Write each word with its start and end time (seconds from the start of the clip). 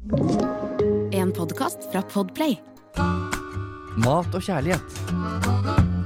En 0.00 1.28
podkast 1.36 1.82
fra 1.92 2.00
Podplay. 2.08 2.54
Mat 4.00 4.32
og 4.32 4.40
kjærlighet. 4.40 4.94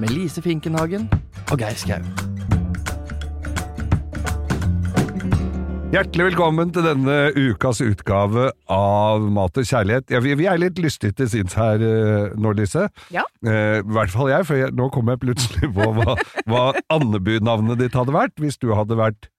Med 0.01 0.11
Lise 0.11 0.43
Finkenhagen 0.43 1.05
og 1.53 1.61
Geir 1.63 1.77
Skau. 1.79 2.01
Hjertelig 5.95 6.27
velkommen 6.33 6.73
til 6.75 6.89
denne 6.89 7.21
ukas 7.39 7.85
utgave 7.87 8.49
av 8.67 9.29
Mat 9.31 9.63
og 9.63 9.69
kjærlighet. 9.71 10.11
Ja, 10.11 10.23
vi, 10.27 10.35
vi 10.43 10.51
er 10.51 10.59
litt 10.59 10.83
lystige 10.83 11.15
til 11.21 11.31
sinns 11.31 11.55
her 11.55 11.79
eh, 11.79 12.35
nå, 12.35 12.51
Lise. 12.59 12.89
Ja. 13.15 13.23
Eh, 13.47 13.79
I 13.79 13.95
hvert 13.95 14.11
fall 14.11 14.33
jeg, 14.33 14.49
for 14.51 14.59
jeg, 14.59 14.75
nå 14.75 14.91
kom 14.91 15.15
jeg 15.15 15.23
plutselig 15.23 15.71
på 15.79 15.93
hva, 16.01 16.19
hva 16.51 16.65
Andebu-navnet 16.99 17.79
ditt 17.87 17.95
hadde 17.95 18.19
vært 18.19 18.43
hvis 18.43 18.59
du 18.59 18.73
hadde 18.75 18.99
vært, 18.99 19.31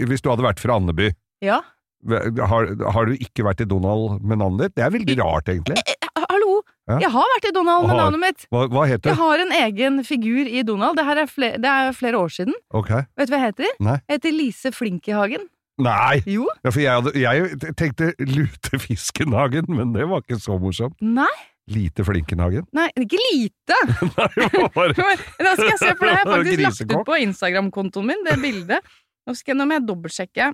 hvis 0.00 0.24
du 0.24 0.32
hadde 0.32 0.48
vært 0.48 0.64
fra 0.64 0.80
Andeby. 0.80 1.12
Ja. 1.44 1.60
Har, 2.02 2.66
har 2.96 3.06
du 3.06 3.12
ikke 3.14 3.44
vært 3.46 3.60
i 3.62 3.66
Donald 3.70 4.20
med 4.26 4.40
navnet 4.42 4.66
ditt? 4.68 4.74
Det 4.80 4.84
er 4.86 4.90
veldig 4.94 5.16
rart, 5.22 5.50
egentlig. 5.52 5.76
Eh, 5.78 6.08
Hallo! 6.32 6.60
Ja. 6.90 6.96
Jeg 7.04 7.10
har 7.14 7.28
vært 7.36 7.46
i 7.46 7.52
Donald 7.54 7.86
med 7.86 7.92
Har- 7.94 8.00
navnet 8.02 8.20
mitt. 8.24 8.46
Hva, 8.50 8.64
hva 8.72 8.86
du? 8.90 9.08
Jeg 9.08 9.16
har 9.20 9.42
en 9.44 9.52
egen 9.54 10.00
figur 10.04 10.48
i 10.50 10.62
Donald. 10.66 10.96
Det, 10.98 11.04
her 11.06 11.20
er 11.22 11.30
flere, 11.30 11.60
det 11.62 11.70
er 11.70 11.92
flere 11.94 12.18
år 12.18 12.32
siden. 12.34 12.54
Okay. 12.74 13.04
Vet 13.16 13.28
du 13.30 13.34
hva 13.34 13.38
jeg 13.42 13.52
heter? 13.52 13.76
Nei. 13.86 13.98
Jeg 14.08 14.18
heter 14.18 14.34
Lise 14.34 14.72
Flinkehagen. 14.74 15.46
Nei! 15.82 16.22
Jo. 16.28 16.48
Ja, 16.64 16.70
for 16.74 16.82
jeg, 16.82 16.90
hadde, 16.92 17.12
jeg 17.16 17.74
tenkte 17.78 18.10
Lutefiskenhagen, 18.18 19.70
men 19.72 19.94
det 19.94 20.04
var 20.10 20.22
ikke 20.24 20.38
så 20.42 20.58
morsomt. 20.60 20.98
Nei, 21.00 21.30
Lite 21.70 22.02
Flinkenhagen. 22.04 22.64
nei, 22.74 22.88
ikke 22.98 23.20
lite! 23.30 23.76
Nei, 24.18 24.66
bare 24.74 24.96
Nå 25.46 25.52
skal 25.54 25.68
jeg 25.70 25.78
se, 25.78 25.92
for 25.94 26.08
det 26.08 26.16
har 26.16 26.26
jeg 26.26 26.32
faktisk 26.34 26.62
lagt 26.66 26.92
ut 26.98 27.06
på 27.06 27.18
Instagram-kontoen 27.22 28.08
min, 28.10 28.24
det 28.26 28.34
bildet. 28.42 28.82
Nå, 29.28 29.36
skal, 29.38 29.54
jeg, 29.54 29.60
nå 29.62 29.68
må 29.70 29.78
jeg 29.78 29.86
dobbeltsjekke. 29.86 30.48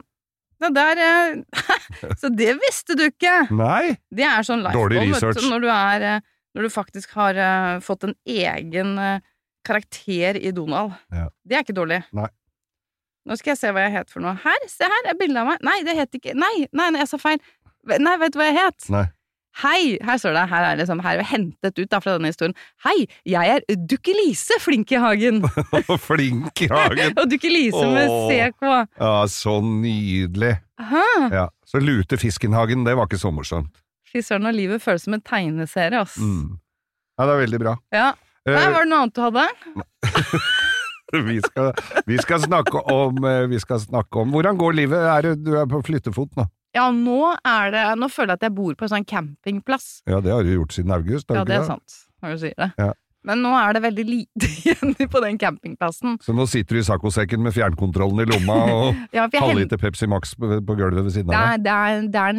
Det 0.58 0.70
der 0.74 1.00
eh, 1.02 1.62
Så 2.20 2.30
det 2.34 2.56
visste 2.62 2.96
du 2.98 3.04
ikke! 3.06 3.34
Nei! 3.54 3.94
Det 4.10 4.26
er 4.26 4.46
sånn 4.46 4.64
Dårlig 4.74 5.04
research. 5.12 5.38
du, 5.42 5.48
når 5.52 5.62
du 5.64 5.68
er 5.72 6.06
eh, 6.08 6.24
Når 6.58 6.66
du 6.66 6.72
faktisk 6.74 7.14
har 7.19 7.38
eh, 7.38 7.74
fått 7.84 8.08
en 8.08 8.16
egen 8.27 8.96
karakter 9.68 10.38
i 10.41 10.50
Donald. 10.55 10.94
Ja. 11.12 11.27
Det 11.44 11.56
er 11.58 11.64
ikke 11.66 11.77
dårlig. 11.77 12.00
Nei. 12.16 12.28
Nå 13.28 13.36
skal 13.36 13.52
jeg 13.52 13.60
se 13.60 13.72
hva 13.77 13.83
jeg 13.84 13.92
het 13.98 14.08
for 14.08 14.24
noe. 14.24 14.33
Her, 14.41 14.62
se 14.70 14.86
her, 14.88 15.10
er 15.10 15.18
bilde 15.18 15.42
av 15.42 15.50
meg. 15.50 15.60
Nei, 15.66 15.77
det 15.84 15.98
het 15.98 16.16
ikke 16.16 16.33
Nei, 16.38 16.55
nei, 16.72 16.86
nei, 16.94 17.02
jeg 17.02 17.11
sa 17.11 17.18
feil. 17.20 17.42
Nei, 18.00 18.14
vet 18.22 18.33
du 18.33 18.38
hva 18.40 18.46
jeg 18.48 18.56
het? 18.56 18.86
Nei. 18.94 19.05
Hei! 19.59 19.97
Her 20.06 20.20
står 20.20 20.37
det, 20.37 20.45
her 20.53 20.64
er, 20.69 20.77
liksom, 20.78 21.01
her 21.03 21.17
er 21.17 21.23
vi 21.25 21.27
hentet 21.33 21.81
ut 21.81 21.91
da, 21.91 21.98
fra 22.03 22.14
denne 22.14 22.31
historien. 22.31 22.55
Hei, 22.84 23.09
jeg 23.27 23.56
er 23.56 23.64
Dukke-Lise 23.91 24.59
i 24.70 25.01
hagen! 25.03 25.41
Og 25.42 27.25
Dukke-Lise 27.33 27.83
med 27.91 28.06
Åh. 28.06 28.31
CK. 28.31 28.69
Ja, 29.01 29.27
så 29.27 29.59
nydelig. 29.64 30.55
Ja. 30.79 31.48
Så 31.67 31.83
Lute 31.83 32.17
Fiskenhagen, 32.20 32.86
det 32.86 32.95
var 32.97 33.11
ikke 33.11 33.19
så 33.19 33.33
morsomt. 33.34 33.83
Fy 34.09 34.23
søren, 34.25 34.47
og 34.47 34.55
livet 34.55 34.81
føles 34.81 35.05
som 35.05 35.19
en 35.19 35.25
tegneserie, 35.27 36.01
ass. 36.01 36.17
Mm. 36.23 36.55
Ja, 37.19 37.27
det 37.27 37.34
er 37.34 37.42
veldig 37.42 37.61
bra. 37.64 37.75
Ja. 37.92 38.12
Nei, 38.48 38.55
Eh, 38.62 38.70
var 38.73 38.86
det 38.86 38.89
noe 38.89 39.03
annet 39.03 39.17
du 39.19 39.20
hadde? 39.27 39.42
vi, 41.27 41.41
skal, 41.45 41.73
vi, 42.06 42.20
skal 42.23 42.47
om, 42.95 43.19
eh, 43.27 43.42
vi 43.51 43.59
skal 43.61 43.83
snakke 43.83 44.23
om 44.23 44.31
Hvordan 44.33 44.56
går 44.61 44.79
livet? 44.79 45.03
Er 45.03 45.27
du, 45.27 45.51
du 45.51 45.51
er 45.61 45.67
på 45.69 45.83
flyttefot 45.84 46.39
nå? 46.39 46.47
Ja, 46.78 46.86
nå 46.94 47.18
er 47.42 47.74
det 47.74 47.82
Nå 47.98 48.08
føler 48.12 48.34
jeg 48.36 48.40
at 48.42 48.48
jeg 48.48 48.56
bor 48.56 48.78
på 48.78 48.86
en 48.86 48.94
sånn 48.94 49.06
campingplass. 49.08 49.90
Ja, 50.08 50.22
det 50.24 50.32
har 50.34 50.46
du 50.46 50.54
gjort 50.54 50.74
siden 50.76 50.94
august. 50.94 51.28
Ja, 51.34 51.44
det 51.48 51.58
er 51.58 51.68
sant, 51.68 52.00
når 52.22 52.36
du 52.36 52.42
sier 52.46 52.56
det. 52.58 52.70
Ja. 52.78 52.92
Men 53.28 53.42
nå 53.44 53.50
er 53.58 53.74
det 53.76 53.82
veldig 53.84 54.04
lite 54.06 54.48
igjen 54.62 54.94
på 55.10 55.20
den 55.24 55.38
campingplassen. 55.42 56.16
Så 56.24 56.32
nå 56.36 56.46
sitter 56.48 56.78
du 56.78 56.80
i 56.80 56.86
saccosekken 56.86 57.42
med 57.44 57.56
fjernkontrollen 57.56 58.22
i 58.24 58.28
lomma 58.30 58.58
og 58.72 59.00
Ja, 59.16 59.26
halvliter 59.34 59.80
Pepsi 59.80 60.08
Max 60.08 60.36
på, 60.38 60.48
på 60.64 60.78
gulvet 60.78 61.04
ved 61.08 61.16
siden 61.16 61.34
av 61.34 61.58
deg. 61.58 61.66
det, 61.66 61.74
er, 61.74 62.06
det 62.14 62.22
er 62.22 62.38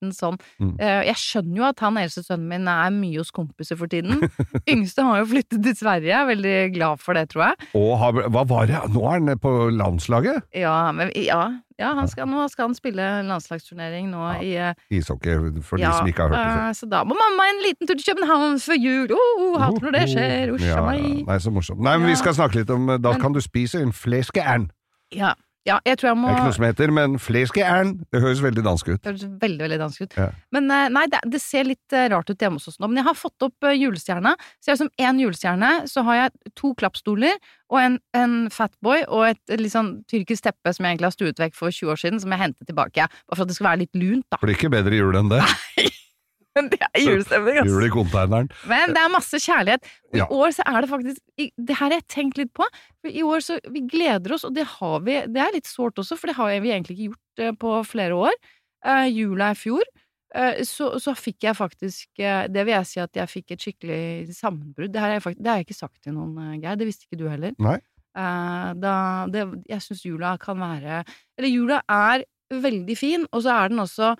nesten 0.00 0.12
sånn. 0.16 0.36
Mm. 0.60 0.74
uh, 0.80 1.02
jeg 1.06 1.16
skjønner 1.20 1.56
jo 1.60 1.64
at 1.68 1.80
han 1.84 1.98
eldste 2.00 2.22
sønnen 2.24 2.48
min 2.48 2.68
er 2.68 2.90
mye 2.94 3.20
hos 3.20 3.30
kompiser 3.34 3.76
for 3.76 3.90
tiden. 3.90 4.22
Yngste 4.72 5.04
har 5.04 5.20
jo 5.22 5.28
flyttet 5.30 5.62
til 5.64 5.76
Sverige, 5.76 6.08
jeg 6.10 6.18
er 6.20 6.28
veldig 6.30 6.54
glad 6.74 7.00
for 7.02 7.14
det, 7.18 7.26
tror 7.32 7.50
jeg. 7.50 7.68
Og 7.78 7.98
har, 8.00 8.12
hva 8.32 8.44
var 8.48 8.66
det? 8.70 8.80
Nå 8.94 9.04
er 9.06 9.18
han 9.20 9.38
på 9.40 9.52
landslaget? 9.76 10.42
Ja, 10.56 10.90
men, 10.96 11.12
ja, 11.16 11.40
ja 11.80 11.92
han 11.96 12.08
skal, 12.08 12.28
nå 12.30 12.46
skal 12.52 12.68
han 12.70 12.74
spille 12.78 13.08
landslagsturnering 13.28 14.08
nå 14.12 14.24
i 14.44 14.54
eh, 14.56 14.74
Ishockey, 14.90 15.36
for 15.66 15.80
ja, 15.80 15.90
de 15.92 16.00
som 16.00 16.08
ikke 16.10 16.26
har 16.26 16.32
hørt 16.32 16.40
det 16.40 16.56
før. 16.56 16.64
eh, 16.70 16.78
Så 16.80 16.88
da 16.90 17.02
må 17.04 17.16
mamma 17.18 17.48
en 17.52 17.62
liten 17.66 17.88
tur 17.90 17.96
til 18.00 18.08
København 18.14 18.58
før 18.64 18.80
jul! 18.80 19.14
Oh, 19.16 19.58
hater 19.60 19.86
når 19.88 19.96
det 19.98 20.06
skjer! 20.14 20.54
usja 20.56 20.72
Ja, 20.72 20.80
ja. 20.80 20.88
meg! 20.88 21.22
Nei, 21.28 21.38
så 21.44 21.52
morsomt. 21.54 21.80
Nei, 21.84 21.96
men 22.00 22.08
vi 22.12 22.16
skal 22.20 22.36
snakke 22.36 22.60
litt 22.62 22.70
om 22.72 22.86
Da 22.96 23.12
Men- 23.12 23.20
kan 23.20 23.32
du 23.36 23.40
spise 23.44 23.80
en 23.84 23.92
fleskeern. 23.92 24.70
Ja, 25.10 25.32
ja, 25.68 25.76
jeg 25.84 25.98
tror 26.00 26.08
jeg 26.08 26.16
må 26.16 26.28
Det 26.28 26.32
er 26.32 26.38
ikke 26.38 26.48
noe 26.48 26.56
som 26.56 26.64
heter, 26.64 26.92
men 26.96 27.16
fleskeern, 27.20 27.90
det 28.14 28.22
høres 28.24 28.40
veldig 28.40 28.62
dansk 28.64 28.88
ut. 28.88 29.00
Det 29.02 29.10
høres 29.10 29.26
veldig 29.42 29.64
veldig 29.66 29.78
dansk 29.82 30.04
ut. 30.06 30.16
Ja. 30.16 30.28
Men 30.56 30.72
eh, 30.72 30.86
nei, 30.96 31.02
det, 31.12 31.20
det 31.34 31.40
ser 31.44 31.68
litt 31.68 31.96
eh, 31.96 32.06
rart 32.12 32.32
ut 32.32 32.40
hjemme 32.40 32.56
hos 32.56 32.70
oss 32.72 32.80
nå. 32.80 32.88
Men 32.88 33.02
jeg 33.02 33.08
har 33.10 33.18
fått 33.18 33.44
opp 33.44 33.68
uh, 33.68 33.74
julestjerna. 33.76 34.32
Så 34.56 34.70
jeg 34.70 34.74
har 34.74 34.80
som 34.80 34.92
én 35.04 35.20
julestjerne, 35.20 35.72
så 35.90 36.04
har 36.08 36.20
jeg 36.22 36.54
to 36.56 36.72
klappstoler 36.80 37.36
og 37.70 37.78
en, 37.82 38.00
en 38.16 38.36
Fatboy 38.52 39.04
og 39.04 39.26
et, 39.28 39.42
litt 39.60 39.74
sånn 39.74 39.98
tyrkisk 40.10 40.48
teppe 40.48 40.72
som 40.72 40.86
jeg 40.86 40.96
egentlig 40.96 41.10
har 41.10 41.18
stuet 41.18 41.44
vekk 41.44 41.58
for 41.58 41.76
20 41.76 41.92
år 41.92 42.00
siden, 42.06 42.24
som 42.24 42.32
jeg 42.32 42.44
hentet 42.46 42.70
tilbake. 42.70 43.10
Bare 43.28 43.36
for 43.36 43.44
at 43.44 43.52
det 43.52 43.60
skal 43.60 43.72
være 43.74 43.84
litt 43.84 44.00
lunt, 44.00 44.26
da. 44.32 44.40
Blir 44.40 44.56
ikke 44.56 44.72
bedre 44.72 44.96
jul 44.96 45.20
enn 45.20 45.28
det. 45.30 45.44
Men 45.76 45.99
det 46.72 46.80
er 46.82 47.02
julestemning, 47.04 47.60
Jul 47.68 47.86
i 47.86 47.90
konteineren. 47.92 48.48
Men 48.68 48.94
det 48.94 49.02
er 49.02 49.12
masse 49.12 49.38
kjærlighet. 49.38 49.86
Og 50.10 50.18
Ja. 50.18 50.24
i 50.24 50.34
år 50.34 50.54
så 50.56 50.64
er 50.66 50.80
det 50.82 50.90
faktisk 50.90 51.20
Det 51.38 51.76
her 51.76 51.86
har 51.86 51.94
jeg 51.94 52.08
tenkt 52.08 52.38
litt 52.38 52.52
på. 52.52 52.66
For 53.00 53.10
i 53.10 53.22
år 53.22 53.44
så 53.44 53.58
Vi 53.70 53.84
gleder 53.86 54.34
oss, 54.34 54.44
og 54.44 54.54
det 54.54 54.66
har 54.66 55.00
vi 55.06 55.20
Det 55.26 55.40
er 55.40 55.54
litt 55.54 55.66
sårt 55.70 55.98
også, 55.98 56.18
for 56.18 56.26
det 56.26 56.36
har 56.36 56.60
vi 56.60 56.72
egentlig 56.72 56.96
ikke 56.98 57.10
gjort 57.10 57.44
eh, 57.46 57.52
på 57.52 57.74
flere 57.86 58.14
år. 58.18 58.34
Uh, 58.84 59.06
jula 59.06 59.50
i 59.52 59.58
fjor. 59.60 59.84
Uh, 60.34 60.62
så, 60.64 60.98
så 60.98 61.14
fikk 61.14 61.44
jeg 61.44 61.56
faktisk 61.58 62.08
uh, 62.22 62.46
Det 62.48 62.64
vil 62.64 62.74
jeg 62.74 62.86
si 62.86 63.00
at 63.02 63.14
jeg 63.14 63.28
fikk 63.28 63.50
et 63.52 63.60
skikkelig 63.60 64.34
sammenbrudd. 64.34 64.92
Det, 64.92 65.00
er 65.00 65.18
jeg 65.18 65.22
har 65.22 65.60
jeg 65.60 65.68
ikke 65.68 65.78
sagt 65.78 66.02
til 66.02 66.14
noen, 66.14 66.60
Geir. 66.62 66.76
Det 66.80 66.88
visste 66.88 67.06
ikke 67.06 67.20
du 67.20 67.28
heller. 67.28 67.54
Nei. 67.58 67.78
Da, 68.10 68.92
det, 69.30 69.44
jeg 69.70 69.82
syns 69.84 70.00
jula 70.02 70.32
kan 70.42 70.58
være 70.58 71.04
Eller 71.38 71.46
jula 71.46 71.76
er 71.86 72.24
veldig 72.50 72.96
fin, 72.98 73.26
og 73.30 73.44
så 73.44 73.52
er 73.54 73.70
den 73.70 73.78
også 73.78 74.16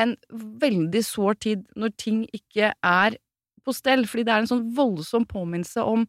en 0.00 0.16
veldig 0.32 1.02
sår 1.04 1.38
tid 1.44 1.64
når 1.76 1.94
ting 2.00 2.22
ikke 2.32 2.72
er 2.72 3.16
på 3.62 3.74
stell, 3.76 4.06
fordi 4.08 4.24
det 4.26 4.34
er 4.34 4.44
en 4.44 4.50
sånn 4.50 4.64
voldsom 4.76 5.26
påminnelse 5.28 5.84
om 5.86 6.06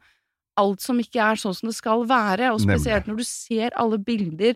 alt 0.60 0.82
som 0.86 1.00
ikke 1.02 1.22
er 1.22 1.40
sånn 1.42 1.56
som 1.58 1.70
det 1.70 1.76
skal 1.78 2.06
være, 2.10 2.52
og 2.54 2.62
Nemlig. 2.62 2.80
spesielt 2.80 3.10
når 3.10 3.20
du 3.22 3.26
ser 3.28 3.76
alle 3.80 4.00
bilder, 4.00 4.56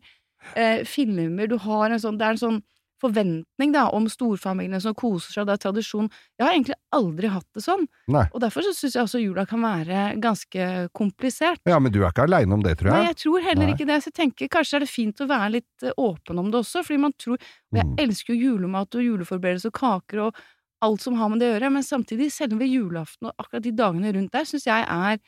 eh, 0.55 0.83
filmer, 0.85 1.47
du 1.49 1.57
har 1.61 1.91
en 1.91 2.01
sånn, 2.01 2.17
det 2.17 2.25
er 2.25 2.37
en 2.37 2.43
sånn 2.43 2.59
forventning 3.01 3.71
da, 3.75 3.85
om 3.93 4.07
storfamiliene 4.09 4.79
som 4.81 4.95
koser 4.97 5.31
seg, 5.35 5.41
og 5.43 5.47
det 5.49 5.53
er 5.57 5.61
tradisjon. 5.67 6.09
Jeg 6.39 6.45
har 6.47 6.53
egentlig 6.55 6.77
aldri 6.97 7.27
hatt 7.29 7.45
det 7.53 7.63
sånn, 7.65 7.85
Nei. 8.09 8.23
og 8.33 8.41
derfor 8.41 8.65
så 8.65 8.73
syns 8.73 8.95
jeg 8.97 9.03
også 9.05 9.21
jula 9.21 9.45
kan 9.45 9.61
være 9.61 10.05
ganske 10.23 10.89
komplisert. 10.97 11.61
Ja, 11.69 11.77
men 11.79 11.91
du 11.93 12.01
er 12.03 12.09
ikke 12.09 12.25
aleine 12.25 12.53
om 12.57 12.63
det, 12.65 12.77
tror 12.79 12.91
jeg? 12.91 12.97
Nei, 13.03 13.07
jeg. 13.11 13.19
tror 13.23 13.41
heller 13.45 13.65
Nei. 13.69 13.73
ikke 13.77 13.87
det. 13.89 13.99
Så 14.03 14.09
jeg 14.11 14.17
tenker 14.21 14.51
kanskje 14.57 14.75
er 14.79 14.85
det 14.87 14.89
fint 14.89 15.21
å 15.21 15.27
være 15.29 15.49
litt 15.59 15.83
eh, 15.87 15.93
åpen 15.97 16.39
om 16.41 16.51
det 16.51 16.61
også, 16.63 16.83
fordi 16.87 16.99
man 17.05 17.13
tror 17.17 17.37
Og 17.37 17.77
jeg 17.81 17.85
Mm. 17.85 17.95
elsker 17.99 18.33
jo 18.33 18.51
julemat 18.51 18.95
og 18.95 19.01
juleforberedelse 19.03 19.67
og 19.67 19.73
kaker 19.77 20.19
og 20.27 20.35
alt 20.81 21.01
som 21.01 21.15
har 21.17 21.29
med 21.29 21.39
det 21.41 21.47
å 21.49 21.53
gjøre, 21.59 21.71
men 21.73 21.83
samtidig, 21.83 22.31
selve 22.31 22.65
julaften 22.69 23.27
og 23.27 23.33
akkurat 23.41 23.63
de 23.65 23.71
dagene 23.71 24.11
rundt 24.13 24.31
der, 24.31 24.45
syns 24.45 24.65
jeg 24.69 24.85
er, 24.87 25.19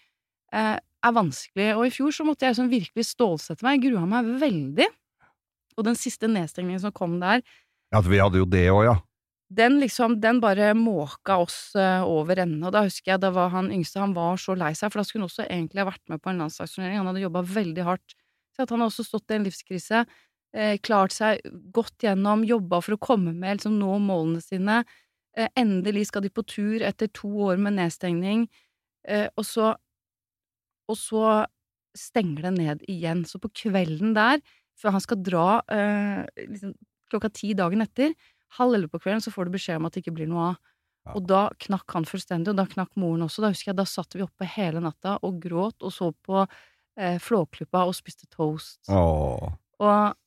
eh, 0.54 0.78
er 1.04 1.12
vanskelig. 1.12 1.76
Og 1.78 1.86
i 1.88 1.90
fjor 1.90 2.12
så 2.12 2.26
måtte 2.26 2.46
jeg 2.46 2.56
sånn 2.56 2.70
virkelig 2.70 3.06
stålsette 3.16 3.64
meg. 3.64 3.82
Grua 3.82 4.06
meg 4.06 4.26
veldig. 4.40 4.88
Og 5.80 5.86
den 5.88 5.98
siste 6.00 6.28
nedstengningen 6.28 6.84
som 6.84 6.96
kom 6.96 7.20
der, 7.24 7.44
Ja, 7.94 8.02
vi 8.06 8.20
hadde 8.22 8.38
jo 8.38 8.46
det 8.46 8.68
òg, 8.70 8.84
ja. 8.86 8.96
den 9.50 9.80
liksom, 9.82 10.20
den 10.22 10.38
bare 10.44 10.74
måka 10.78 11.40
oss 11.42 11.74
eh, 11.80 12.04
over 12.06 12.38
ende. 12.44 12.62
Og 12.68 12.74
da 12.76 12.84
husker 12.86 13.16
jeg, 13.16 13.22
da 13.24 13.32
var 13.34 13.50
han 13.56 13.72
yngste, 13.74 14.02
han 14.04 14.14
var 14.14 14.38
så 14.38 14.54
lei 14.60 14.74
seg, 14.78 14.92
for 14.92 15.02
da 15.02 15.08
skulle 15.08 15.24
han 15.26 15.32
også 15.32 15.48
egentlig 15.48 15.82
ha 15.82 15.88
vært 15.90 16.04
med 16.12 16.22
på 16.22 16.30
en 16.30 16.44
landslagsturnering. 16.44 17.00
Han 17.02 17.10
hadde 17.10 17.24
jobba 17.24 17.42
veldig 17.56 17.86
hardt. 17.88 18.18
Så 18.54 18.66
at 18.68 18.74
han 18.76 18.84
har 18.84 18.92
også 18.92 19.08
stått 19.08 19.32
i 19.34 19.40
en 19.40 19.48
livskrise, 19.48 20.04
eh, 20.54 20.76
klart 20.86 21.16
seg 21.16 21.42
godt 21.74 22.06
gjennom, 22.06 22.46
jobba 22.46 22.82
for 22.86 22.98
å 22.98 23.02
komme 23.02 23.34
med, 23.34 23.58
liksom 23.58 23.80
nå 23.82 23.98
målene 24.06 24.44
sine. 24.44 24.84
Eh, 25.38 25.50
endelig 25.58 26.10
skal 26.12 26.28
de 26.28 26.30
på 26.34 26.46
tur 26.46 26.84
etter 26.86 27.10
to 27.14 27.30
år 27.50 27.58
med 27.58 27.78
nedstengning, 27.80 28.50
eh, 29.08 29.30
og 29.38 29.46
så 29.46 29.76
Og 30.90 30.98
så 30.98 31.46
stenger 31.94 32.48
det 32.48 32.52
ned 32.58 32.80
igjen. 32.90 33.20
Så 33.24 33.38
på 33.38 33.52
kvelden 33.54 34.16
der, 34.16 34.40
før 34.80 34.96
han 34.96 35.04
skal 35.04 35.22
dra 35.24 35.48
eh, 35.74 36.26
liksom, 36.48 36.74
klokka 37.12 37.32
ti 37.36 37.54
dagen 37.58 37.84
etter, 37.84 38.14
halv 38.58 38.78
elleve 38.78 38.96
på 38.96 39.04
kvelden, 39.04 39.24
så 39.24 39.34
får 39.34 39.48
du 39.48 39.58
beskjed 39.58 39.80
om 39.80 39.90
at 39.90 39.96
det 39.96 40.04
ikke 40.04 40.16
blir 40.20 40.30
noe 40.30 40.52
av. 40.52 40.60
Og 41.16 41.26
da 41.26 41.48
knakk 41.64 41.96
han 41.96 42.06
fullstendig, 42.06 42.52
og 42.52 42.60
da 42.60 42.68
knakk 42.70 42.92
moren 43.00 43.26
også. 43.26 43.42
Da 43.42 43.50
husker 43.54 43.72
jeg, 43.72 43.80
da 43.80 43.86
satt 43.90 44.14
vi 44.18 44.26
oppe 44.26 44.46
hele 44.58 44.82
natta 44.84 45.18
og 45.26 45.40
gråt 45.42 45.86
og 45.86 45.94
så 45.94 46.12
på 46.14 46.44
eh, 46.44 47.18
Flåklypa 47.24 47.86
og 47.88 47.96
spiste 47.98 48.30
toast. 48.30 48.82
Åh. 48.92 49.48
Og 49.80 50.18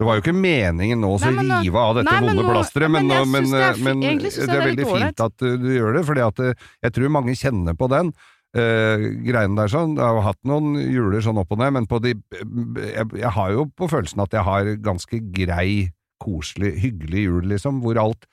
Det 0.00 0.06
var 0.06 0.16
jo 0.16 0.24
ikke 0.24 0.36
meningen 0.36 1.02
nå 1.02 1.10
å 1.12 1.20
men 1.26 1.50
rive 1.60 1.80
av 1.82 1.98
dette 1.98 2.08
Nei, 2.08 2.20
vonde 2.24 2.44
plasteret, 2.46 2.92
men, 2.94 3.10
men 3.10 3.28
men, 3.28 3.50
men, 3.50 3.50
det 3.52 3.66
er 3.66 3.80
men 3.84 4.22
synes 4.24 4.38
jeg 4.38 4.46
det 4.46 4.54
er 4.54 4.54
det 4.54 4.60
er 4.60 4.68
veldig 4.70 4.88
fint 4.94 5.24
at 5.26 5.34
du, 5.42 5.48
du 5.60 5.70
gjør 5.74 5.98
det, 5.98 6.04
for 6.08 6.22
uh, 6.40 6.68
jeg 6.86 6.96
tror 6.96 7.12
mange 7.18 7.36
kjenner 7.36 7.76
på 7.76 7.90
den. 7.92 8.14
Uh, 8.50 9.22
greiene 9.22 9.54
der 9.54 9.70
sånn, 9.70 9.92
Jeg 9.94 10.02
har 10.02 10.24
hatt 10.26 10.40
noen 10.42 10.72
juler 10.74 11.22
sånn 11.22 11.38
opp 11.38 11.52
og 11.54 11.60
ned, 11.60 11.70
men 11.76 11.84
på 11.86 12.00
de, 12.02 12.16
jeg, 12.34 13.06
jeg 13.20 13.30
har 13.36 13.52
jo 13.54 13.68
på 13.78 13.86
følelsen 13.92 14.24
at 14.24 14.34
jeg 14.34 14.42
har 14.42 14.70
ganske 14.82 15.20
grei, 15.36 15.92
koselig, 16.18 16.72
hyggelig 16.82 17.22
jul, 17.28 17.46
liksom, 17.52 17.78
hvor 17.84 18.00
alt 18.02 18.26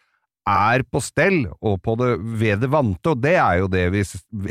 er 0.47 0.83
på 0.89 1.01
stell, 1.03 1.43
og 1.61 1.77
på 1.85 1.93
det, 1.99 2.09
ved 2.39 2.63
det 2.63 2.71
vante, 2.73 3.13
og 3.13 3.21
det 3.21 3.35
er 3.37 3.61
jo 3.61 3.69
det 3.71 3.85
vi 3.93 4.01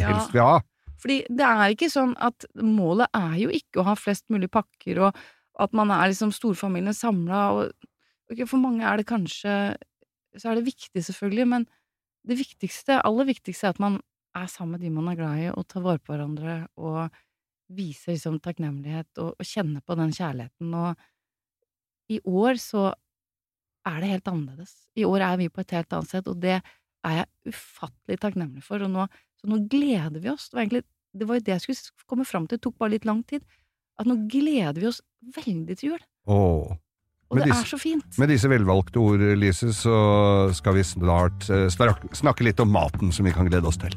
helst 0.04 0.34
vil 0.34 0.44
ha. 0.44 0.60
Fordi 1.02 1.18
det 1.28 1.48
er 1.48 1.72
ikke 1.74 1.90
sånn 1.92 2.14
at 2.22 2.46
målet 2.62 3.10
er 3.16 3.36
jo 3.40 3.50
ikke 3.52 3.82
å 3.82 3.88
ha 3.90 3.96
flest 3.98 4.26
mulig 4.32 4.48
pakker, 4.52 5.02
og 5.08 5.18
at 5.62 5.76
man 5.76 5.92
er 5.94 6.12
liksom 6.12 6.32
storfamilien 6.36 6.96
samla, 6.96 7.42
og 7.56 8.32
okay, 8.32 8.46
for 8.46 8.60
mange 8.60 8.84
er 8.86 9.00
det 9.00 9.08
kanskje 9.08 9.76
Så 10.36 10.50
er 10.50 10.58
det 10.58 10.66
viktig, 10.66 11.00
selvfølgelig, 11.00 11.44
men 11.48 11.62
det 12.28 12.36
viktigste, 12.36 12.98
aller 13.08 13.24
viktigste, 13.24 13.70
er 13.70 13.72
at 13.72 13.78
man 13.80 13.94
er 14.36 14.50
sammen 14.52 14.76
med 14.76 14.84
de 14.84 14.92
man 14.92 15.10
er 15.10 15.18
glad 15.18 15.42
i, 15.42 15.48
og 15.52 15.66
tar 15.70 15.84
vare 15.84 16.02
på 16.02 16.12
hverandre, 16.14 16.56
og 16.76 17.06
viser 17.76 18.14
liksom 18.14 18.38
takknemlighet, 18.44 19.10
og, 19.22 19.34
og 19.34 19.48
kjenner 19.48 19.82
på 19.82 19.96
den 19.98 20.14
kjærligheten, 20.14 20.74
og 20.76 22.12
i 22.12 22.20
år 22.22 22.60
så 22.62 22.88
er 23.86 24.02
det 24.02 24.10
helt 24.10 24.28
annerledes. 24.30 24.74
I 24.98 25.06
år 25.06 25.24
er 25.26 25.38
vi 25.40 25.48
på 25.50 25.62
et 25.62 25.74
helt 25.74 25.94
annet 25.94 26.10
sted, 26.10 26.28
og 26.30 26.42
det 26.42 26.58
er 26.58 27.16
jeg 27.20 27.54
ufattelig 27.54 28.20
takknemlig 28.22 28.62
for, 28.66 28.82
og 28.82 28.92
nå 28.92 29.06
så 29.36 29.50
nå 29.50 29.60
gleder 29.70 30.22
vi 30.22 30.30
oss. 30.32 30.48
Det 30.48 30.56
var, 30.56 30.64
egentlig, 30.64 30.86
det 31.12 31.28
var 31.28 31.38
jo 31.38 31.44
det 31.46 31.54
jeg 31.54 31.64
skulle 31.66 32.08
komme 32.08 32.24
fram 32.28 32.46
til, 32.48 32.56
det 32.56 32.64
tok 32.64 32.78
bare 32.80 32.94
litt 32.94 33.08
lang 33.08 33.22
tid. 33.28 33.44
At 34.00 34.08
nå 34.08 34.18
gleder 34.32 34.80
vi 34.80 34.88
oss 34.88 35.02
veldig 35.36 35.76
til 35.76 35.92
jul. 35.92 36.02
Åh. 36.32 36.72
Og 37.30 37.36
med 37.38 37.44
det 37.44 37.52
disse- 37.52 37.62
er 37.66 37.70
så 37.74 37.78
fint. 37.82 38.18
Med 38.18 38.28
disse 38.30 38.48
velvalgte 38.48 39.00
ord, 39.02 39.22
Lise, 39.40 39.72
så 39.74 39.96
skal 40.54 40.74
vi 40.78 40.84
snart 40.86 41.48
snak, 41.74 42.04
snakke 42.14 42.44
litt 42.46 42.60
om 42.62 42.70
maten 42.70 43.10
som 43.12 43.26
vi 43.26 43.32
kan 43.34 43.48
glede 43.50 43.66
oss 43.66 43.76
til. 43.82 43.90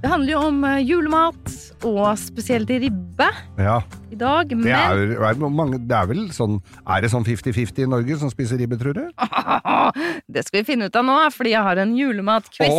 Det 0.00 0.10
handler 0.12 0.32
jo 0.36 0.40
om 0.48 0.58
eh, 0.68 0.82
julemat, 0.86 1.54
og 1.86 2.16
spesielt 2.18 2.70
ribbe 2.70 3.26
Ja, 3.60 3.80
i 4.12 4.16
dag. 4.18 4.48
det 4.48 4.72
er, 4.72 5.00
er, 5.20 5.40
mange, 5.44 5.76
det 5.82 5.96
er 5.96 6.06
vel 6.08 6.22
sånn 6.34 6.56
Er 6.88 7.02
det 7.04 7.10
sånn 7.12 7.24
50-50 7.26 7.82
i 7.84 7.88
Norge 7.90 8.16
som 8.20 8.30
spiser 8.32 8.60
ribbe, 8.60 8.78
tror 8.80 8.96
du? 8.96 9.02
det 10.32 10.44
skal 10.46 10.62
vi 10.62 10.68
finne 10.70 10.88
ut 10.88 10.96
av 10.96 11.04
nå, 11.06 11.16
fordi 11.34 11.52
jeg 11.52 11.64
har 11.68 11.80
en 11.82 11.92
julematquiz. 11.98 12.70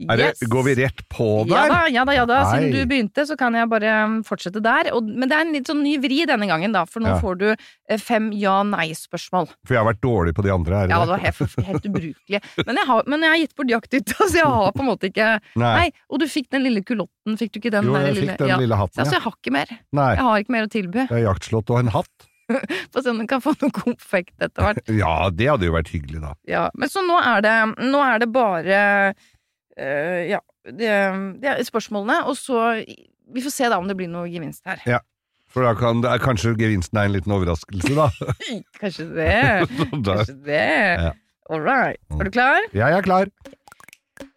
Det, 0.00 0.16
Yes. 0.30 0.40
Går 0.48 0.62
vi 0.64 0.74
rett 0.78 1.02
på 1.12 1.26
Ja 1.48 1.62
der? 1.66 1.68
da, 1.68 1.78
ja 1.92 2.04
da, 2.08 2.12
ja 2.16 2.24
da. 2.26 2.38
Siden 2.54 2.72
du 2.72 2.86
begynte, 2.88 3.26
så 3.28 3.36
kan 3.36 3.52
jeg 3.54 3.68
bare 3.68 3.90
um, 4.06 4.14
fortsette 4.24 4.62
der. 4.64 4.88
Og, 4.96 5.04
men 5.04 5.28
det 5.28 5.36
er 5.36 5.44
en 5.44 5.52
litt 5.52 5.68
sånn 5.68 5.82
ny 5.84 5.96
vri 6.00 6.22
denne 6.28 6.46
gangen, 6.48 6.72
da, 6.72 6.86
for 6.88 7.00
nå 7.04 7.10
Ja. 7.14 7.18
får 7.20 7.38
du 7.42 7.46
eh, 7.52 7.98
fem 8.00 8.30
ja-nei-spørsmål. 8.32 9.50
For 9.66 9.74
jeg 9.76 9.82
har 9.82 9.88
vært 9.90 10.00
dårlig 10.04 10.34
på 10.38 10.44
de 10.46 10.52
andre. 10.54 10.82
Er 10.84 10.86
det 10.88 10.94
Ja, 10.96 11.00
det? 11.04 11.10
var 11.12 11.18
helt, 11.26 11.66
helt 11.68 11.86
ubrukelig. 11.90 12.40
Men 12.66 12.76
jeg, 12.80 12.86
har, 12.86 13.02
men 13.06 13.26
jeg 13.26 13.30
har 13.34 13.42
gitt 13.44 13.54
bort 13.60 13.74
jakthytta, 13.74 14.16
så 14.30 14.40
jeg 14.40 14.46
har 14.56 14.72
på 14.72 14.84
en 14.84 14.90
måte 14.90 15.10
ikke 15.10 15.28
Nei. 15.60 15.74
Nei, 15.76 15.86
og 16.08 16.20
du 16.22 16.26
fikk 16.30 16.48
den 16.54 16.64
lille 16.64 16.82
kulotten, 16.86 17.36
fikk 17.40 17.52
du 17.54 17.60
ikke 17.60 17.72
den 17.74 17.88
Jo, 17.90 17.94
der 17.98 18.08
jeg 18.10 18.16
lille 18.20 18.32
fikk 18.34 18.42
den 18.44 18.52
ja. 18.54 18.58
lille 18.60 18.78
hatten, 18.80 18.98
altså, 19.00 19.10
Så 19.10 19.18
jeg 19.18 19.24
har 19.26 19.36
ikke 19.36 19.54
mer. 19.58 19.76
Nei, 20.00 20.10
Jeg 20.16 20.24
har 20.30 20.44
ikke 20.44 20.54
mer 20.56 20.66
å 20.66 20.70
tilby. 20.72 21.06
det 21.10 21.18
er 21.20 21.24
jaktslott 21.28 21.70
og 21.74 21.78
en 21.84 21.92
hatt. 21.98 22.26
Få 22.90 23.02
se 23.04 23.10
om 23.12 23.18
du 23.22 23.26
kan 23.30 23.38
få 23.44 23.52
noe 23.60 23.70
konfekt 23.70 24.34
etter 24.42 24.64
hvert. 24.64 24.80
Ja, 24.90 25.28
det 25.30 25.46
hadde 25.52 25.68
jo 25.68 25.74
vært 25.76 25.92
hyggelig, 25.94 26.18
da. 26.24 26.32
Ja, 26.50 26.64
men 26.74 26.90
så 26.90 27.02
nå 27.06 27.14
er 27.22 27.44
det, 27.46 27.52
nå 27.92 28.00
er 28.02 28.18
det 28.24 28.30
bare 28.34 28.80
øh, 29.78 30.28
Ja, 30.30 30.38
det, 30.64 30.88
det 31.40 31.48
er 31.52 31.62
spørsmålene, 31.64 32.24
og 32.26 32.36
så 32.36 32.84
Vi 33.32 33.40
får 33.44 33.50
se 33.54 33.68
da 33.70 33.78
om 33.78 33.86
det 33.88 33.96
blir 33.96 34.08
noe 34.10 34.26
gevinst 34.28 34.64
her. 34.66 34.80
Ja. 34.86 34.98
For 35.50 35.62
da 35.66 35.72
kan 35.78 36.00
det 36.02 36.10
er 36.10 36.18
kanskje 36.22 36.52
gevinsten 36.58 36.98
er 36.98 37.08
en 37.08 37.12
liten 37.16 37.32
overraskelse, 37.34 37.94
da. 37.94 38.08
Kanskje 38.80 39.06
det. 39.14 39.68
Kanskje 40.06 40.34
det. 40.46 40.60
Ja. 41.06 41.12
All 41.50 41.62
right. 41.66 41.98
Er 42.18 42.24
du 42.26 42.30
klar? 42.30 42.60
Jeg 42.74 42.94
er 42.98 43.02
klar. 43.02 43.30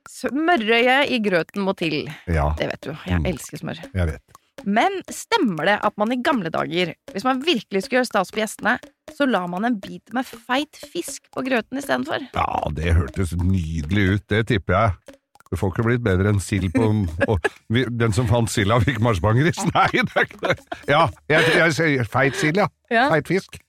Smørøye 0.09 1.00
i 1.13 1.19
grøten 1.24 1.63
må 1.65 1.74
til. 1.77 2.07
Ja, 2.29 2.51
Det 2.57 2.69
vet 2.71 2.81
du. 2.86 2.91
Jeg 3.07 3.19
Mm. 3.19 3.25
elsker 3.33 3.57
smør. 3.62 3.79
jeg 3.94 4.07
vet. 4.07 4.21
Men 4.65 5.01
stemmer 5.12 5.65
det 5.65 5.79
at 5.83 5.97
man 5.97 6.12
i 6.13 6.21
gamle 6.24 6.50
dager, 6.50 6.94
hvis 7.12 7.24
man 7.25 7.41
virkelig 7.44 7.83
skulle 7.83 8.00
gjøre 8.00 8.06
stas 8.07 8.31
på 8.31 8.39
gjestene, 8.39 8.77
så 9.12 9.25
la 9.29 9.45
man 9.47 9.65
en 9.65 9.79
bit 9.79 10.13
med 10.13 10.24
feit 10.25 10.77
fisk 10.77 11.24
på 11.36 11.44
grøten 11.44 11.77
istedenfor? 11.77 12.29
Ja, 12.33 12.69
det 12.71 12.94
hørtes 12.95 13.33
nydelig 13.36 14.06
ut, 14.15 14.27
det 14.29 14.47
tipper 14.47 14.74
jeg. 14.74 15.18
Det 15.53 15.59
får 15.61 15.69
ikke 15.75 15.83
blitt 15.85 16.01
bedre 16.05 16.31
enn 16.33 16.39
sild 16.41 16.71
på 16.73 16.88
og 17.29 17.51
vi, 17.69 17.83
Den 17.94 18.15
som 18.15 18.25
fant 18.29 18.50
silda, 18.50 18.79
fikk 18.81 18.97
marsipangris. 19.05 19.59
Nei, 19.69 19.89
det 20.00 20.07
er 20.17 20.25
ikke 20.25 20.39
det. 20.47 20.55
Ja, 20.89 21.03
jeg, 21.29 21.51
jeg 21.59 21.75
sier 21.77 22.09
feit 22.09 22.39
sild, 22.39 22.57
ja. 22.57 22.65
Ja, 22.94 23.05
Feit 23.13 23.29
fisk. 23.29 23.59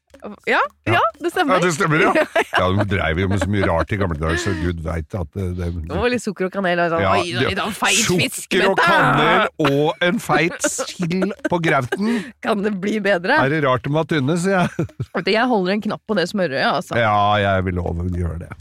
ja, 0.48 0.58
ja 0.88 1.00
det 1.20 1.31
Ja, 1.36 1.58
det 1.60 1.72
stemmer, 1.76 2.00
ja. 2.00 2.12
Ja, 2.56 2.69
De 2.78 2.86
dreiv 2.88 3.20
jo 3.20 3.26
med 3.28 3.42
så 3.42 3.48
mye 3.52 3.66
rart 3.69 3.92
i 3.92 3.98
gamle 4.00 4.16
dager, 4.16 4.40
så 4.40 4.54
gud 4.56 4.81
veit 4.84 5.12
at 5.19 5.28
det, 5.36 5.50
det 5.58 5.69
Og 5.92 6.06
litt 6.08 6.25
sukker 6.25 6.48
og 6.48 6.54
kanel 6.56 6.81
og 6.86 6.94
sånn. 6.94 7.04
Ja, 7.04 7.12
Oi, 7.20 7.34
det- 7.36 7.58
da, 7.60 7.66
feit 7.76 8.00
fisk! 8.08 8.46
Sukker 8.46 8.70
og 8.70 8.81
kanel 8.81 9.44
og 9.69 10.06
en 10.08 10.22
feit 10.25 10.56
sild 10.64 11.34
på 11.52 11.60
grauten. 11.69 12.14
Kan 12.46 12.64
det 12.64 12.72
bli 12.81 12.96
bedre? 13.04 13.42
Er 13.44 13.52
det 13.52 13.60
rart 13.66 13.84
de 13.84 13.92
var 13.92 14.08
tynne, 14.08 14.38
sier 14.40 14.64
jeg. 14.64 14.88
Jeg 15.34 15.48
holder 15.52 15.76
en 15.76 15.84
knapp 15.90 16.04
på 16.08 16.16
det 16.16 16.31
smørøyet, 16.32 16.70
altså. 16.81 16.96
Ja, 16.96 17.16
jeg 17.44 17.69
vil 17.69 17.82
love 17.82 18.08
å 18.08 18.08
gjøre 18.08 18.46
det. 18.46 18.52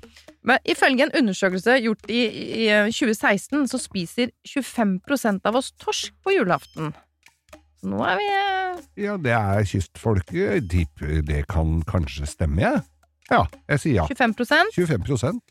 Men 0.43 0.59
ifølge 0.67 1.07
en 1.07 1.15
undersøkelse 1.21 1.77
gjort 1.85 2.11
i, 2.11 2.21
i 2.65 2.67
2016, 2.91 3.67
så 3.71 3.79
spiser 3.79 4.33
25% 4.49 5.47
av 5.47 5.59
oss 5.59 5.71
torsk 5.79 6.13
på 6.23 6.35
julaften. 6.35 6.91
Så 7.79 7.91
nå 7.91 8.03
er 8.07 8.19
vi 8.19 8.29
eh, 8.31 8.83
Ja, 9.05 9.17
det 9.19 9.35
er 9.35 9.67
kystfolket. 9.67 10.69
Jeg 10.69 11.23
det 11.27 11.45
kan 11.51 11.81
kanskje 11.87 12.27
stemme, 12.27 12.61
jeg. 12.63 12.83
Ja, 13.31 13.45
jeg 13.71 13.83
sier 13.83 14.01
ja. 14.03 14.07
25% 14.11 14.75
25 14.75 15.41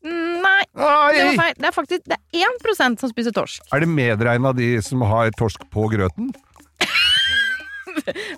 Mm, 0.00 0.40
Nei, 0.40 0.62
det 0.72 0.80
var 0.80 1.34
feil. 1.36 1.56
Det 1.58 1.66
er 1.68 1.74
faktisk 1.76 2.06
det 2.08 2.16
er 2.16 2.52
1 2.88 3.00
som 3.02 3.10
spiser 3.10 3.34
torsk. 3.36 3.66
Er 3.68 3.82
det 3.82 3.88
medregna 3.92 4.54
de 4.56 4.70
som 4.80 5.02
har 5.04 5.28
torsk 5.36 5.66
på 5.72 5.90
grøten? 5.92 6.30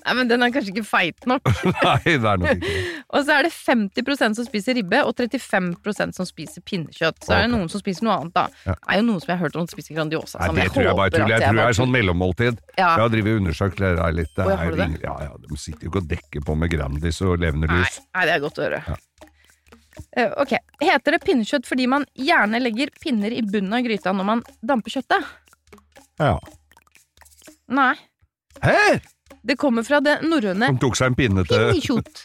Nei, 0.04 0.14
men 0.18 0.30
Den 0.30 0.44
er 0.44 0.52
kanskje 0.54 0.72
ikke 0.74 0.86
feit 0.86 1.26
nok. 1.28 1.48
Nei, 1.84 1.98
det 2.06 2.16
er 2.18 2.40
nok 2.42 2.56
ikke. 2.56 2.82
Og 3.14 3.26
så 3.26 3.36
er 3.36 3.46
det 3.48 3.52
50% 3.54 4.38
som 4.38 4.48
spiser 4.48 4.76
ribbe, 4.78 5.02
og 5.04 5.14
35% 5.18 6.16
som 6.16 6.28
spiser 6.28 6.64
pinnekjøtt. 6.64 7.20
Så 7.26 7.34
er 7.36 7.44
det 7.46 7.52
noen 7.52 7.68
som 7.72 7.82
spiser 7.82 8.06
noe 8.06 8.16
annet, 8.22 8.34
da. 8.36 8.46
Ja. 8.64 8.76
Det 8.78 8.94
er 8.94 9.02
jo 9.02 9.06
noen 9.10 9.22
som 9.22 9.32
jeg 9.32 9.38
har 9.38 9.44
hørt 9.46 9.58
om 9.60 9.68
spiser 9.70 9.98
Grandiosa. 9.98 10.40
Nei, 10.40 10.48
det 10.56 10.62
det 10.62 10.74
tror 10.76 10.88
jeg 10.88 10.98
bare 11.02 11.14
tull. 11.14 11.26
at 11.26 11.34
Jeg 11.34 11.44
tror 11.44 11.60
det 11.60 11.66
er 11.68 11.78
sånn 11.82 11.92
mellommåltid. 11.92 12.62
Ja. 12.78 12.88
Jeg 12.88 13.04
har 13.04 13.12
drevet 13.12 13.34
og 13.34 13.42
undersøkt 13.42 13.82
det 13.82 13.92
der 14.00 14.16
litt. 14.16 14.32
Det 14.36 14.48
er 14.56 14.76
det? 14.80 14.88
ja, 15.04 15.16
ja, 15.28 15.32
de 15.44 15.60
sitter 15.60 15.86
jo 15.86 15.92
ikke 15.92 16.02
og 16.02 16.10
dekker 16.14 16.46
på 16.48 16.58
med 16.58 16.72
Grandis 16.72 17.20
og 17.24 17.36
levende 17.42 17.68
Nei, 17.72 17.84
nei, 18.16 18.24
det 18.28 18.34
er 18.34 18.42
godt 18.42 18.60
å 18.60 18.66
høre. 18.66 18.82
Ja. 18.88 19.00
Uh, 20.16 20.32
ok. 20.42 20.56
Heter 20.82 21.16
det 21.16 21.22
pinnekjøtt 21.26 21.68
fordi 21.68 21.86
man 21.90 22.06
gjerne 22.16 22.60
legger 22.62 22.92
pinner 23.02 23.32
i 23.32 23.42
bunnen 23.44 23.76
av 23.76 23.84
gryta 23.84 24.12
når 24.16 24.28
man 24.28 24.44
damper 24.64 24.96
kjøttet? 24.96 25.28
Ja. 26.20 26.36
Nei. 27.72 27.94
Hæ?! 28.62 29.00
Det 29.44 29.56
kommer 29.58 29.82
fra 29.86 29.98
det 30.04 30.20
norrøne 30.22 30.68
De 30.70 30.78
tok 30.82 30.94
seg 30.98 31.10
en 31.12 31.16
pinne 31.18 31.42
til 31.48 31.58
Pinnekjot. 31.72 32.20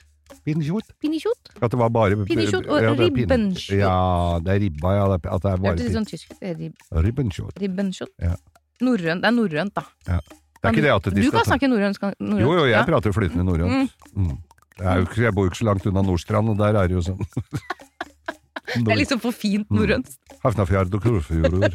Pinnekjot? 0.48 0.90
Pinnekjot. 1.02 1.50
At 1.64 1.72
det 1.74 1.80
var 1.80 1.90
bare 1.92 2.18
Pinnekjot 2.28 2.68
og 2.68 2.82
ja, 2.84 2.92
det 2.94 3.08
ribbenkjøtt. 3.10 3.80
Ja, 3.80 3.96
det 4.44 4.54
er 4.54 4.60
ribba, 4.64 4.92
ja. 4.96 5.06
det 5.14 5.18
er- 5.26 5.34
At 5.36 5.42
det 5.44 5.52
er 5.52 5.58
bare 5.64 5.76
pin- 5.82 5.96
sånn 5.96 6.06
tysk. 6.08 6.28
Det 6.40 6.52
er 6.52 6.56
rib- 6.56 7.04
Ribbenskjot. 7.08 7.58
Ribbenskjot. 7.64 8.14
Ja. 8.22 8.36
Norrønt. 8.82 9.22
Det 9.24 9.28
er 9.32 9.36
norrønt, 9.36 9.74
da. 9.74 9.84
Ja. 10.08 10.20
Det 10.22 10.64
er 10.64 10.72
ikke 10.74 10.86
det 10.86 10.94
at 10.94 11.04
de 11.04 11.12
du 11.22 11.28
skal 11.30 11.40
kan 11.42 11.50
snakke 11.52 11.68
norrønt. 11.72 12.00
norrønt. 12.20 12.42
Jo, 12.42 12.54
jo, 12.54 12.66
jeg 12.66 12.78
ja. 12.78 12.84
prater 12.86 13.14
flytende 13.14 13.44
norrønt. 13.46 13.92
Mm. 14.14 14.28
Mm. 14.28 14.38
Jeg, 14.78 15.08
Jeg 15.18 15.34
bor 15.34 15.44
jo 15.48 15.50
ikke 15.52 15.62
så 15.64 15.66
langt 15.72 15.86
unna 15.90 16.02
Nordstrand, 16.06 16.50
og 16.50 16.58
der 16.58 16.76
er 16.78 16.88
det 16.88 16.96
jo 16.98 17.02
sånn 17.02 17.22
Det 18.84 18.92
er 18.92 19.00
liksom 19.00 19.20
for 19.24 19.32
fint 19.32 19.70
norrønt. 19.72 20.10
Hafnafjordur, 20.44 21.22
fjordur. 21.24 21.74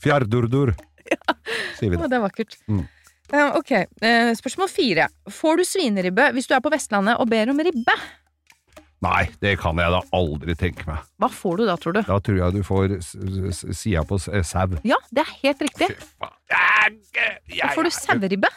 Fjardurdur, 0.00 0.72
sier 1.78 1.90
vi 1.92 1.96
da. 1.96 2.06
det. 2.06 2.10
det 2.10 2.16
er 2.16 2.24
vakkert. 2.24 2.56
Mm. 2.66 2.86
Eh, 3.32 3.56
ok, 3.56 3.70
eh, 4.02 4.32
spørsmål 4.34 4.70
fire. 4.70 5.06
Får 5.30 5.60
du 5.60 5.66
svineribbe 5.66 6.30
hvis 6.34 6.48
du 6.50 6.54
er 6.56 6.62
på 6.64 6.72
Vestlandet 6.72 7.20
og 7.20 7.28
ber 7.30 7.52
om 7.52 7.60
ribbe? 7.62 7.94
Nei, 9.00 9.30
det 9.40 9.54
kan 9.62 9.78
jeg 9.80 9.92
da 9.94 10.00
aldri 10.12 10.54
tenke 10.60 10.84
meg. 10.88 11.04
Hva 11.22 11.30
får 11.32 11.60
du 11.60 11.68
da, 11.68 11.76
tror 11.80 11.94
du? 11.96 12.00
Da 12.04 12.18
tror 12.20 12.40
jeg 12.40 12.56
du 12.58 12.64
får 12.66 12.96
sida 13.72 14.02
på 14.08 14.18
eh, 14.28 14.42
sau. 14.44 14.74
Ja, 14.84 14.98
det 15.14 15.22
er 15.24 15.30
helt 15.44 15.62
riktig. 15.64 15.88
Da 16.50 17.70
får 17.76 17.88
du 17.88 17.94
saueribbe. 17.96 18.50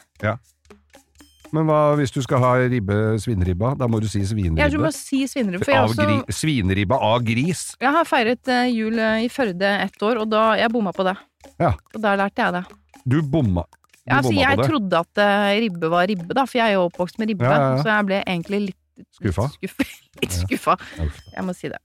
Men 1.53 1.67
hva 1.69 1.93
hvis 1.99 2.09
du 2.09 2.17
skal 2.25 2.41
ha 2.41 2.55
ribbe, 2.65 2.97
svineribba? 3.21 3.75
Da 3.77 3.85
må 3.85 3.99
du 4.01 4.07
si 4.09 4.23
Jeg 4.25 4.33
tror 4.57 4.73
du 4.73 4.87
må 4.87 4.91
si 4.95 5.21
svineribbe. 5.29 5.67
For 5.69 5.83
også, 5.83 6.01
gri, 6.01 6.17
svineribba 6.33 6.97
av 6.97 7.21
gris. 7.23 7.75
jeg 7.79 7.93
har 7.93 8.09
feiret 8.09 8.51
jul 8.73 8.97
i 8.97 9.29
Førde 9.29 9.75
ett 9.85 10.01
år, 10.01 10.23
og 10.25 10.33
da 10.33 10.57
jeg 10.57 10.73
bomma 10.73 10.91
på 10.97 11.05
det. 11.05 11.13
Ja. 11.61 11.75
Og 11.93 12.01
da 12.01 12.17
lærte 12.17 12.41
jeg 12.41 12.57
det. 12.57 12.65
Du 13.05 13.21
bomma. 13.21 13.67
Ja, 14.03 14.17
altså, 14.19 14.33
jeg 14.35 14.59
trodde 14.59 14.99
at 14.99 15.19
uh, 15.23 15.49
ribbe 15.63 15.89
var 15.91 16.07
ribbe, 16.11 16.35
da, 16.35 16.43
for 16.43 16.59
jeg 16.59 16.73
er 16.73 16.77
jo 16.77 16.87
oppvokst 16.89 17.19
med 17.21 17.31
ribbe. 17.31 17.47
Ja, 17.47 17.59
ja. 17.73 17.81
Så 17.81 17.87
jeg 17.87 18.07
ble 18.09 18.23
egentlig 18.23 18.61
litt 18.67 18.79
Skuffa? 19.15 19.47
Skuff, 19.55 19.79
litt 20.21 20.35
skuffa. 20.35 20.77
Jeg 21.35 21.45
må 21.47 21.53
si 21.57 21.69
det. 21.71 21.79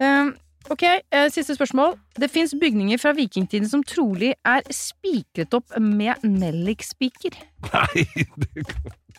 Um, 0.00 0.30
ok, 0.72 0.84
uh, 1.12 1.26
siste 1.32 1.56
spørsmål. 1.58 1.96
Det 2.16 2.30
fins 2.32 2.54
bygninger 2.60 3.00
fra 3.00 3.12
vikingtiden 3.16 3.68
som 3.68 3.82
trolig 3.86 4.32
er 4.48 4.64
spikret 4.72 5.52
opp 5.56 5.76
med 5.76 6.24
nellikspiker. 6.24 7.36
Nei, 7.74 8.06
det, 8.40 8.64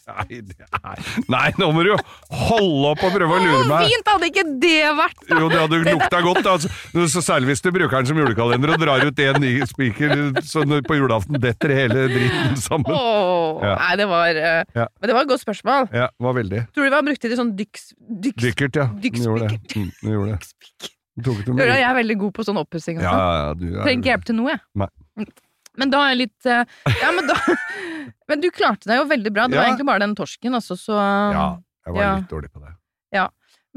Nei, 0.08 0.40
er... 0.40 1.02
Nei, 1.28 1.48
nå 1.60 1.68
må 1.76 1.84
du 1.84 1.90
jo 1.92 1.98
holde 2.32 2.92
opp 2.94 3.02
og 3.04 3.14
prøve 3.16 3.38
å 3.38 3.40
lure 3.42 3.58
Hvor 3.58 3.70
meg! 3.72 3.90
fint 3.92 4.12
hadde 4.12 4.30
ikke 4.32 4.44
det 4.64 4.92
vært, 4.96 5.18
da? 5.28 5.40
Jo, 5.42 5.50
det 5.52 5.60
hadde 5.60 5.80
lukta 5.84 6.22
godt. 6.24 6.40
da. 6.46 6.54
Altså, 6.56 7.08
så 7.12 7.24
særlig 7.26 7.52
hvis 7.52 7.64
du 7.66 7.70
bruker 7.76 7.98
den 7.98 8.10
som 8.12 8.22
julekalender 8.22 8.74
og 8.76 8.82
drar 8.84 9.04
ut 9.04 9.22
en 9.26 9.40
ny 9.44 9.54
spiker, 9.68 10.14
så 10.48 10.64
på 10.88 11.00
julaften 11.00 11.40
detter 11.44 11.74
hele 11.76 12.06
dritten 12.14 12.60
sammen. 12.64 12.94
Åh, 12.94 13.66
Ja. 13.68 13.74
Nei, 13.82 13.96
det 14.00 14.06
var 14.10 14.38
eh, 14.38 14.62
Ja. 14.78 14.86
Men 15.02 15.10
det 15.10 15.16
var 15.18 15.26
et 15.26 15.32
godt 15.32 15.44
spørsmål. 15.44 15.90
Ja, 15.96 16.08
var 16.24 16.38
veldig. 16.38 16.62
Tror 16.76 16.86
du 16.86 16.90
vi 16.90 16.96
har 16.96 17.08
brukt 17.08 17.26
det 17.26 17.34
i 17.34 17.40
sånn 17.40 17.56
dyks... 17.58 17.90
dyks 17.98 18.44
Dykkert, 18.44 18.80
ja. 18.80 18.88
Den 19.02 19.26
gjorde 19.26 19.50
det. 19.50 19.60
Mm, 19.76 20.14
gjorde 20.14 20.38
det. 20.38 20.94
tok 21.26 21.52
Jeg 21.66 21.84
er 21.90 21.98
veldig 21.98 22.18
god 22.22 22.36
på 22.38 22.46
sånn 22.46 22.60
oppussing 22.62 23.02
Ja, 23.02 23.18
ja, 23.18 23.52
du 23.58 23.66
Trenger 23.82 23.98
ikke 23.98 24.12
er 24.12 24.14
hjelp 24.16 24.28
til 24.30 24.38
noe, 24.40 24.56
jeg. 24.56 24.64
Nei. 24.84 25.28
Men 25.77 25.89
da 25.93 26.03
er 26.05 26.15
jeg 26.15 26.22
litt 26.25 26.46
eh, 26.46 26.63
Ja, 27.01 27.12
men 27.15 27.27
da 27.27 27.36
Men 28.29 28.41
du 28.43 28.50
klarte 28.51 28.89
deg 28.89 28.98
jo 29.00 29.05
veldig 29.07 29.31
bra. 29.34 29.48
Det 29.48 29.55
var 29.57 29.63
Ja. 29.65 29.69
egentlig 29.72 29.88
bare 29.88 30.00
den 30.03 30.15
torsken, 30.15 30.53
altså, 30.57 30.75
så 30.75 30.98
Ja, 30.98 31.48
jeg 31.86 31.93
var 31.96 32.01
Ja. 32.03 32.15
litt 32.17 32.29
dårlig 32.29 32.51
på 32.51 32.60
det. 32.65 32.74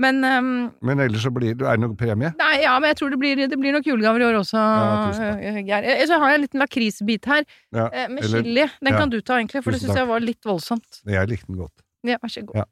Men 0.01 0.25
um, 0.25 0.71
Men 0.81 1.01
ellers 1.05 1.25
så 1.27 1.31
blir 1.35 1.53
det 1.59 1.67
Er 1.67 1.77
det 1.77 1.83
noe 1.83 1.97
premie? 1.99 2.31
Nei, 2.39 2.63
ja, 2.63 2.79
men 2.81 2.89
jeg 2.89 2.97
tror 3.01 3.11
det 3.13 3.19
blir, 3.21 3.37
det 3.51 3.59
blir 3.61 3.75
nok 3.77 3.85
julegaver 3.85 4.23
i 4.23 4.27
år 4.31 4.39
også, 4.39 4.57
Ja, 4.57 5.35
eh, 5.35 5.59
Geir. 5.67 5.85
Ja, 5.85 6.07
Så 6.09 6.17
har 6.23 6.31
jeg 6.31 6.39
en 6.39 6.45
liten 6.47 6.61
lakrisbit 6.63 7.25
her, 7.29 7.45
Ja, 7.75 7.89
eh, 7.93 8.09
med 8.09 8.25
eller- 8.25 8.43
chili. 8.43 8.65
Den 8.81 8.93
ja. 8.95 8.99
kan 8.99 9.11
du 9.11 9.21
ta, 9.21 9.35
egentlig, 9.37 9.63
for 9.63 9.71
det 9.73 9.81
Tusen 9.81 9.91
syns 9.91 9.99
jeg 10.01 10.09
var 10.09 10.21
litt 10.25 10.43
voldsomt. 10.49 11.03
Jeg 11.05 11.29
likte 11.29 11.47
den 11.49 11.57
godt. 11.61 11.85
Ja, 12.03 12.17
vær 12.23 12.33
så 12.33 12.47
god. 12.47 12.65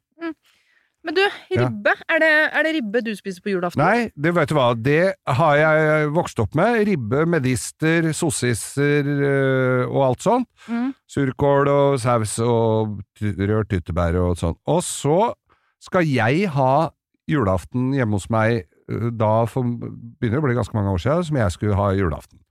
Ja. 0.99 1.05
Men 1.07 1.15
du, 1.15 1.21
ribbe. 1.55 1.93
Er, 2.11 2.19
det, 2.19 2.31
er 2.51 2.65
det 2.65 2.73
ribbe 2.75 3.01
du 3.05 3.13
spiser 3.15 3.43
på 3.43 3.53
julaften? 3.53 3.79
Nei, 3.79 4.09
det 4.19 4.33
vet 4.35 4.49
du 4.51 4.55
hva, 4.57 4.73
det 4.75 5.13
har 5.39 5.55
jeg 5.55 6.09
vokst 6.15 6.39
opp 6.43 6.57
med. 6.59 6.81
Ribbe, 6.89 7.23
medister, 7.25 8.11
sossiser 8.13 9.07
øh, 9.07 9.83
og 9.87 10.09
alt 10.09 10.25
sånt. 10.25 10.49
Mm. 10.67 10.91
Surkål 11.07 11.71
og 11.71 11.99
saus 12.03 12.35
og 12.43 12.99
rørt 13.21 13.71
tyttebær 13.71 14.19
og 14.19 14.35
sånn. 14.41 14.57
Og 14.67 14.83
så 14.83 15.31
skal 15.79 16.07
jeg 16.07 16.49
ha 16.51 16.89
julaften 17.29 17.93
hjemme 17.95 18.19
hos 18.19 18.27
meg 18.33 18.65
øh, 18.91 19.09
da 19.15 19.45
for 19.47 19.63
begynner 19.63 20.43
å 20.43 20.47
bli 20.49 20.57
ganske 20.57 20.75
mange 20.75 20.97
år 20.97 21.03
siden, 21.05 21.29
som 21.29 21.39
jeg 21.39 21.55
skulle 21.55 21.79
ha 21.79 21.93
julaften. 21.95 22.41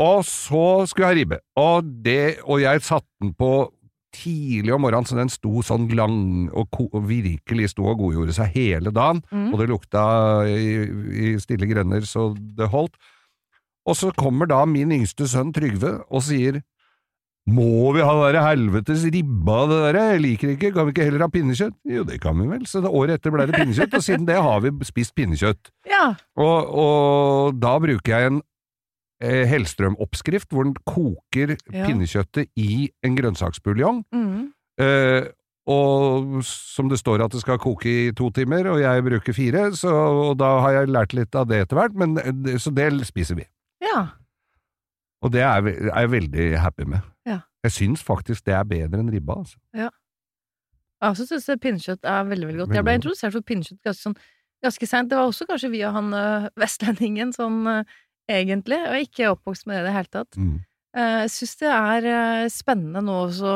Og 0.00 0.24
så 0.24 0.86
skulle 0.88 1.10
jeg 1.10 1.12
ha 1.12 1.18
ribbe, 1.18 1.40
og, 1.60 1.92
det, 2.06 2.40
og 2.48 2.62
jeg 2.62 2.80
satte 2.86 3.10
den 3.20 3.34
på 3.36 3.68
tidlig 4.14 4.72
om 4.74 4.82
morgenen, 4.84 5.06
så 5.06 5.16
den 5.18 5.30
sto 5.32 5.62
sånn 5.62 5.88
lang 5.96 6.48
og, 6.52 6.74
og 6.90 7.04
virkelig 7.08 7.70
sto 7.74 7.86
og 7.90 7.98
godgjorde 8.02 8.34
seg 8.36 8.54
hele 8.56 8.90
dagen, 8.94 9.22
Mm. 9.30 9.52
og 9.52 9.60
det 9.62 9.68
lukta 9.70 10.02
i, 10.50 10.82
i 11.30 11.36
stille 11.42 11.68
grender 11.70 12.02
så 12.08 12.30
det 12.36 12.68
holdt. 12.72 12.96
Og 13.88 13.96
så 13.96 14.10
kommer 14.18 14.46
da 14.50 14.64
min 14.68 14.90
yngste 14.92 15.26
sønn 15.30 15.52
Trygve 15.56 16.00
og 16.10 16.22
sier 16.26 16.60
må 17.50 17.90
vi 17.96 18.02
ha 18.04 18.10
det 18.20 18.34
der 18.36 18.44
helvetes 18.44 19.02
ribba, 19.10 19.62
det 19.66 19.78
der? 19.80 19.96
Jeg 20.12 20.20
liker 20.22 20.50
ikke, 20.52 20.68
kan 20.76 20.86
vi 20.86 20.92
ikke 20.92 21.06
heller 21.08 21.24
ha 21.24 21.28
pinnekjøtt? 21.32 21.74
Jo, 21.88 22.04
det 22.06 22.18
kan 22.22 22.36
vi 22.38 22.46
vel. 22.46 22.66
Så 22.68 22.82
det, 22.84 22.90
året 22.92 23.16
etter 23.16 23.32
ble 23.34 23.46
det 23.48 23.56
pinnekjøtt, 23.56 23.96
og 23.96 24.04
siden 24.04 24.26
det 24.28 24.36
har 24.38 24.60
vi 24.62 24.70
spist 24.86 25.14
pinnekjøtt. 25.18 25.70
Ja. 25.88 26.12
Og, 26.38 26.68
og 26.84 27.58
da 27.58 27.72
bruker 27.82 28.12
jeg 28.12 28.28
en 28.30 28.42
eh, 29.20 29.44
Hellstrøm-oppskrift, 29.50 30.48
hvor 30.52 30.64
den 30.64 30.74
koker 30.86 31.56
Ja. 31.72 31.86
pinnekjøttet 31.86 32.48
i 32.56 32.90
en 33.04 33.16
grønnsaksbuljong. 33.16 34.04
Mm. 34.12 34.52
Eh, 34.80 35.28
og 35.70 36.40
som 36.44 36.88
det 36.88 36.98
står 36.98 37.22
at 37.24 37.32
det 37.32 37.42
skal 37.42 37.58
koke 37.62 37.86
i 37.86 38.12
to 38.16 38.30
timer, 38.34 38.66
og 38.72 38.80
jeg 38.80 39.04
bruker 39.06 39.36
fire, 39.36 39.68
så, 39.76 39.92
og 39.92 40.38
da 40.40 40.54
har 40.64 40.70
jeg 40.80 40.88
lært 40.88 41.12
litt 41.14 41.34
av 41.36 41.46
det 41.46 41.60
etter 41.66 41.76
hvert, 41.78 41.94
men, 41.94 42.16
eh, 42.18 42.56
så 42.58 42.72
det 42.74 42.90
spiser 43.06 43.36
vi. 43.36 43.46
ja. 43.84 44.08
Og 45.22 45.28
det 45.34 45.42
er, 45.44 45.66
er 45.92 46.00
jeg 46.00 46.10
veldig 46.10 46.44
happy 46.58 46.84
med. 46.88 47.00
Ja. 47.28 47.42
Jeg 47.62 47.72
syns 47.72 48.00
faktisk 48.02 48.46
det 48.46 48.54
er 48.56 48.64
bedre 48.64 49.02
enn 49.02 49.10
ribba, 49.12 49.34
altså. 49.42 49.58
Jeg 49.76 49.90
også 51.00 51.26
syns 51.28 51.48
pinnekjøtt 51.60 52.04
er 52.08 52.24
veldig 52.28 52.46
veldig 52.48 52.60
godt. 52.62 52.74
Jeg 52.76 52.84
ble 52.86 52.94
introdusert 52.96 53.34
for 53.34 53.44
pinnekjøtt 53.44 53.82
ganske, 53.84 54.00
sånn, 54.00 54.16
ganske 54.64 54.88
seint. 54.88 55.10
Det 55.10 55.18
var 55.20 55.28
også 55.28 55.46
kanskje 55.48 55.70
via 55.72 55.90
han 55.92 56.08
øh, 56.16 56.48
vestlendingen, 56.60 57.34
sånn 57.36 57.60
øh, 57.68 57.84
egentlig, 58.38 58.78
og 58.88 58.98
ikke 59.04 59.30
oppvokst 59.34 59.66
med 59.66 59.76
det 59.76 59.82
i 59.82 59.86
det 59.88 59.94
hele 59.96 60.12
tatt. 60.14 60.36
Mm. 60.40 60.56
Eh, 60.96 61.18
Jeg 61.24 61.30
syns 61.36 61.56
det 61.60 61.70
er 61.70 62.08
øh, 62.14 62.48
spennende 62.50 63.02
nå 63.06 63.18
så 63.36 63.54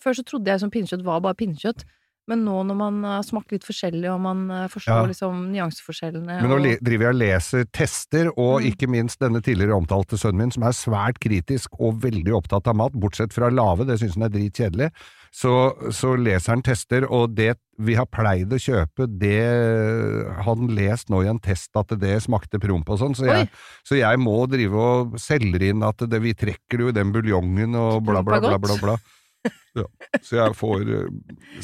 Før 0.00 0.14
så 0.16 0.22
trodde 0.24 0.48
jeg 0.48 0.60
som 0.62 0.70
pinnekjøtt 0.72 1.02
var 1.04 1.20
bare 1.20 1.36
pinnekjøtt, 1.36 1.82
men 2.30 2.44
nå 2.46 2.60
når 2.68 2.76
man 2.78 3.00
har 3.04 3.22
smakt 3.26 3.50
litt 3.50 3.64
forskjellig, 3.66 4.06
og 4.12 4.20
man 4.22 4.44
øh, 4.50 4.68
forstår 4.70 5.00
Ja. 5.02 5.06
liksom 5.10 5.40
nyanseforskjellene 5.52 6.36
Men 6.42 6.50
nå 6.52 6.58
og, 6.60 6.78
driver 6.84 7.08
jeg 7.08 7.14
og 7.14 7.20
leser 7.22 7.64
tester, 7.72 8.28
og 8.36 8.60
Mm. 8.62 8.68
ikke 8.72 8.88
minst 8.88 9.18
denne 9.18 9.42
tidligere 9.42 9.74
omtalte 9.74 10.16
sønnen 10.20 10.38
min, 10.44 10.50
som 10.54 10.62
er 10.62 10.76
svært 10.76 11.18
kritisk 11.18 11.74
og 11.80 12.00
veldig 12.02 12.32
opptatt 12.38 12.68
av 12.68 12.76
mat, 12.76 12.92
bortsett 12.92 13.32
fra 13.34 13.50
lave, 13.50 13.84
det 13.86 13.98
synes 13.98 14.14
han 14.14 14.28
er 14.28 14.34
dritkjedelig. 14.36 14.90
Så, 15.32 15.72
så 15.90 16.12
leser 16.20 16.52
han 16.52 16.62
tester, 16.62 17.06
og 17.10 17.34
det 17.34 17.54
vi 17.80 17.94
har 17.96 18.04
pleid 18.06 18.52
å 18.52 18.58
kjøpe, 18.60 19.06
det 19.08 19.40
han 20.44 20.66
lest 20.76 21.08
nå 21.08 21.22
i 21.24 21.30
en 21.30 21.40
test 21.40 21.70
at 21.80 21.88
det 21.98 22.18
smakte 22.22 22.60
promp 22.62 22.88
og 22.92 23.00
sånn, 23.00 23.16
så, 23.16 23.48
så 23.82 23.96
jeg 23.96 24.20
må 24.20 24.46
drive 24.50 24.76
og 24.76 25.16
selge 25.18 25.70
inn 25.72 25.82
at 25.82 26.04
det, 26.04 26.20
vi 26.22 26.34
trekker 26.34 26.84
jo 26.86 26.92
den 26.92 27.12
buljongen 27.14 27.74
og 27.74 28.04
bla, 28.04 28.22
bla, 28.22 28.40
bla, 28.44 28.58
bla, 28.60 28.76
bla. 28.82 28.96
Ja, 29.74 29.86
så 30.20 30.36
jeg 30.36 30.54
får 30.58 30.82
eh, 30.92 31.06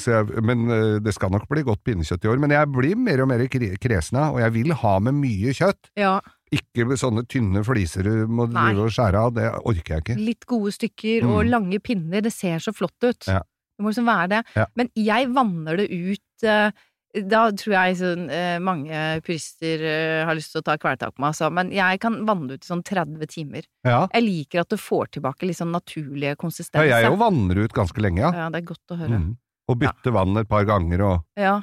så 0.00 0.14
jeg, 0.14 0.42
Men 0.42 0.62
eh, 0.72 0.94
det 1.04 1.12
skal 1.12 1.28
nok 1.34 1.44
bli 1.50 1.60
godt 1.66 1.82
pinnekjøtt 1.84 2.24
i 2.24 2.30
år. 2.32 2.38
Men 2.40 2.54
jeg 2.56 2.70
blir 2.72 2.96
mer 2.96 3.20
og 3.24 3.28
mer 3.28 3.42
kre- 3.52 3.76
kresen 3.82 4.16
av, 4.16 4.34
og 4.38 4.40
jeg 4.40 4.54
vil 4.54 4.72
ha 4.80 4.94
med 5.04 5.18
mye 5.20 5.52
kjøtt. 5.58 5.90
Ja, 6.00 6.14
Ikke 6.50 6.86
med 6.88 6.96
sånne 6.96 7.26
tynne 7.28 7.60
fliser 7.66 8.06
du 8.08 8.26
må 8.32 8.46
drive 8.48 8.86
og 8.86 8.94
skjære 8.96 9.20
av, 9.20 9.34
det 9.36 9.50
orker 9.68 9.98
jeg 9.98 10.04
ikke. 10.06 10.16
litt 10.30 10.46
gode 10.48 10.72
stykker 10.72 11.26
og 11.28 11.42
Mm. 11.44 11.50
lange 11.52 11.78
pinner. 11.84 12.22
Det 12.24 12.32
ser 12.32 12.56
så 12.64 12.72
flott 12.72 12.96
ut. 13.04 13.28
Ja. 13.28 13.42
Det 13.76 13.84
må 13.84 13.90
liksom 13.92 14.08
være 14.08 14.28
det. 14.32 14.40
Ja. 14.56 14.64
Men 14.74 14.88
jeg 14.96 15.28
vanner 15.36 15.76
det 15.76 15.90
ut 15.92 16.48
eh, 16.48 16.70
Da 17.16 17.46
tror 17.56 17.72
jeg 17.72 17.96
sånn, 17.96 18.26
eh, 18.28 18.58
mange 18.60 18.92
purister 19.24 19.80
eh, 19.80 20.26
har 20.28 20.36
lyst 20.36 20.52
til 20.52 20.60
å 20.60 20.66
ta 20.66 20.74
kvelertak 20.76 21.14
på 21.14 21.22
meg, 21.24 21.32
altså. 21.32 21.48
Men 21.50 21.70
jeg 21.72 22.00
kan 22.02 22.18
vanne 22.28 22.52
ut 22.52 22.66
i 22.66 22.68
sånn 22.68 22.84
30 22.84 23.30
timer. 23.32 23.64
Ja, 23.86 24.06
Jeg 24.12 24.26
liker 24.26 24.60
at 24.60 24.68
du 24.68 24.76
får 24.76 25.14
tilbake 25.16 25.48
litt 25.48 25.56
sånn 25.56 25.72
naturlige 25.72 26.34
ja 26.34 26.36
konsistenser. 26.36 26.84
jeg 26.84 27.08
jo 27.08 27.16
vanner 27.16 27.64
ut 27.64 27.72
ganske 27.72 28.04
lenge, 28.04 28.20
ja. 28.20 28.32
Ja, 28.44 28.50
det 28.52 28.60
er 28.60 28.68
godt 28.68 28.92
å 28.92 28.98
høre. 29.00 29.22
Mm. 29.22 29.30
Og 29.68 29.80
bytte 29.80 30.12
vann 30.12 30.36
et 30.36 30.48
par 30.48 30.64
ganger 30.68 31.00
og 31.06 31.24
Ja. 31.36 31.62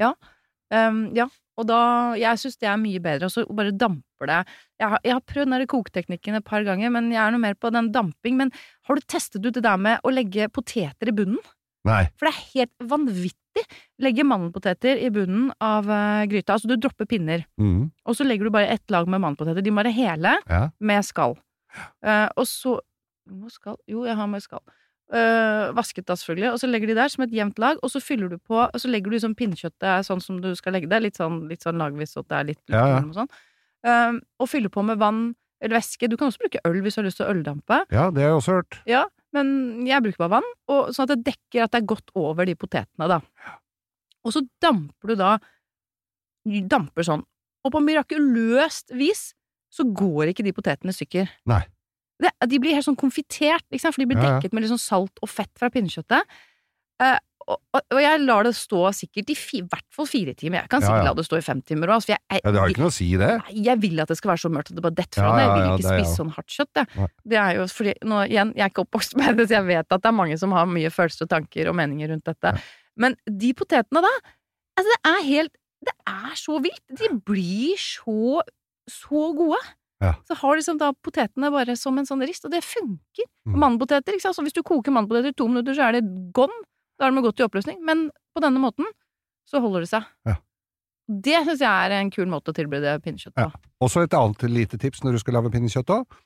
Ja. 0.00 0.14
Um, 0.72 1.10
ja. 1.14 1.28
Og 1.58 1.66
da 1.66 2.14
Jeg 2.16 2.38
syns 2.40 2.56
det 2.56 2.68
er 2.70 2.80
mye 2.80 3.00
bedre, 3.04 3.28
og 3.28 3.32
så 3.34 3.44
bare 3.44 3.76
damper 3.76 4.26
det. 4.26 4.46
Jeg 4.80 4.88
har, 4.88 5.00
jeg 5.04 5.12
har 5.12 5.20
prøvd 5.20 5.50
den 5.52 5.66
koketeknikken 5.66 6.38
et 6.38 6.44
par 6.44 6.64
ganger, 6.64 6.90
men 6.90 7.10
jeg 7.12 7.20
er 7.20 7.34
noe 7.34 7.42
mer 7.42 7.54
på 7.54 7.70
den 7.70 7.92
damping. 7.92 8.38
Men 8.38 8.52
har 8.88 8.96
du 8.96 9.02
testet 9.04 9.44
ut 9.44 9.52
det 9.52 9.62
der 9.62 9.76
med 9.76 10.00
å 10.02 10.12
legge 10.12 10.48
poteter 10.48 11.08
i 11.08 11.12
bunnen? 11.12 11.40
Nei. 11.84 12.06
For 12.16 12.28
det 12.28 12.32
er 12.32 12.48
helt 12.54 12.88
vanvittig. 12.88 13.39
Legge 14.00 14.24
mandelpoteter 14.24 14.96
i 15.04 15.10
bunnen 15.12 15.50
av 15.60 15.88
eh, 15.90 16.26
gryta. 16.30 16.54
Altså, 16.54 16.68
du 16.70 16.76
dropper 16.80 17.06
pinner, 17.10 17.44
Mm. 17.60 17.90
og 18.06 18.14
så 18.16 18.24
legger 18.24 18.44
du 18.44 18.50
bare 18.50 18.68
ett 18.72 18.90
lag 18.90 19.08
med 19.08 19.20
mandelpoteter. 19.20 19.62
De 19.62 19.70
må 19.70 19.82
være 19.82 19.92
hele, 19.92 20.36
Ja. 20.48 20.70
med 20.80 21.04
skall. 21.04 21.36
Uh, 22.04 22.28
og 22.36 22.46
så 22.46 22.78
Må 23.30 23.46
skall? 23.50 23.76
Jo, 23.86 24.04
jeg 24.04 24.16
har 24.16 24.26
med 24.26 24.40
skall. 24.42 24.58
Uh, 25.12 25.70
vasket 25.76 26.06
da, 26.06 26.14
selvfølgelig. 26.14 26.52
Og 26.52 26.58
så 26.58 26.66
legger 26.66 26.88
de 26.88 26.94
der 26.96 27.08
som 27.08 27.22
et 27.22 27.30
jevnt 27.30 27.58
lag, 27.62 27.76
og 27.82 27.90
så 27.90 28.00
fyller 28.02 28.28
du 28.28 28.38
på 28.38 28.56
Og 28.58 28.74
så 28.80 28.88
legger 28.90 29.10
du 29.10 29.16
liksom 29.18 29.36
pinnekjøttet 29.36 30.02
sånn 30.06 30.20
som 30.22 30.40
du 30.40 30.52
skal 30.56 30.72
legge 30.72 30.88
det. 30.88 30.98
Litt 31.02 31.16
sånn, 31.20 31.46
litt 31.48 31.62
sånn 31.62 31.78
lagvis, 31.78 32.10
så 32.16 32.24
det 32.26 32.32
er 32.40 32.44
litt 32.44 32.60
Ja, 32.68 32.86
ja. 32.88 32.96
og 33.04 33.14
sånn. 33.14 33.28
Uh, 33.86 34.18
og 34.40 34.48
fyller 34.48 34.68
på 34.68 34.82
med 34.84 34.98
vann 34.98 35.34
eller 35.60 35.76
væske. 35.78 36.08
Du 36.10 36.16
kan 36.16 36.28
også 36.32 36.40
bruke 36.42 36.60
øl 36.64 36.80
hvis 36.82 36.94
du 36.96 37.02
har 37.02 37.06
lyst 37.06 37.16
til 37.20 37.26
å 37.26 37.30
øldampe. 37.34 37.84
ja, 37.92 38.10
det 38.10 38.22
har 38.22 38.30
jeg 38.30 38.38
også 38.40 38.52
hørt. 38.56 38.78
Ja, 38.86 39.04
men 39.36 39.86
jeg 39.86 40.02
bruker 40.02 40.22
bare 40.24 40.36
vann, 40.40 40.48
og 40.72 40.92
sånn 40.94 41.06
at 41.06 41.12
det 41.14 41.24
dekker 41.32 41.64
at 41.64 41.72
det 41.74 41.80
er 41.82 41.90
godt 41.92 42.10
over 42.18 42.48
de 42.48 42.54
potetene, 42.58 43.06
da. 43.10 43.20
Og 44.26 44.34
så 44.34 44.42
damper 44.62 45.12
du 45.12 45.18
da 45.20 45.38
Damper 46.48 47.04
sånn. 47.04 47.20
Og 47.66 47.72
på 47.74 47.80
mirakuløst 47.84 48.94
vis 48.96 49.34
så 49.70 49.84
går 49.84 50.30
ikke 50.32 50.42
de 50.46 50.54
potetene 50.56 50.90
i 50.90 50.96
stykker. 50.96 51.28
Nei. 51.50 51.60
Det, 52.20 52.30
de 52.48 52.58
blir 52.60 52.74
helt 52.74 52.86
sånn 52.86 52.96
konfitert, 52.98 53.64
ikke 53.68 53.82
sant? 53.84 53.94
for 53.94 54.02
de 54.02 54.08
blir 54.08 54.18
Ja, 54.18 54.24
ja. 54.24 54.38
dekket 54.40 54.54
med 54.56 54.64
litt 54.64 54.72
sånn 54.72 54.80
salt 54.80 55.20
og 55.22 55.28
fett 55.30 55.52
fra 55.60 55.68
pinnekjøttet. 55.72 56.24
Eh, 57.04 57.18
og, 57.50 57.80
og, 57.82 57.98
jeg 58.00 58.20
lar 58.22 58.46
det 58.46 58.52
stå 58.56 58.80
sikkert 58.94 59.30
i 59.32 59.36
fi, 59.38 59.60
hvert 59.66 59.86
fall 59.94 60.06
fire 60.08 60.34
timer. 60.38 60.62
Jeg 60.62 60.70
kan 60.72 60.82
sikkert 60.84 61.02
ja. 61.02 61.10
la 61.10 61.14
det 61.18 61.24
stå 61.26 61.38
i 61.40 61.44
fem 61.44 61.62
timer 61.66 61.92
òg. 61.96 62.06
Ja, 62.10 62.18
det 62.30 62.60
har 62.62 62.72
ikke 62.72 62.84
noe 62.84 62.92
å 62.92 62.94
si, 62.94 63.08
det. 63.20 63.30
Nei, 63.42 63.54
jeg 63.66 63.82
vil 63.82 64.02
at 64.04 64.12
det 64.12 64.18
skal 64.20 64.32
være 64.32 64.42
så 64.44 64.50
mørkt 64.52 64.72
at 64.72 64.78
det 64.78 64.84
bare 64.84 64.98
detter 64.98 65.22
fra 65.22 65.30
Ja, 65.30 65.36
det. 65.36 65.44
Jeg 65.44 65.54
vil 65.54 65.66
ikke 65.70 65.86
det 65.86 65.94
spise 65.96 66.20
sånn 66.20 66.34
hardt 66.36 66.56
kjøtt, 66.56 66.82
jeg. 66.82 67.08
Det 67.32 67.40
er 67.42 67.58
jo 67.58 67.66
fordi, 67.72 67.96
nå 68.12 68.20
igjen, 68.28 68.52
jeg 68.58 68.66
er 68.66 68.72
ikke 68.74 68.84
oppvokst 68.86 69.18
med 69.20 69.40
det, 69.40 69.48
så 69.48 69.58
jeg 69.58 69.68
vet 69.70 69.96
at 69.98 70.04
det 70.04 70.12
er 70.12 70.16
mange 70.20 70.38
som 70.40 70.54
har 70.56 70.70
mye 70.70 70.92
følelser 70.94 71.26
og 71.26 71.32
tanker 71.34 71.72
og 71.72 71.76
meninger 71.80 72.14
rundt 72.14 72.30
dette. 72.30 72.54
Men 73.00 73.18
de 73.26 73.52
potetene 73.56 74.04
da, 74.04 74.14
altså 74.78 74.94
det 74.94 75.00
er 75.14 75.26
helt 75.28 75.56
Det 75.80 75.94
er 76.12 76.32
så 76.36 76.58
vilt! 76.60 76.82
De 76.92 77.06
blir 77.24 77.78
så, 77.80 78.42
så 78.84 79.30
gode. 79.32 79.60
Ja. 80.00 80.14
Så 80.28 80.36
har 80.40 80.56
liksom 80.56 80.78
da 80.80 80.90
potetene 81.04 81.50
bare 81.52 81.76
som 81.76 81.98
en 82.00 82.08
sånn 82.08 82.24
rist, 82.24 82.44
og 82.44 82.52
det 82.52 82.62
funker. 82.64 83.26
Mm. 83.48 83.56
Mandelpoteter, 83.62 84.16
ikke 84.16 84.26
sant. 84.26 84.36
Så 84.38 84.44
hvis 84.44 84.56
du 84.56 84.62
koker 84.64 84.92
mandelpoteter 84.92 85.32
i 85.34 85.36
to 85.36 85.48
minutter, 85.48 85.76
så 85.76 85.88
er 85.88 85.98
det 85.98 86.04
gone. 86.36 86.56
Da 87.00 87.08
har 87.08 87.16
de 87.16 87.24
gått 87.24 87.40
i 87.40 87.46
oppløsning. 87.46 87.80
Men 87.86 88.10
på 88.36 88.44
denne 88.44 88.60
måten 88.60 88.88
så 89.48 89.62
holder 89.64 89.86
det 89.86 89.90
seg. 89.90 90.06
Ja. 90.28 90.36
Det 91.10 91.40
syns 91.46 91.64
jeg 91.64 91.86
er 91.88 91.96
en 91.96 92.12
kul 92.14 92.28
måte 92.30 92.52
å 92.52 92.56
tilberede 92.56 93.00
pinnekjøtt 93.02 93.34
på. 93.34 93.48
Ja. 93.48 93.72
Også 93.82 94.04
et 94.04 94.14
annet 94.14 94.44
lite 94.52 94.78
tips 94.78 95.02
når 95.02 95.16
du 95.16 95.22
skal 95.24 95.40
lage 95.40 95.50
pinnekjøtt 95.54 95.90
òg, 95.96 96.20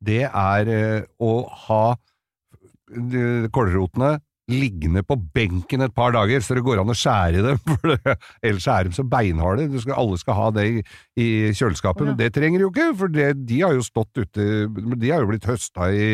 det 0.00 0.22
er 0.30 0.70
eh, 0.72 1.02
å 1.20 1.32
ha 1.66 1.82
eh, 1.92 3.50
kålrotene 3.52 4.14
liggende 4.50 5.02
på 5.06 5.14
benken 5.34 5.84
et 5.84 5.94
par 5.94 6.14
dager, 6.16 6.40
så 6.42 6.56
det 6.56 6.64
går 6.66 6.80
an 6.82 6.90
å 6.90 6.96
skjære 6.96 7.42
i 7.42 7.44
dem, 7.44 7.60
for 7.68 7.92
det, 7.92 8.16
ellers 8.46 8.70
er 8.72 8.88
de 8.88 8.96
så 8.96 9.04
beinharde. 9.06 9.68
Du 9.70 9.78
skal, 9.82 9.98
alle 10.00 10.18
skal 10.22 10.38
ha 10.38 10.48
det 10.56 10.66
i, 10.70 10.80
i 11.20 11.28
kjøleskapet, 11.52 12.06
ja. 12.06 12.08
men 12.08 12.18
det 12.18 12.32
trenger 12.38 12.62
de 12.62 12.66
jo 12.66 12.72
ikke, 12.72 12.88
for 13.02 13.14
det, 13.14 13.28
de 13.50 13.60
har 13.60 13.76
jo 13.76 13.84
stått 13.86 14.24
ute 14.24 14.48
De 14.72 15.12
har 15.12 15.22
jo 15.22 15.30
blitt 15.34 15.46
høsta 15.50 15.92
i 15.92 16.10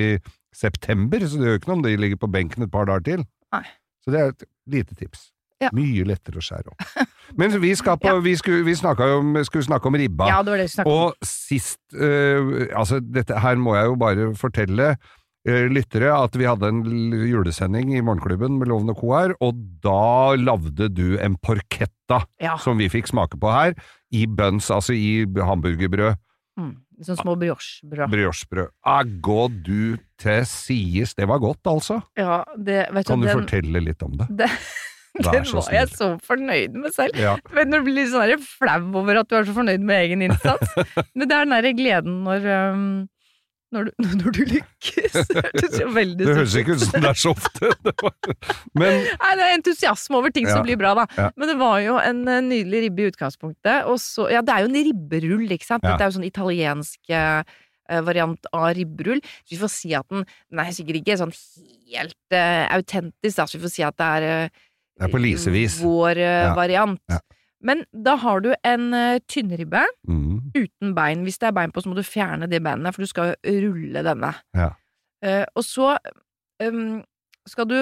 september, 0.57 1.23
så 1.23 1.39
det 1.39 1.51
gjør 1.51 1.59
ikke 1.61 1.71
noe 1.71 1.81
om 1.81 1.87
de 1.87 1.99
ligger 2.01 2.21
på 2.21 2.33
benken 2.33 2.67
et 2.67 2.73
par 2.73 2.89
dager 2.91 3.07
til. 3.13 3.27
Nei. 3.55 3.67
Så 4.07 4.15
det 4.15 4.21
er 4.23 4.31
et 4.33 4.47
lite 4.71 4.95
tips. 4.95 5.31
Ja. 5.63 5.71
Mye 5.75 6.05
lettere 6.05 6.39
å 6.39 6.45
skjære 6.45 6.69
opp. 6.69 7.05
Men 7.41 7.55
vi, 7.63 7.73
skal 7.79 7.97
på, 8.01 8.13
vi, 8.27 8.35
skulle, 8.39 8.65
vi 8.67 8.75
om, 8.77 9.37
skulle 9.49 9.67
snakke 9.67 9.89
om 9.89 9.97
ribba. 9.99 10.29
Ja, 10.31 10.43
det 10.45 10.53
var 10.53 10.61
det 10.61 10.67
vi 10.69 10.75
snakket 10.75 10.93
om. 10.93 11.05
Og 11.07 11.29
sist 11.29 11.81
uh, 11.97 12.67
Altså, 12.77 13.01
dette 13.01 13.41
her 13.41 13.57
må 13.61 13.77
jeg 13.79 13.89
jo 13.89 13.97
bare 14.01 14.29
fortelle 14.39 14.91
uh, 14.95 15.65
lyttere 15.73 16.13
at 16.13 16.37
vi 16.37 16.47
hadde 16.47 16.69
en 16.71 16.83
julesending 17.31 17.97
i 17.97 18.05
Morgenklubben 18.05 18.61
med 18.61 18.71
Loven 18.71 18.93
og 18.93 19.01
Co. 19.01 19.15
her, 19.17 19.35
og 19.41 19.59
da 19.83 20.37
lagde 20.39 20.91
du 20.93 21.17
en 21.17 21.39
porchetta 21.41 22.23
Ja. 22.43 22.55
som 22.63 22.79
vi 22.79 22.91
fikk 22.93 23.09
smake 23.11 23.41
på 23.41 23.51
her, 23.51 23.75
i 24.15 24.27
buns, 24.29 24.69
altså 24.71 24.95
i 24.95 25.25
hamburgerbrød, 25.25 26.21
Mm. 26.57 26.71
Sånn 27.05 27.19
små 27.21 27.35
briochebrød. 27.37 28.09
briochebrød. 28.09 28.73
Ah, 28.89 29.03
gå 29.05 29.41
du 29.53 29.99
til 30.21 30.47
sies! 30.49 31.13
det 31.17 31.29
var 31.29 31.43
godt 31.43 31.69
altså. 31.69 32.01
Ja, 32.17 32.41
det, 32.57 32.87
vet 32.95 33.09
Kan 33.11 33.21
du 33.21 33.29
den, 33.29 33.43
fortelle 33.43 33.83
litt 33.85 34.05
om 34.07 34.15
det? 34.17 34.29
det, 34.41 34.49
den 35.21 35.45
var 35.53 35.69
jeg 35.73 35.91
så 35.93 36.09
fornøyd 36.25 36.77
med 36.77 36.95
selv. 36.97 37.19
Ja. 37.21 37.37
Men 37.57 37.73
du 37.73 37.81
blir 37.85 38.09
sånn 38.13 38.41
flau 38.41 38.81
over 39.03 39.21
at 39.23 39.29
du 39.29 39.37
er 39.39 39.49
så 39.49 39.55
fornøyd 39.57 39.85
med 39.85 40.07
egen 40.07 40.25
innsats. 40.25 40.73
Men 41.17 41.29
det 41.29 41.37
er 41.37 41.45
den 41.45 41.55
derre 41.57 41.75
gleden 41.77 42.19
når, 42.27 42.49
um, 42.77 42.89
når, 43.75 43.89
du, 43.89 43.91
når 44.21 44.31
du 44.37 44.41
lykkes. 44.53 45.13
Det 45.33 46.05
Det 46.21 46.29
høres 46.29 46.55
ikke 46.61 46.77
ut 46.77 46.85
som 46.85 47.01
det 47.03 47.11
er 47.11 47.19
så 47.19 47.33
ofte. 47.35 47.71
Det 47.87 47.95
var- 48.03 48.17
Men 48.79 49.03
Nei, 49.11 49.33
det 49.41 49.45
er 49.49 49.55
entusiasme 49.57 50.17
over 50.21 50.31
ting 50.35 50.47
Ja. 50.47 50.55
som 50.57 50.67
blir 50.67 50.79
bra, 50.81 50.95
da. 50.95 51.07
Ja. 51.19 51.29
Men 51.37 51.49
det 51.53 51.57
var 51.61 51.79
jo 51.85 51.97
en 51.99 52.23
eh, 52.29 52.41
nydelig 52.47 52.83
ribbe 52.87 53.03
i 53.07 53.11
utgangspunktet. 53.13 53.87
Og 53.91 53.99
så 54.03 54.29
Ja, 54.33 54.43
det 54.47 54.55
er 54.55 54.65
jo 54.67 54.71
en 54.73 54.81
ribberull, 54.91 55.47
ikke 55.57 55.67
sant? 55.69 55.83
Dette 55.87 56.01
er 56.03 56.11
jo 56.13 56.19
sånn 56.19 56.29
italiensk 56.31 57.11
eh, 57.11 57.43
variant 58.07 58.49
av 58.53 58.73
ribberull. 58.75 59.21
Så 59.47 59.55
vi 59.55 59.61
får 59.63 59.71
si 59.71 59.95
at 59.95 60.07
den 60.11 60.25
Den 60.51 60.63
er 60.63 60.73
sikkert 60.75 61.01
ikke 61.03 61.19
sånn 61.21 61.35
helt 61.87 62.17
uh, 62.35 62.65
autentisk, 62.75 63.37
da, 63.39 63.45
så 63.47 63.59
vi 63.59 63.63
får 63.63 63.71
si 63.77 63.83
at 63.87 63.95
det 64.01 64.07
er 64.19 64.25
uh, 64.27 64.49
Det 64.99 65.05
er 65.07 65.13
på 65.13 65.21
lisevis. 65.23 65.77
vår 65.79 66.19
uh, 66.19 66.25
Ja. 66.27 66.55
variant. 66.59 66.99
Ja. 67.13 67.21
Men 67.65 67.85
da 67.93 68.17
har 68.21 68.43
du 68.45 68.51
en 68.67 68.89
uh, 68.93 69.19
tynnribbe 69.33 69.85
mm, 70.09 70.53
uten 70.57 70.95
bein. 70.97 71.23
Hvis 71.25 71.39
det 71.41 71.49
er 71.51 71.57
bein 71.57 71.73
på, 71.73 71.81
så 71.83 71.89
må 71.91 71.97
du 71.97 72.05
fjerne 72.07 72.49
de 72.51 72.61
beinene, 72.61 72.93
for 72.93 73.05
du 73.05 73.11
skal 73.11 73.35
rulle 73.45 74.03
denne. 74.05 74.33
Ja. 74.57 74.73
Uh, 75.25 75.45
og 75.57 75.65
så 75.65 75.95
um, 76.63 76.99
skal 77.49 77.71
du 77.71 77.79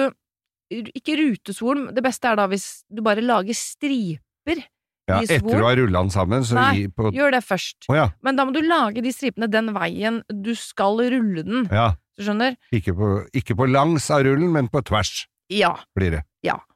ikke 0.71 1.17
rutesvor, 1.19 1.83
det 1.93 2.03
beste 2.03 2.31
er 2.31 2.39
da 2.39 2.47
hvis 2.49 2.85
du 2.89 3.03
bare 3.05 3.21
lager 3.21 3.53
striper. 3.53 4.63
ja, 5.05 5.19
etter 5.21 5.43
du 5.45 5.51
har 5.53 5.67
ha 5.67 5.75
rulla 5.77 6.01
den 6.01 6.09
sammen, 6.13 6.45
så 6.47 6.57
Nei, 6.57 6.87
på 6.89 7.11
Gjør 7.13 7.35
det 7.37 7.43
først. 7.45 7.85
ja. 7.93 8.09
Men 8.25 8.39
da 8.39 8.45
må 8.47 8.55
du 8.55 8.63
lage 8.65 9.03
de 9.05 9.13
stripene 9.13 9.49
den 9.51 9.69
veien 9.75 10.23
du 10.31 10.55
skal 10.57 11.03
rulle 11.03 11.45
den. 11.45 11.69
ja. 11.71 11.93
Du 12.15 12.23
skjønner? 12.23 12.53
Ikke 12.71 12.93
på, 12.95 13.07
ikke 13.35 13.57
på 13.59 13.65
langs 13.67 14.05
av 14.09 14.21
rullen, 14.23 14.47
men 14.53 14.69
på 14.71 14.79
tvers 14.87 15.27
Ja. 15.51 15.73
blir 15.97 16.11
det. 16.15 16.21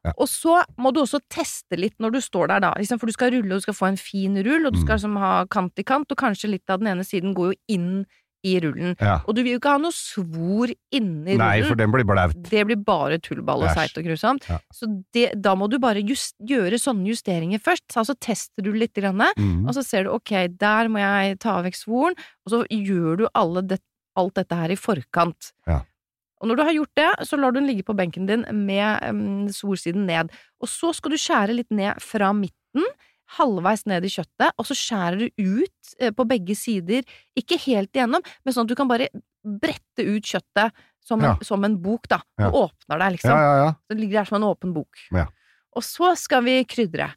Ja. 0.10 0.14
Og 0.18 0.30
så 0.32 0.60
må 0.82 0.92
du 0.96 1.02
også 1.04 1.22
teste 1.32 1.78
litt 1.80 1.96
når 2.02 2.18
du 2.18 2.22
står 2.26 2.50
der, 2.54 2.64
da. 2.68 2.74
Liksom, 2.80 3.00
for 3.02 3.10
du 3.10 3.16
skal 3.16 3.34
rulle, 3.38 3.54
og 3.54 3.62
du 3.62 3.68
skal 3.70 3.78
få 3.78 3.92
en 3.94 4.00
fin 4.02 4.36
rull, 4.46 4.66
og 4.68 4.74
du 4.76 4.82
skal 4.82 4.98
liksom 5.00 5.20
ha 5.22 5.36
kant 5.52 5.80
i 5.82 5.86
kant, 5.86 6.10
og 6.12 6.18
kanskje 6.20 6.52
litt 6.56 6.70
av 6.74 6.82
den 6.82 6.92
ene 6.96 7.06
siden 7.08 7.36
går 7.38 7.54
jo 7.54 7.60
inn 7.78 7.94
i 8.48 8.54
rullen. 8.64 8.94
Ja. 9.04 9.18
Og 9.28 9.36
du 9.36 9.42
vil 9.44 9.58
jo 9.58 9.60
ikke 9.60 9.74
ha 9.74 9.80
noe 9.84 9.92
svor 9.92 10.72
inni 10.96 11.34
rullen. 11.34 11.42
Nei, 11.42 11.62
for 11.68 11.76
den 11.76 11.92
blir 11.92 12.06
blaut. 12.08 12.38
Det 12.48 12.62
blir 12.70 12.80
bare 12.88 13.18
tullball 13.20 13.66
og 13.68 13.74
seigt 13.76 14.00
og 14.00 14.08
grusomt. 14.08 14.48
Ja. 14.48 14.62
Så 14.72 14.88
det, 15.12 15.26
da 15.44 15.58
må 15.60 15.68
du 15.68 15.76
bare 15.84 16.00
just, 16.00 16.38
gjøre 16.40 16.80
sånne 16.80 17.12
justeringer 17.12 17.60
først. 17.60 17.84
Så 17.92 18.00
altså 18.06 18.16
tester 18.16 18.64
du 18.64 18.72
litt, 18.72 18.94
grann, 18.96 19.20
Mm. 19.36 19.68
og 19.68 19.74
så 19.76 19.84
ser 19.84 20.08
du 20.08 20.14
ok, 20.16 20.48
der 20.56 20.88
må 20.88 21.00
jeg 21.04 21.40
ta 21.44 21.58
vekk 21.66 21.76
svoren, 21.76 22.16
og 22.46 22.54
så 22.54 22.64
gjør 22.72 23.18
du 23.18 23.28
det, 23.68 23.82
alt 24.16 24.34
dette 24.36 24.56
her 24.56 24.72
i 24.72 24.76
forkant. 24.80 25.52
Ja. 25.68 25.82
Og 26.40 26.48
når 26.48 26.56
du 26.56 26.64
har 26.64 26.74
gjort 26.78 26.96
det, 26.96 27.10
så 27.28 27.38
lar 27.40 27.52
du 27.52 27.60
den 27.60 27.68
ligge 27.68 27.84
på 27.84 27.96
benken 27.98 28.26
din 28.30 28.46
med 28.66 29.04
um, 29.10 29.48
solsiden 29.52 30.06
ned. 30.08 30.30
Og 30.64 30.68
så 30.72 30.94
skal 30.96 31.12
du 31.12 31.18
skjære 31.20 31.56
litt 31.58 31.72
ned 31.72 32.00
fra 32.02 32.32
midten, 32.34 32.86
halvveis 33.38 33.84
ned 33.86 34.06
i 34.08 34.10
kjøttet, 34.10 34.54
og 34.58 34.66
så 34.66 34.74
skjærer 34.74 35.20
du 35.20 35.44
ut 35.60 35.92
eh, 36.00 36.10
på 36.16 36.26
begge 36.26 36.56
sider, 36.58 37.04
ikke 37.38 37.60
helt 37.68 37.92
igjennom, 37.94 38.24
men 38.44 38.56
sånn 38.56 38.66
at 38.66 38.72
du 38.72 38.78
kan 38.80 38.90
bare 38.90 39.10
brette 39.46 40.02
ut 40.08 40.26
kjøttet 40.26 40.72
som 41.06 41.20
en, 41.22 41.28
Ja. 41.36 41.36
som 41.46 41.64
en 41.68 41.76
bok, 41.82 42.08
da. 42.10 42.22
og 42.40 42.46
Ja. 42.46 42.50
åpner 42.64 43.00
deg, 43.04 43.12
liksom. 43.20 43.32
Ja. 43.38 43.74
Det 43.90 43.98
ligger 44.00 44.20
der 44.22 44.26
som 44.32 44.40
en 44.42 44.48
åpen 44.50 44.74
bok. 44.74 44.98
Og 45.76 45.84
så 45.86 46.16
skal 46.18 46.42
vi 46.44 46.64
krydre. 46.66 47.12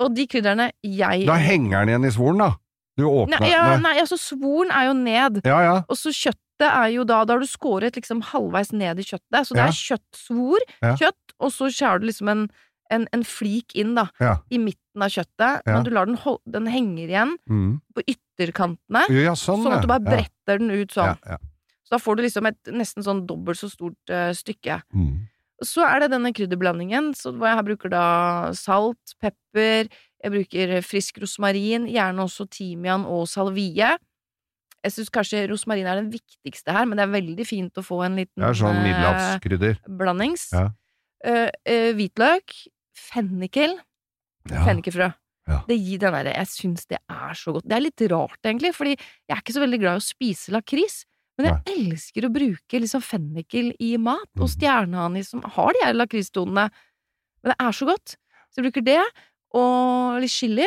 Og 0.00 0.14
de 0.14 0.24
krydderne 0.30 0.70
jeg 0.82 1.26
Da 1.26 1.34
henger 1.34 1.84
den 1.84 1.88
igjen 1.92 2.06
i 2.06 2.14
svoren, 2.14 2.38
da. 2.38 2.52
Du 2.96 3.04
åpner 3.04 3.38
Nei, 3.40 3.50
ja, 3.50 3.62
Nei. 3.76 3.80
nei, 3.82 4.00
altså 4.00 4.16
svoren 4.18 4.70
er 4.72 4.86
jo 4.88 4.92
ned, 4.94 5.40
Ja, 5.44 5.60
ja. 5.62 5.76
og 5.88 5.96
så 5.96 6.08
kjøttet 6.10 6.40
er 6.66 6.88
jo 6.90 7.04
da 7.04 7.24
Da 7.24 7.34
har 7.34 7.40
du 7.40 7.46
skåret 7.46 7.94
liksom 7.94 8.22
halvveis 8.22 8.72
ned 8.72 8.98
i 8.98 9.02
kjøttet, 9.02 9.46
så 9.46 9.54
det 9.54 9.62
Ja. 9.62 9.66
er 9.68 9.72
kjøttsvor, 9.72 10.58
Ja. 10.82 10.96
kjøtt, 10.96 11.34
og 11.38 11.50
så 11.52 11.68
skjærer 11.70 12.00
du 12.00 12.06
liksom 12.06 12.28
en, 12.28 12.50
en, 12.90 13.06
en 13.12 13.22
flik 13.22 13.74
inn, 13.76 13.94
da, 13.94 14.08
Ja. 14.20 14.38
i 14.50 14.58
midten 14.58 15.02
av 15.02 15.10
kjøttet, 15.10 15.62
men 15.66 15.84
du 15.84 15.90
lar 15.90 16.06
den 16.06 16.16
hol 16.16 16.38
Den 16.50 16.66
henger 16.66 17.06
igjen 17.08 17.36
Mm. 17.48 17.80
på 17.94 18.02
ytterkantene, 18.08 19.06
sånn, 19.36 19.62
sånn 19.62 19.72
at 19.72 19.82
du 19.82 19.86
bare 19.88 20.00
bretter 20.00 20.58
den 20.58 20.70
ut 20.70 20.88
sånn. 20.90 21.16
Så 21.84 21.90
da 21.90 21.96
får 21.98 22.16
du 22.16 22.22
liksom 22.22 22.46
et 22.46 22.62
nesten 22.64 23.02
sånn 23.02 23.26
dobbelt 23.26 23.56
så 23.56 23.70
stort 23.70 23.96
uh, 24.10 24.32
stykke. 24.32 24.82
Mm. 24.94 25.26
Så 25.64 25.82
er 25.82 26.00
det 26.00 26.10
denne 26.10 26.32
krydderblandingen, 26.32 27.14
så 27.16 27.32
hvor 27.34 27.48
jeg 27.48 27.64
bruker 27.64 27.90
da 27.90 28.52
salt, 28.52 29.14
pepper, 29.20 29.88
jeg 30.22 30.30
bruker 30.32 30.82
frisk 30.82 31.18
rosmarin, 31.20 31.88
gjerne 31.90 32.20
også 32.22 32.48
timian 32.50 33.04
og 33.06 33.26
salvie. 33.26 33.96
Jeg 34.84 34.92
syns 34.94 35.10
kanskje 35.10 35.48
rosmarin 35.50 35.86
er 35.90 35.96
den 36.00 36.10
viktigste 36.12 36.72
her, 36.72 36.84
men 36.86 36.96
det 37.00 37.04
er 37.08 37.12
veldig 37.20 37.46
fint 37.46 37.74
å 37.74 37.82
få 37.82 38.04
en 38.06 38.14
liten 38.16 38.44
ja, 38.44 38.52
sånn 38.54 38.78
middelhavskrydder. 38.84 39.78
eh, 39.82 39.96
blandings. 39.98 40.52
Ja. 40.54 40.68
Eh, 41.24 41.50
eh, 41.66 41.92
hvitløk, 41.98 42.54
fennikel, 42.94 43.78
Ja. 44.50 44.64
fennikelfrø. 44.64 45.12
Ja. 45.48 45.62
Det 45.66 45.78
gir 45.80 45.98
den 45.98 46.12
derre 46.12 46.34
Jeg 46.36 46.46
syns 46.46 46.86
det 46.86 46.98
er 47.08 47.32
så 47.34 47.52
godt. 47.54 47.66
Det 47.66 47.72
er 47.76 47.80
litt 47.80 48.00
rart, 48.12 48.38
egentlig, 48.44 48.74
fordi 48.74 48.94
jeg 48.96 49.34
er 49.36 49.40
ikke 49.42 49.54
så 49.56 49.62
veldig 49.64 49.80
glad 49.80 49.94
i 49.96 50.02
å 50.02 50.06
spise 50.14 50.52
lakris. 50.52 51.04
Men 51.38 51.46
jeg 51.64 51.76
elsker 51.92 52.22
å 52.26 52.32
bruke 52.34 52.80
liksom 52.80 53.00
fennikel 53.02 53.72
i 53.80 53.96
mat, 53.96 54.28
og 54.36 54.46
Mhm. 54.48 54.54
stjerneanis 54.56 55.28
som 55.30 55.40
har 55.42 55.72
de 55.72 55.84
her 55.84 55.94
lakristonene. 55.94 56.70
Men 57.42 57.52
det 57.52 57.56
er 57.60 57.70
så 57.72 57.86
godt. 57.86 58.16
Så 58.50 58.62
jeg 58.62 58.72
bruker 58.72 58.84
det, 58.84 59.02
og 59.54 60.20
litt 60.20 60.30
chili, 60.30 60.66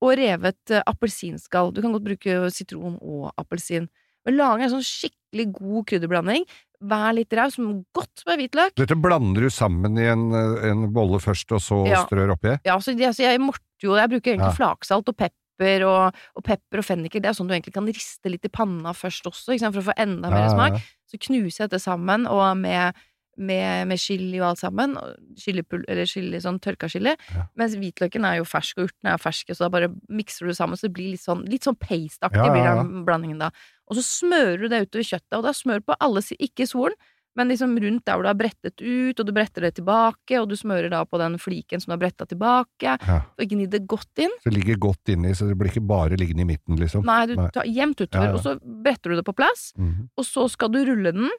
og 0.00 0.14
revet 0.18 0.72
eh, 0.74 0.82
appelsinskall. 0.88 1.72
Du 1.74 1.82
kan 1.84 1.92
godt 1.92 2.06
bruke 2.06 2.50
sitron 2.54 2.98
og 3.00 3.30
appelsin. 3.40 3.88
Men 4.26 4.36
lage 4.36 4.66
en 4.66 4.72
sånn 4.74 4.84
skikkelig 4.84 5.46
god 5.56 5.86
krydderblanding. 5.88 6.44
Vær 6.90 7.12
litt 7.16 7.32
raus, 7.36 7.58
men 7.60 7.82
godt 7.96 8.22
med 8.28 8.40
hvitløk. 8.40 8.72
Dette 8.80 8.96
blander 8.96 9.44
du 9.44 9.50
sammen 9.52 9.98
i 10.00 10.06
en, 10.08 10.30
eh, 10.32 10.70
en 10.70 10.86
bolle 10.96 11.20
først, 11.20 11.52
og 11.52 11.60
så 11.60 11.86
Ja. 11.88 12.04
strør 12.06 12.32
oppi? 12.36 12.58
Ja, 12.64 12.78
så, 12.80 12.96
det, 12.96 13.12
så 13.16 13.24
jeg 13.28 13.40
morter 13.40 13.60
jo 13.82 13.96
Jeg 13.96 14.08
bruker 14.10 14.32
egentlig 14.34 14.52
Ja. 14.52 14.58
flaksalt 14.60 15.08
og 15.08 15.16
pepper 15.16 15.84
og, 15.84 16.14
og 16.36 16.44
pepper 16.44 16.78
og 16.80 16.84
fennikel. 16.84 17.20
Det 17.20 17.28
er 17.28 17.36
sånn 17.36 17.48
du 17.48 17.54
egentlig 17.54 17.74
kan 17.74 17.86
riste 17.86 18.28
litt 18.32 18.44
i 18.44 18.48
panna 18.48 18.92
først 18.92 19.24
også, 19.28 19.58
for 19.72 19.80
å 19.80 19.88
få 19.92 19.94
enda 19.96 20.30
mer 20.30 20.48
ja, 20.48 20.52
smak. 20.52 20.80
Så 21.08 21.18
knuser 21.20 21.64
jeg 21.64 21.70
dette 21.70 21.80
sammen, 21.80 22.26
og 22.26 22.56
med, 22.56 22.94
med, 23.38 23.86
med 23.88 23.98
chili 24.00 24.40
og 24.40 24.48
alt 24.50 24.58
sammen. 24.58 24.96
Chilipul, 25.38 25.84
eller 25.88 26.04
chili, 26.06 26.40
sånn 26.42 26.58
tørka 26.60 26.88
chili. 26.90 27.14
Ja. 27.34 27.46
Mens 27.56 27.76
hvitløken 27.78 28.24
er 28.26 28.40
jo 28.40 28.44
fersk, 28.48 28.78
og 28.78 28.88
urtene 28.90 29.14
er 29.14 29.22
ferske, 29.22 29.54
så 29.56 29.64
da 29.66 29.70
bare 29.70 29.92
mikser 30.08 30.44
du 30.46 30.52
det 30.52 30.56
sammen, 30.58 30.76
så 30.76 30.88
det 30.88 30.94
blir 30.98 31.12
litt 31.14 31.22
sånn, 31.24 31.44
litt 31.48 31.64
sånn 31.64 31.78
pasteaktig 31.80 32.36
Ja, 32.36 32.50
ja, 32.50 32.52
blir 32.52 32.82
den 32.82 33.04
blandingen 33.06 33.38
da. 33.38 33.50
Og 33.90 33.96
så 33.96 34.02
smører 34.06 34.58
du 34.60 34.68
det 34.68 34.82
utover 34.88 35.04
kjøttet, 35.06 35.38
og 35.38 35.42
da 35.48 35.52
smør 35.56 35.80
på 35.86 35.96
alle 36.00 36.22
sider, 36.22 36.44
ikke 36.50 36.66
solen, 36.68 36.94
men 37.38 37.46
liksom 37.48 37.76
rundt 37.78 38.02
der 38.04 38.16
hvor 38.18 38.24
du 38.26 38.28
har 38.28 38.34
brettet 38.34 38.82
ut, 38.82 39.20
og 39.22 39.26
du 39.26 39.30
bretter 39.32 39.62
det 39.62 39.76
tilbake, 39.76 40.34
og 40.40 40.48
du 40.50 40.56
smører 40.58 40.90
da 40.90 41.04
på 41.06 41.16
den 41.22 41.38
fliken 41.38 41.80
som 41.80 41.92
du 41.92 41.94
har 41.94 42.00
bretta 42.02 42.26
tilbake, 42.26 42.96
Ja. 43.06 43.20
og 43.38 43.44
gni 43.48 43.68
det 43.70 43.86
godt 43.86 44.18
inn. 44.18 44.34
Så 44.42 44.50
det 44.50 44.56
ligger 44.58 44.76
godt 44.82 45.08
inni, 45.14 45.30
så 45.38 45.46
det 45.48 45.56
blir 45.56 45.70
ikke 45.70 45.86
bare 45.86 46.18
liggende 46.18 46.42
i 46.42 46.48
midten, 46.50 46.76
liksom. 46.76 47.04
Nei, 47.06 47.26
du 47.30 47.36
tar 47.54 47.64
jevnt 47.70 48.02
utover, 48.02 48.24
Ja, 48.26 48.32
ja. 48.32 48.34
og 48.34 48.42
så 48.42 48.58
bretter 48.60 49.10
du 49.10 49.16
det 49.16 49.24
på 49.24 49.36
plass, 49.38 49.72
Mhm. 49.78 50.10
og 50.18 50.24
så 50.26 50.48
skal 50.50 50.68
du 50.74 50.84
rulle 50.84 51.12
den. 51.14 51.30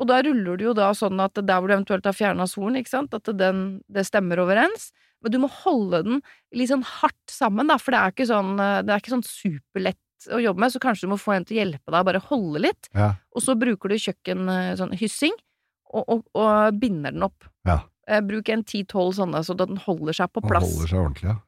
Og 0.00 0.08
da 0.08 0.20
ruller 0.24 0.58
du 0.58 0.64
jo 0.70 0.74
da 0.76 0.90
sånn 0.96 1.20
at 1.22 1.36
der 1.36 1.60
hvor 1.60 1.68
du 1.68 1.76
eventuelt 1.76 2.06
har 2.08 2.16
fjerna 2.16 2.46
svoren, 2.50 2.78
ikke 2.80 2.94
sant, 2.94 3.14
at 3.14 3.28
den, 3.38 3.82
det 3.92 4.06
stemmer 4.08 4.40
overens. 4.42 4.90
Men 5.22 5.34
du 5.34 5.38
må 5.44 5.50
holde 5.62 6.00
den 6.06 6.22
litt 6.56 6.72
sånn 6.72 6.84
hardt 6.86 7.30
sammen, 7.30 7.68
da, 7.70 7.76
for 7.78 7.94
det 7.94 8.00
er 8.00 8.14
ikke 8.14 8.26
sånn, 8.30 8.56
det 8.58 8.90
er 8.90 9.02
ikke 9.02 9.14
sånn 9.14 9.26
superlett 9.26 10.00
å 10.32 10.40
jobbe 10.42 10.62
med, 10.62 10.72
så 10.74 10.82
kanskje 10.82 11.06
du 11.06 11.12
må 11.12 11.20
få 11.20 11.36
en 11.36 11.46
til 11.46 11.56
å 11.56 11.60
hjelpe 11.62 11.94
deg, 11.94 12.06
bare 12.08 12.22
holde 12.28 12.62
litt. 12.62 12.90
Ja. 12.94 13.12
Og 13.34 13.44
så 13.44 13.56
bruker 13.58 13.90
du 13.92 13.98
kjøkken 13.98 14.50
eh, 14.52 14.74
sånn 14.78 14.94
hyssing, 14.98 15.34
og, 15.92 16.04
og, 16.06 16.26
og 16.38 16.78
binder 16.80 17.14
den 17.14 17.26
opp. 17.26 17.48
Ja. 17.68 17.82
Eh, 18.08 18.22
Bruk 18.24 18.50
en 18.52 18.64
ti-tolv 18.66 19.16
sånne, 19.18 19.42
så 19.46 19.56
den 19.58 19.80
holder 19.82 20.16
seg 20.22 20.32
på 20.32 20.44
plass. 20.44 20.66
Den 20.66 20.78
holder 20.78 20.92
seg 20.92 21.02
ordentlig, 21.02 21.34
ja. 21.34 21.38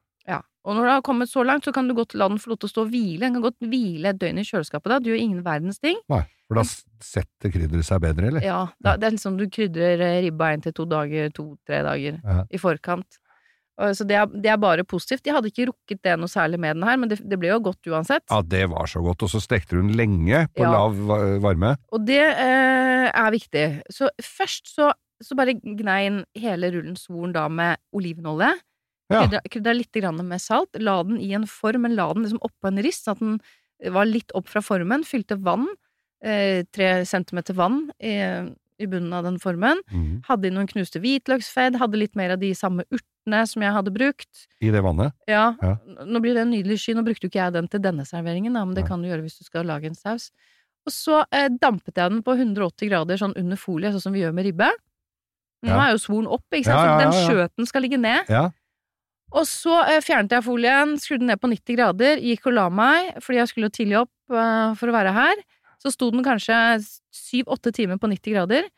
Og 0.65 0.73
når 0.75 0.87
det 0.87 0.93
har 0.95 1.03
kommet 1.05 1.29
så 1.29 1.43
langt, 1.45 1.65
så 1.67 1.71
kan 1.75 1.87
du 1.87 1.93
godt 1.93 2.15
la 2.17 2.27
den 2.31 2.39
få 2.41 2.49
lov 2.51 2.57
til 2.63 2.67
å 2.69 2.73
stå 2.73 2.85
og 2.87 2.93
hvile. 2.93 3.21
Den 3.27 3.35
kan 3.37 3.43
godt 3.45 3.59
hvile 3.61 4.09
et 4.11 4.17
døgn 4.21 4.39
i 4.41 4.45
kjøleskapet 4.47 4.89
da. 4.95 4.97
Du 4.99 5.11
gjør 5.11 5.21
ingen 5.21 5.43
verdens 5.45 5.77
ting. 5.83 5.99
Nei, 6.09 6.23
for 6.49 6.57
da 6.57 6.63
setter 7.05 7.53
krydderet 7.53 7.85
seg 7.85 8.01
bedre, 8.01 8.31
eller? 8.31 8.41
Ja, 8.45 8.63
da, 8.81 8.95
det 8.97 9.05
er 9.11 9.13
liksom 9.17 9.37
du 9.37 9.45
krydrer 9.53 10.01
eh, 10.01 10.17
ribba 10.25 10.49
én 10.55 10.63
til 10.65 10.73
to 10.73 10.87
dager, 10.89 11.29
to-tre 11.37 11.83
dager 11.85 12.17
Ja. 12.25 12.39
i 12.49 12.57
forkant. 12.61 13.21
Så 13.75 14.05
det 14.07 14.15
er, 14.15 14.29
det 14.31 14.47
er 14.47 14.55
bare 14.57 14.85
positivt. 14.87 15.25
Jeg 15.27 15.35
hadde 15.35 15.49
ikke 15.51 15.65
rukket 15.67 15.99
det 16.07 16.13
noe 16.15 16.31
særlig 16.31 16.55
med 16.63 16.77
den 16.77 16.85
her, 16.87 16.95
men 16.95 17.09
det, 17.11 17.17
det 17.27 17.35
ble 17.41 17.49
jo 17.51 17.57
godt 17.59 17.89
uansett. 17.91 18.23
Ja, 18.31 18.37
det 18.41 18.61
var 18.71 18.87
så 18.87 19.01
godt. 19.03 19.25
Og 19.27 19.33
så 19.33 19.41
stekte 19.43 19.75
hun 19.75 19.89
lenge 19.99 20.45
på 20.55 20.63
Ja. 20.63 20.69
lav 20.71 20.95
varme. 21.43 21.73
Og 21.91 22.05
det 22.07 22.21
eh, 22.23 23.09
er 23.11 23.33
viktig. 23.35 23.65
Så 23.91 24.07
først 24.23 24.71
så, 24.71 24.93
så 25.21 25.35
bare 25.35 25.57
gnei 25.59 26.05
inn 26.07 26.21
hele 26.39 26.71
rullen 26.71 26.95
svoren 26.95 27.35
da 27.35 27.49
med 27.51 27.75
olivenolje. 27.91 28.53
Ja. 29.11 29.39
Krydra, 29.51 29.73
litt 29.77 29.91
grann 29.93 30.17
med 30.27 30.41
salt. 30.41 30.75
La 30.81 30.97
den 31.03 31.19
i 31.21 31.31
en 31.37 31.45
form, 31.47 31.81
men 31.85 31.95
la 31.95 32.07
den 32.13 32.23
liksom 32.25 32.41
oppå 32.41 32.71
en 32.71 32.81
rist, 32.81 33.05
sånn 33.05 33.13
at 33.13 33.19
den 33.83 33.93
var 33.93 34.05
litt 34.09 34.31
opp 34.33 34.47
fra 34.49 34.61
formen. 34.65 35.03
Fylte 35.05 35.37
vann. 35.37 35.67
Eh, 36.23 36.63
tre 36.73 37.03
centimeter 37.05 37.53
vann 37.53 37.91
i, 38.01 38.15
i 38.81 38.87
bunnen 38.89 39.13
av 39.13 39.23
den 39.27 39.37
formen. 39.39 39.81
Mm. 39.91 40.23
Hadde 40.25 40.47
i 40.49 40.53
noen 40.55 40.65
knuste 40.71 40.99
hvitløksfedd. 41.03 41.77
Hadde 41.77 41.99
litt 42.01 42.15
mer 42.17 42.33
av 42.33 42.39
de 42.41 42.49
samme 42.57 42.85
urtene 42.89 43.43
som 43.47 43.61
jeg 43.61 43.75
hadde 43.75 43.93
brukt. 43.93 44.47
I 44.61 44.71
det 44.73 44.81
vannet. 44.81 45.13
Ja, 45.29 45.53
Ja. 45.61 45.75
nå 46.05 46.19
blir 46.23 46.33
det 46.33 46.41
en 46.47 46.51
nydelig 46.55 46.79
sky. 46.81 46.95
Nå 46.97 47.05
brukte 47.05 47.27
jo 47.27 47.29
ikke 47.29 47.43
jeg 47.43 47.53
den 47.53 47.67
til 47.69 47.79
denne 47.85 48.05
serveringen, 48.09 48.53
da, 48.57 48.65
men 48.65 48.73
det 48.73 48.83
ja. 48.87 48.89
kan 48.89 49.01
du 49.01 49.09
gjøre 49.11 49.21
hvis 49.27 49.37
du 49.37 49.45
skal 49.45 49.65
lage 49.69 49.85
en 49.91 49.95
saus. 49.95 50.31
Og 50.85 50.93
så 50.93 51.21
eh, 51.31 51.47
dampet 51.49 51.95
jeg 51.97 52.09
den 52.13 52.23
på 52.25 52.33
180 52.37 52.89
grader 52.89 53.17
sånn 53.21 53.37
under 53.37 53.57
folie, 53.57 53.89
sånn 53.93 54.01
som 54.01 54.13
vi 54.13 54.21
gjør 54.25 54.33
med 54.33 54.45
ribbe. 54.49 54.71
Nå 55.65 55.69
Ja. 55.73 55.87
er 55.87 55.91
jo 55.95 56.01
svoren 56.01 56.27
opp, 56.29 56.45
ikke 56.53 56.65
sant, 56.65 56.85
så 56.85 56.99
den 57.01 57.13
skjøten 57.25 57.65
skal 57.69 57.81
ligge 57.81 57.97
ned. 57.97 58.25
Og 59.33 59.47
så 59.49 59.79
eh, 59.89 60.01
fjernet 60.05 60.35
jeg 60.35 60.45
folien, 60.45 60.95
skrudde 61.01 61.23
den 61.23 61.31
ned 61.33 61.41
på 61.41 61.49
90 61.51 61.77
grader, 61.79 62.21
gikk 62.23 62.49
og 62.51 62.57
la 62.57 62.69
meg, 62.73 63.15
fordi 63.23 63.41
jeg 63.41 63.51
skulle 63.51 63.71
tidlig 63.73 63.99
opp 64.03 64.35
eh, 64.35 64.75
for 64.79 64.91
å 64.91 64.95
være 64.95 65.15
her. 65.15 65.41
Så 65.81 65.91
sto 65.93 66.09
den 66.13 66.25
kanskje 66.25 66.55
syv-åtte 67.13 67.73
timer 67.75 67.99
på 68.01 68.09
90 68.11 68.35
grader. 68.37 68.69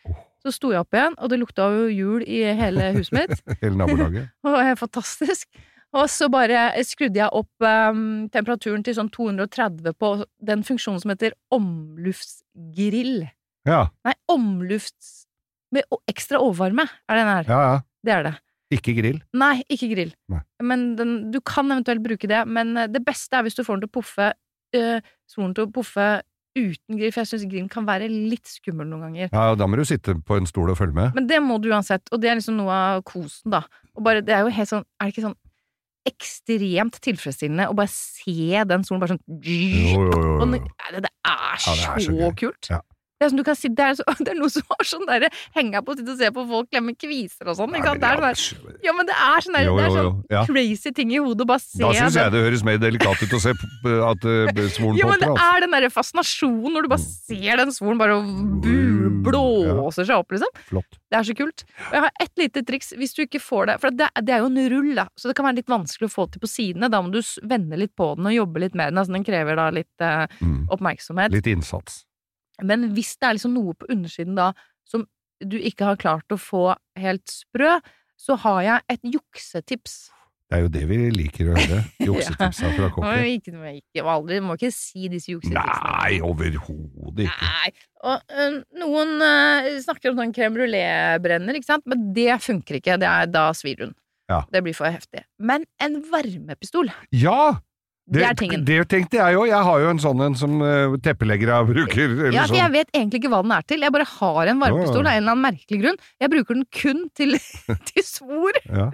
Så 0.43 0.53
sto 0.55 0.71
jeg 0.73 0.83
opp 0.83 0.95
igjen, 0.95 1.15
og 1.19 1.31
det 1.31 1.39
lukta 1.41 1.67
jo 1.73 1.87
jul 1.91 2.23
i 2.23 2.43
hele 2.57 2.91
huset 2.95 3.15
mitt. 3.15 3.41
Hele 3.63 3.79
nabolaget. 3.79 4.29
Og 4.47 4.57
fantastisk. 4.79 5.47
Og 5.95 6.09
så 6.11 6.27
bare 6.31 6.69
skrudde 6.85 7.21
jeg 7.21 7.31
opp 7.35 7.63
um, 7.63 8.27
temperaturen 8.31 8.83
til 8.83 8.97
sånn 8.97 9.09
230 9.13 9.95
på 9.97 10.09
den 10.49 10.65
funksjonen 10.67 10.99
som 11.03 11.13
heter 11.13 11.35
omluftsgrill. 11.55 13.29
Ja, 13.67 13.87
Nei, 14.07 14.17
omlufts... 14.31 15.23
Med 15.75 15.83
ekstra 16.07 16.39
overvarme 16.39 16.85
er 17.11 17.17
den 17.19 17.27
her. 17.27 17.47
ja, 17.49 17.63
ja. 17.65 17.79
Det 18.07 18.13
er 18.15 18.21
det. 18.23 18.29
Ikke 18.73 18.95
grill. 18.97 19.21
Nei, 19.37 19.61
ikke 19.71 19.87
grill. 19.93 20.11
Nei. 20.31 20.41
Men 20.65 20.89
den, 20.99 21.13
du 21.31 21.39
kan 21.45 21.71
eventuelt 21.71 22.03
bruke 22.03 22.27
det, 22.29 22.41
men 22.51 22.75
eh, 22.77 22.89
det 22.91 23.03
beste 23.05 23.39
er 23.39 23.45
hvis 23.47 23.55
du 23.55 23.63
får 23.63 23.77
den 23.77 23.85
til 23.85 23.91
å 23.91 23.97
puffe 23.99 24.31
øh, 24.75 25.13
solen 25.29 25.55
til 25.55 25.67
å 25.67 25.71
puffe 25.71 26.07
uten 26.57 26.97
grill, 26.97 27.13
for 27.13 27.21
jeg 27.21 27.29
syns 27.31 27.47
grillen 27.47 27.69
kan 27.71 27.85
være 27.87 28.09
litt 28.09 28.49
skummel 28.49 28.87
noen 28.89 29.07
ganger. 29.07 29.31
Ja, 29.31 29.53
da 29.55 29.67
må 29.69 29.77
du 29.79 29.85
sitte 29.87 30.17
på 30.25 30.39
en 30.39 30.49
stol 30.49 30.71
og 30.73 30.79
følge 30.79 30.97
med. 30.97 31.15
Men 31.15 31.29
det 31.29 31.39
må 31.45 31.59
du 31.61 31.69
uansett, 31.71 32.09
og 32.11 32.23
det 32.23 32.31
er 32.31 32.39
liksom 32.39 32.57
noe 32.59 32.73
av 32.73 33.03
kosen, 33.07 33.53
da. 33.53 33.61
Og 33.95 34.03
bare, 34.05 34.23
det 34.25 34.35
er 34.35 34.43
jo 34.45 34.53
helt 34.57 34.71
sånn, 34.71 34.87
er 34.97 35.07
det 35.07 35.15
ikke 35.15 35.27
sånn 35.29 35.37
ekstremt 36.07 36.99
tilfredsstillende 37.03 37.67
å 37.67 37.75
bare 37.75 37.91
se 37.91 38.63
den 38.69 38.85
solen 38.87 39.01
bare 39.01 39.17
sånn 39.17 39.41
Jo, 39.43 40.05
jo, 40.07 40.11
jo, 40.13 40.35
jo. 40.39 40.45
det, 40.53 41.01
det 41.03 41.11
er 41.11 41.57
Ja, 41.59 41.73
det 41.75 41.87
er 41.89 42.05
så 42.05 42.13
så 42.15 42.29
kult. 42.39 42.69
Ja. 42.71 42.79
Det 43.17 43.25
er, 43.27 43.43
kan 43.47 43.55
si, 43.57 43.69
det, 43.73 43.85
er 43.85 43.95
så, 43.97 44.03
det 44.25 44.33
er 44.33 44.37
noe 44.37 44.51
som 44.53 44.63
har 44.69 44.85
sånn 44.85 45.05
derre 45.09 45.29
henga 45.55 45.81
på 45.81 45.93
å 45.93 45.97
sitte 45.97 46.13
og 46.13 46.19
se 46.21 46.29
på 46.35 46.43
folk 46.51 46.69
klemme 46.69 46.93
kviser 46.93 47.49
og 47.49 47.57
sånn. 47.57 47.73
Ikke 47.77 47.89
sant? 47.93 48.03
Det 48.03 48.11
er 48.11 48.41
sånn 48.41 48.77
ja, 48.85 48.93
men 48.93 49.09
det 49.09 49.15
er 49.17 49.45
sånn, 49.45 49.57
der, 49.57 49.65
Jo, 49.67 49.75
det 49.77 49.83
er 49.83 49.89
jo, 49.89 49.95
sånn 49.97 50.07
jo. 50.07 50.13
Ja. 50.35 50.43
crazy 50.45 50.91
ting 50.93 51.13
i 51.15 51.21
hodet 51.21 51.47
bare 51.49 51.63
se 51.63 51.81
Da 51.81 51.89
syns 51.97 52.17
jeg 52.19 52.33
det 52.35 52.43
høres 52.45 52.63
mer 52.67 52.77
delikat 52.81 53.23
ut 53.25 53.33
å 53.33 53.41
se 53.41 53.53
at 53.57 54.27
uh, 54.27 54.61
svoren 54.75 54.99
Ja, 54.99 55.09
men 55.09 55.23
det. 55.23 55.31
Altså. 55.31 55.47
er 55.57 55.65
den 55.65 55.73
derre 55.77 55.89
fascinasjonen 55.93 56.77
når 56.77 56.85
du 56.85 56.91
bare 56.93 57.05
ser 57.07 57.63
den 57.63 57.73
svoren 57.75 58.01
bare 58.01 58.17
Mm, 58.17 59.21
blåser 59.23 60.05
seg 60.07 60.17
opp, 60.19 60.31
liksom. 60.33 60.49
Flott. 60.69 60.97
Det 61.11 61.17
er 61.19 61.25
så 61.27 61.35
kult. 61.37 61.63
Og 61.89 61.95
jeg 61.97 62.03
har 62.03 62.21
ett 62.23 62.41
lite 62.41 62.63
triks 62.67 62.91
hvis 62.97 63.13
du 63.17 63.21
ikke 63.25 63.41
får 63.43 63.69
det, 63.71 63.75
for 63.83 63.93
det, 63.95 64.09
det 64.25 64.33
er 64.35 64.43
jo 64.43 64.49
en 64.51 64.59
rull, 64.73 64.89
da, 64.97 65.07
så 65.17 65.29
det 65.31 65.35
kan 65.37 65.47
være 65.47 65.59
litt 65.61 65.71
vanskelig 65.71 66.09
å 66.09 66.13
få 66.13 66.27
til 66.33 66.43
på 66.43 66.49
sidene. 66.51 66.89
Da 66.91 67.01
må 67.03 67.11
du 67.13 67.19
vende 67.47 67.79
litt 67.79 67.93
på 67.97 68.11
den 68.17 68.29
og 68.29 68.35
jobbe 68.35 68.63
litt 68.65 68.75
med 68.77 68.91
den. 68.91 69.01
Altså, 69.01 69.15
den 69.17 69.27
krever 69.27 69.59
da 69.59 69.69
litt 69.73 70.05
Mm. 70.41 70.67
oppmerksomhet. 70.73 71.31
Litt 71.33 71.47
innsats. 71.49 72.03
Men 72.65 72.89
hvis 72.95 73.15
det 73.19 73.27
er 73.29 73.37
liksom 73.37 73.53
noe 73.57 73.75
på 73.77 73.89
undersiden 73.93 74.37
da 74.37 74.51
som 74.87 75.05
du 75.43 75.57
ikke 75.59 75.85
har 75.91 75.97
klart 76.01 76.33
å 76.33 76.39
få 76.41 76.71
helt 76.97 77.27
sprø, 77.29 77.77
så 78.17 78.37
har 78.41 78.61
jeg 78.65 78.85
et 78.95 79.11
juksetips. 79.13 79.97
Det 80.47 80.55
er 80.55 80.61
jo 80.63 80.69
det 80.71 80.81
vi 80.87 80.97
liker 81.11 81.49
å 81.51 81.57
høre. 81.57 81.81
Juksetipsa 82.07 82.69
fra 82.71 82.87
kokken. 82.95 83.19
ja, 83.19 83.35
ikke, 83.35 83.73
ikke, 83.81 84.05
aldri, 84.07 84.39
må 84.41 84.55
ikke 84.55 84.71
si 84.73 85.09
disse 85.11 85.33
juksetipsene. 85.33 85.91
Nei, 85.99 86.21
overhodet 86.23 87.27
ikke. 87.27 87.49
Nei. 87.51 87.71
Og 88.07 88.31
ø, 88.31 88.47
noen 88.79 89.11
ø, 89.27 89.73
snakker 89.83 90.13
om 90.13 90.21
sånn 90.21 90.31
crème 90.33 90.55
brulé-brenner, 90.55 91.59
ikke 91.59 91.67
sant, 91.67 91.83
men 91.91 92.07
det 92.15 92.39
funker 92.45 92.79
ikke. 92.79 92.95
Det 93.03 93.09
er 93.11 93.27
da 93.29 93.49
svir 93.59 93.83
hun. 93.83 93.93
Ja. 94.31 94.41
Det 94.51 94.63
blir 94.63 94.75
for 94.75 94.87
heftig. 94.91 95.25
Men 95.39 95.67
en 95.83 95.99
varmepistol, 96.09 96.89
Ja! 97.15 97.59
Det, 98.07 98.21
er 98.23 98.35
tingen. 98.39 98.61
Det 98.63 98.77
tenkte 98.87 99.17
jeg 99.19 99.35
jo. 99.35 99.41
Jeg 99.49 99.59
har 99.67 99.81
jo 99.83 99.87
en 99.91 99.99
sånn 99.99 100.21
en 100.23 100.35
som 100.39 100.53
uh, 100.63 100.95
teppeleggere 101.03 101.57
bruker. 101.67 102.13
Ja, 102.31 102.45
for 102.47 102.55
jeg 102.55 102.63
sånn. 102.63 102.75
vet 102.77 102.93
egentlig 102.95 103.19
ikke 103.19 103.31
hva 103.33 103.41
den 103.43 103.51
er 103.51 103.65
til. 103.67 103.83
Jeg 103.83 103.93
bare 103.95 104.07
har 104.07 104.51
en 104.53 104.61
varmepistol 104.63 105.01
av 105.01 105.11
en 105.11 105.19
eller 105.19 105.33
annen 105.33 105.43
merkelig 105.43 105.79
grunn. 105.81 105.97
Jeg 106.23 106.31
bruker 106.31 106.55
den 106.55 106.67
kun 106.79 107.01
til, 107.19 107.35
til 107.91 108.05
svor. 108.07 108.59
Ja. 108.71 108.87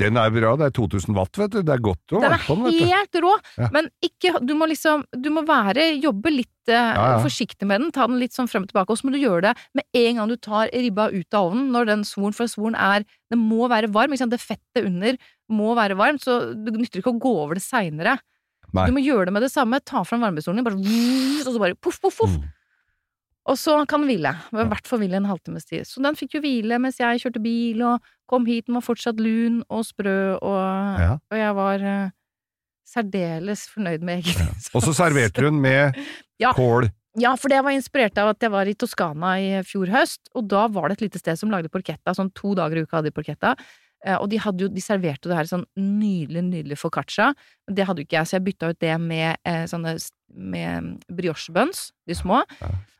Den 0.00 0.16
er 0.16 0.32
bra. 0.32 0.54
Det 0.56 0.70
er 0.70 0.76
2000 0.78 1.18
watt, 1.18 1.40
vet 1.42 1.58
du. 1.58 1.60
Det 1.60 1.74
er 1.74 1.82
godt 1.84 2.14
å 2.16 2.22
være 2.24 2.38
på 2.46 2.56
den, 2.56 2.70
Den 2.72 2.86
er 2.86 2.94
helt 2.94 3.20
rå, 3.26 3.34
Ja. 3.58 3.68
men 3.74 3.90
ikke 4.04 4.38
Du 4.44 4.54
må 4.56 4.68
liksom 4.70 5.02
Du 5.12 5.28
må 5.34 5.42
være 5.46 5.84
Jobbe 6.00 6.30
litt 6.32 6.70
eh, 6.70 6.76
Ja, 6.78 7.04
ja. 7.16 7.18
forsiktig 7.24 7.68
med 7.68 7.82
den. 7.82 7.92
Ta 7.92 8.06
den 8.08 8.16
litt 8.22 8.36
sånn 8.36 8.48
frem 8.48 8.64
og 8.64 8.72
tilbake. 8.72 8.94
Og 8.94 9.00
så 9.00 9.08
må 9.08 9.12
du 9.12 9.20
gjøre 9.20 9.50
det 9.50 9.54
med 9.76 10.00
en 10.00 10.22
gang 10.22 10.32
du 10.32 10.38
tar 10.40 10.72
ribba 10.72 11.10
ut 11.12 11.36
av 11.36 11.50
ovnen, 11.50 11.68
når 11.74 11.92
den 11.92 12.06
svoren 12.08 12.36
For 12.36 12.48
svoren 12.48 12.78
er 12.80 13.04
Den 13.28 13.44
må 13.44 13.68
være 13.68 13.92
varm. 13.92 14.16
Det 14.16 14.40
fettet 14.40 14.86
under 14.88 15.20
må 15.52 15.74
være 15.76 15.96
varmt, 15.96 16.24
så 16.24 16.40
det 16.52 16.74
nytter 16.76 17.00
ikke 17.00 17.12
å 17.14 17.20
gå 17.20 17.30
over 17.44 17.56
det 17.56 17.64
seinere. 17.64 18.18
Nei. 18.76 18.86
Du 18.90 18.92
må 18.96 19.00
gjøre 19.00 19.26
det 19.30 19.32
med 19.38 19.42
det 19.46 19.52
samme. 19.52 19.80
Ta 19.80 20.02
fram 20.04 20.20
varmepistolen 20.26 20.60
din, 20.60 20.66
bare 20.66 20.76
og 21.46 21.52
så 21.54 21.60
bare 21.62 21.76
poff, 21.80 22.00
poff, 22.02 22.18
poff. 22.20 22.34
Mm. 22.36 22.48
Og 23.48 23.56
så 23.56 23.78
kan 23.88 24.02
den 24.04 24.10
hvile. 24.10 24.34
I 24.52 24.66
hvert 24.68 24.86
fall 24.90 25.00
hvile 25.00 25.16
en 25.16 25.24
halvtimes 25.30 25.64
tid. 25.64 25.86
Så 25.88 26.02
den 26.04 26.18
fikk 26.18 26.34
jo 26.36 26.42
hvile 26.44 26.76
mens 26.82 26.98
jeg 27.00 27.22
kjørte 27.22 27.40
bil 27.40 27.80
og 27.88 28.04
kom 28.28 28.44
hit. 28.44 28.66
Den 28.68 28.76
var 28.76 28.84
fortsatt 28.84 29.22
lun 29.24 29.62
og 29.72 29.86
sprø, 29.88 30.36
og, 30.36 31.00
Ja. 31.00 31.14
og 31.16 31.38
jeg 31.40 31.54
var 31.56 31.80
uh, 31.80 32.10
særdeles 32.88 33.66
fornøyd 33.72 34.04
med 34.04 34.20
egen 34.20 34.34
innsats. 34.36 34.68
Og 34.76 34.84
så 34.84 34.94
serverte 34.96 35.44
hun 35.48 35.60
med 35.64 35.96
Ja. 36.44 36.52
kål. 36.56 36.90
Ja, 37.18 37.32
for 37.40 37.48
det 37.50 37.62
var 37.64 37.72
inspirert 37.74 38.18
av 38.20 38.28
at 38.34 38.44
jeg 38.44 38.52
var 38.52 38.68
i 38.70 38.76
Toskana 38.78 39.32
i 39.42 39.48
fjor 39.66 39.88
høst, 39.90 40.28
og 40.38 40.44
da 40.52 40.66
var 40.70 40.88
det 40.92 40.98
et 40.98 41.06
lite 41.08 41.18
sted 41.18 41.40
som 41.40 41.50
lagde 41.50 41.70
porchetta, 41.72 42.12
sånn 42.14 42.28
to 42.36 42.52
dager 42.54 42.78
i 42.78 42.84
uka 42.86 43.00
hadde 43.00 43.10
de 43.10 43.16
porchetta. 43.16 43.56
Eh, 44.06 44.16
Og 44.16 44.28
de, 44.30 44.38
hadde 44.38 44.62
jo, 44.62 44.68
de 44.70 44.82
serverte 44.84 45.26
jo 45.26 45.32
det 45.32 45.38
her 45.40 45.48
sånn 45.50 45.64
nydelig, 45.76 46.42
nydelig 46.52 46.78
foccaccia. 46.78 47.32
Det 47.66 47.86
hadde 47.88 48.02
jo 48.04 48.08
ikke 48.08 48.20
jeg, 48.20 48.30
så 48.30 48.36
jeg 48.38 48.46
bytta 48.46 48.70
ut 48.72 48.80
det 48.84 48.94
med 49.02 49.36
eh, 49.44 49.64
sånne 49.70 49.96
med 50.28 51.04
briochebuns, 51.08 51.88
de 52.06 52.14
små. 52.14 52.42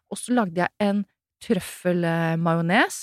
Og 0.09 0.17
så 0.19 0.33
lagde 0.35 0.65
jeg 0.65 0.73
en 0.81 1.05
trøffelmajones. 1.45 2.97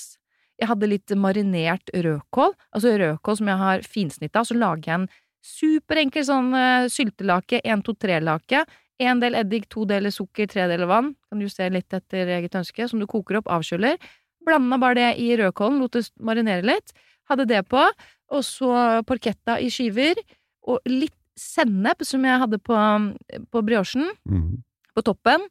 Jeg 0.60 0.68
hadde 0.70 0.88
litt 0.88 1.12
marinert 1.20 1.92
rødkål, 1.92 2.54
altså 2.72 2.94
rødkål 3.00 3.38
som 3.38 3.50
jeg 3.52 3.60
har 3.60 3.84
finsnitta, 3.84 4.40
og 4.40 4.48
så 4.48 4.56
lager 4.56 4.88
jeg 4.88 5.00
en 5.00 5.08
superenkel 5.46 6.24
sånn 6.26 6.50
eh, 6.56 6.88
syltelake, 6.90 7.60
1-2-3-lake. 7.62 8.64
En 9.06 9.20
del 9.20 9.36
eddik, 9.36 9.68
to 9.72 9.84
deler 9.88 10.10
sukker, 10.10 10.48
tre 10.48 10.64
deler 10.70 10.88
vann. 10.88 11.12
Kan 11.28 11.42
justere 11.44 11.74
litt 11.74 11.92
etter 11.94 12.32
eget 12.38 12.56
ønske, 12.56 12.88
som 12.88 13.02
du 13.02 13.06
koker 13.10 13.42
opp, 13.42 13.50
avkjøler. 13.52 14.00
Blanda 14.46 14.78
bare 14.80 14.96
det 14.98 15.10
i 15.22 15.28
rødkålen, 15.38 15.78
lot 15.82 15.98
det 15.98 16.06
marinere 16.24 16.64
litt. 16.64 16.96
Hadde 17.30 17.46
det 17.50 17.62
på, 17.70 17.82
og 18.32 18.42
så 18.46 18.72
porketta 19.06 19.58
i 19.62 19.68
skiver, 19.72 20.18
og 20.66 20.80
litt 20.90 21.14
sennep 21.36 22.00
som 22.06 22.24
jeg 22.24 22.40
hadde 22.42 22.58
på, 22.64 22.76
på 23.52 23.62
briochen, 23.66 24.08
Mm. 24.26 24.62
på 24.96 25.02
toppen, 25.04 25.42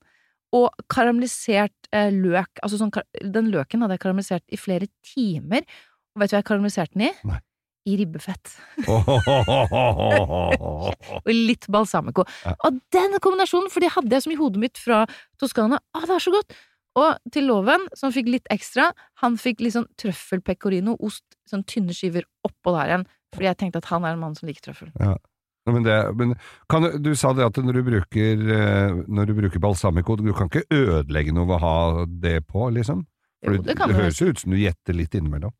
og 0.56 0.72
karamellisert 0.90 1.90
eh, 1.92 2.10
løk. 2.16 2.62
Altså 2.64 2.80
sånn, 2.80 2.92
den 3.22 3.52
løken 3.52 3.82
hadde 3.84 3.98
jeg 3.98 4.04
karamellisert 4.06 4.44
i 4.56 4.58
flere 4.60 4.88
timer. 5.04 5.66
Og 6.16 6.22
vet 6.24 6.32
du 6.32 6.36
hva 6.36 6.40
jeg 6.40 6.48
karamelliserte 6.48 6.96
den 6.96 7.10
i? 7.10 7.12
Nei. 7.28 7.42
I 7.86 7.98
ribbefett. 8.00 8.50
Og 11.22 11.30
litt 11.30 11.68
balsamico. 11.72 12.24
Ja. 12.46 12.56
Og 12.66 12.80
den 12.96 13.18
kombinasjonen, 13.22 13.70
for 13.74 13.84
det 13.84 13.92
hadde 13.94 14.16
jeg 14.16 14.26
som 14.26 14.34
i 14.34 14.40
hodet 14.40 14.62
mitt 14.64 14.82
fra 14.82 15.04
Toskana. 15.42 15.78
Å, 15.94 16.02
det 16.08 16.16
er 16.18 16.24
så 16.26 16.34
godt! 16.34 16.56
Og 16.96 17.18
til 17.36 17.48
Loven, 17.50 17.88
som 17.98 18.12
fikk 18.16 18.30
litt 18.32 18.46
ekstra, 18.54 18.90
han 19.24 19.36
fikk 19.42 19.60
litt 19.66 19.74
sånn 19.76 19.88
trøffelpecorino, 20.00 20.96
ost, 21.04 21.24
sånn 21.50 21.66
tynne 21.68 21.92
skiver 21.96 22.24
oppå 22.48 22.72
der 22.78 22.92
igjen. 22.94 23.08
Fordi 23.36 23.50
jeg 23.50 23.58
tenkte 23.60 23.82
at 23.84 23.90
han 23.92 24.06
er 24.08 24.16
en 24.16 24.22
mann 24.22 24.36
som 24.38 24.48
liker 24.48 24.70
trøffel. 24.70 24.94
Ja. 25.02 25.18
Men, 25.68 25.82
det, 25.84 25.96
men 26.16 26.36
kan, 26.70 26.84
du- 26.86 27.00
du 27.02 27.16
sa 27.18 27.34
det 27.34 27.44
at 27.48 27.58
når 27.58 27.80
du 27.80 27.84
bruker, 27.88 28.46
eh, 28.54 29.00
når 29.10 29.26
du 29.28 29.34
bruker 29.42 29.60
balsamico, 29.60 30.16
du 30.22 30.32
kan 30.38 30.48
ikke 30.48 30.68
ødelegge 30.72 31.34
noe 31.34 31.48
ved 31.50 31.58
å 31.58 31.64
ha 31.66 32.06
det 32.08 32.36
på, 32.48 32.70
liksom? 32.72 33.02
For 33.44 33.58
Jo, 33.58 33.62
det, 33.66 33.76
det 33.82 33.96
høres 33.98 34.22
jo 34.22 34.28
ut 34.32 34.40
som 34.40 34.54
du 34.54 34.58
gjetter 34.62 34.96
litt 34.96 35.18
innimellom. 35.18 35.52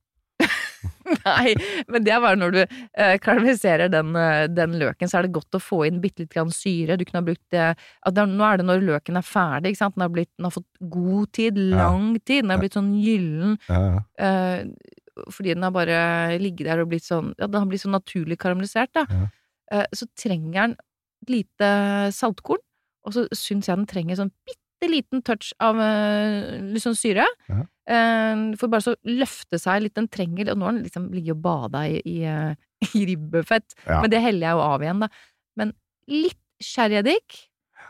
Nei, 1.26 1.54
men 1.92 2.06
det 2.06 2.14
er 2.16 2.24
bare 2.24 2.40
når 2.40 2.56
du 2.56 2.60
eh, 2.64 3.16
karamelliserer 3.24 3.92
den, 3.94 4.12
eh, 4.20 4.46
den 4.52 4.76
løken, 4.82 5.12
så 5.12 5.20
er 5.20 5.28
det 5.28 5.36
godt 5.38 5.58
å 5.58 5.64
få 5.64 5.84
inn 5.88 6.02
bitte 6.04 6.26
litt 6.26 6.34
grann 6.34 6.54
syre. 6.54 6.98
Du 7.00 7.06
kunne 7.06 7.22
ha 7.24 7.28
brukt 7.30 7.46
det, 7.56 7.70
at 7.76 8.18
det 8.18 8.28
Nå 8.32 8.44
er 8.48 8.60
det 8.60 8.68
når 8.68 8.84
løken 8.88 9.20
er 9.20 9.26
ferdig, 9.26 9.74
ikke 9.74 9.84
sant. 9.84 9.96
Den 9.96 10.06
har, 10.08 10.14
blitt, 10.16 10.32
den 10.36 10.50
har 10.50 10.56
fått 10.56 10.90
god 10.92 11.32
tid, 11.38 11.58
lang 11.72 12.12
tid. 12.24 12.44
Den 12.44 12.54
har 12.56 12.62
blitt 12.64 12.78
sånn 12.78 12.94
gyllen. 13.00 13.58
Ja, 13.70 13.82
ja. 13.86 14.04
eh, 14.28 14.94
fordi 15.32 15.54
den 15.54 15.64
har 15.64 15.72
bare 15.72 16.00
ligget 16.42 16.68
der 16.68 16.82
og 16.84 16.90
blitt 16.92 17.06
sånn 17.06 17.32
Ja, 17.40 17.48
den 17.48 17.62
har 17.62 17.70
blitt 17.72 17.86
sånn 17.86 17.96
naturlig 17.96 18.40
karamellisert, 18.42 18.92
da. 18.98 19.06
Ja. 19.10 19.28
Eh, 19.74 19.88
så 19.96 20.08
trenger 20.20 20.52
den 20.58 20.76
et 20.76 21.32
lite 21.32 21.70
saltkorn, 22.14 22.62
og 23.06 23.16
så 23.16 23.26
syns 23.34 23.70
jeg 23.70 23.80
den 23.80 23.88
trenger 23.90 24.20
sånn 24.20 24.34
bitte 24.46 24.90
liten 24.92 25.24
touch 25.26 25.54
av 25.64 25.80
eh, 25.82 26.60
litt 26.74 26.84
sånn 26.84 26.98
syre. 26.98 27.26
Ja. 27.50 27.64
Eh, 27.88 28.44
for 28.58 28.68
bare 28.74 28.82
så 28.82 28.96
løfte 29.06 29.60
seg 29.62 29.84
litt. 29.86 29.94
Den 29.94 30.08
trenger 30.10 30.50
Og 30.52 30.58
nå 30.58 30.66
har 30.66 30.74
den 30.74 30.84
liksom 30.88 31.10
ligget 31.14 31.36
og 31.38 31.42
bada 31.46 31.84
i, 31.88 32.00
i, 32.06 32.18
eh, 32.26 32.56
i 32.98 33.06
ribbefett, 33.12 33.76
Ja. 33.86 34.02
men 34.02 34.10
det 34.10 34.22
heller 34.24 34.48
jeg 34.48 34.58
jo 34.58 34.64
av 34.66 34.82
igjen, 34.82 35.00
da. 35.06 35.10
Men 35.58 35.74
litt 36.10 36.42
sherryeddik, 36.64 37.44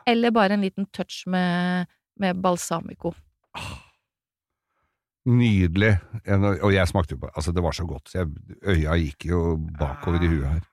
eller 0.07 0.31
bare 0.35 0.53
en 0.57 0.61
liten 0.65 0.85
touch 0.91 1.23
med, 1.27 1.87
med 2.19 2.41
balsamico. 2.41 3.13
Nydelig. 5.25 5.95
Og 6.61 6.69
jeg 6.75 6.85
smakte 6.91 7.15
jo 7.15 7.23
på 7.23 7.29
Altså, 7.33 7.51
det 7.55 7.63
var 7.65 7.73
så 7.73 7.85
godt, 7.89 8.11
så 8.11 8.19
jeg, 8.21 8.33
øya 8.75 8.97
gikk 9.01 9.25
jo 9.31 9.39
bakover 9.79 10.21
i 10.21 10.29
huet 10.29 10.47
her. 10.51 10.63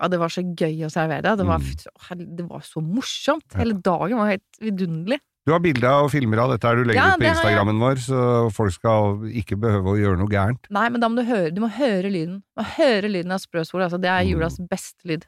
Ja, 0.00 0.08
det 0.08 0.18
var 0.22 0.32
så 0.32 0.42
gøy 0.42 0.80
å 0.86 0.90
servere 0.90 1.22
det. 1.22 1.36
Det 1.38 1.46
var, 1.46 1.60
Mm. 1.60 2.36
det 2.36 2.46
var 2.48 2.60
så 2.64 2.80
morsomt. 2.82 3.52
Hele 3.54 3.74
dagen 3.74 4.16
var 4.18 4.30
helt 4.32 4.58
vidunderlig. 4.60 5.20
Du 5.48 5.54
har 5.54 5.60
bilder 5.64 6.02
og 6.04 6.10
filmer 6.12 6.36
av 6.42 6.50
dette 6.52 6.68
her 6.68 6.76
du 6.76 6.82
legger 6.84 7.00
Ja, 7.00 7.06
ut 7.14 7.22
på 7.22 7.24
jeg. 7.24 7.32
Instagrammen 7.32 7.78
vår, 7.80 8.00
så 8.04 8.24
folk 8.52 8.74
skal 8.76 9.22
ikke 9.40 9.56
behøve 9.62 9.94
å 9.94 9.98
gjøre 9.98 10.20
noe 10.20 10.28
gærent. 10.30 10.68
Nei, 10.70 10.84
men 10.92 11.00
da 11.00 11.08
må 11.08 11.22
du 11.22 11.24
høre, 11.30 11.48
du 11.56 11.62
må 11.64 11.70
høre 11.72 12.12
lyden. 12.12 12.42
Du 12.44 12.60
må 12.60 12.66
høre 12.76 13.08
lyden 13.08 13.32
av 13.32 13.40
sprøsvor. 13.40 13.86
Altså, 13.86 13.98
det 14.00 14.10
er 14.12 14.20
Mm. 14.22 14.28
julas 14.34 14.60
beste 14.68 15.08
lyd. 15.08 15.24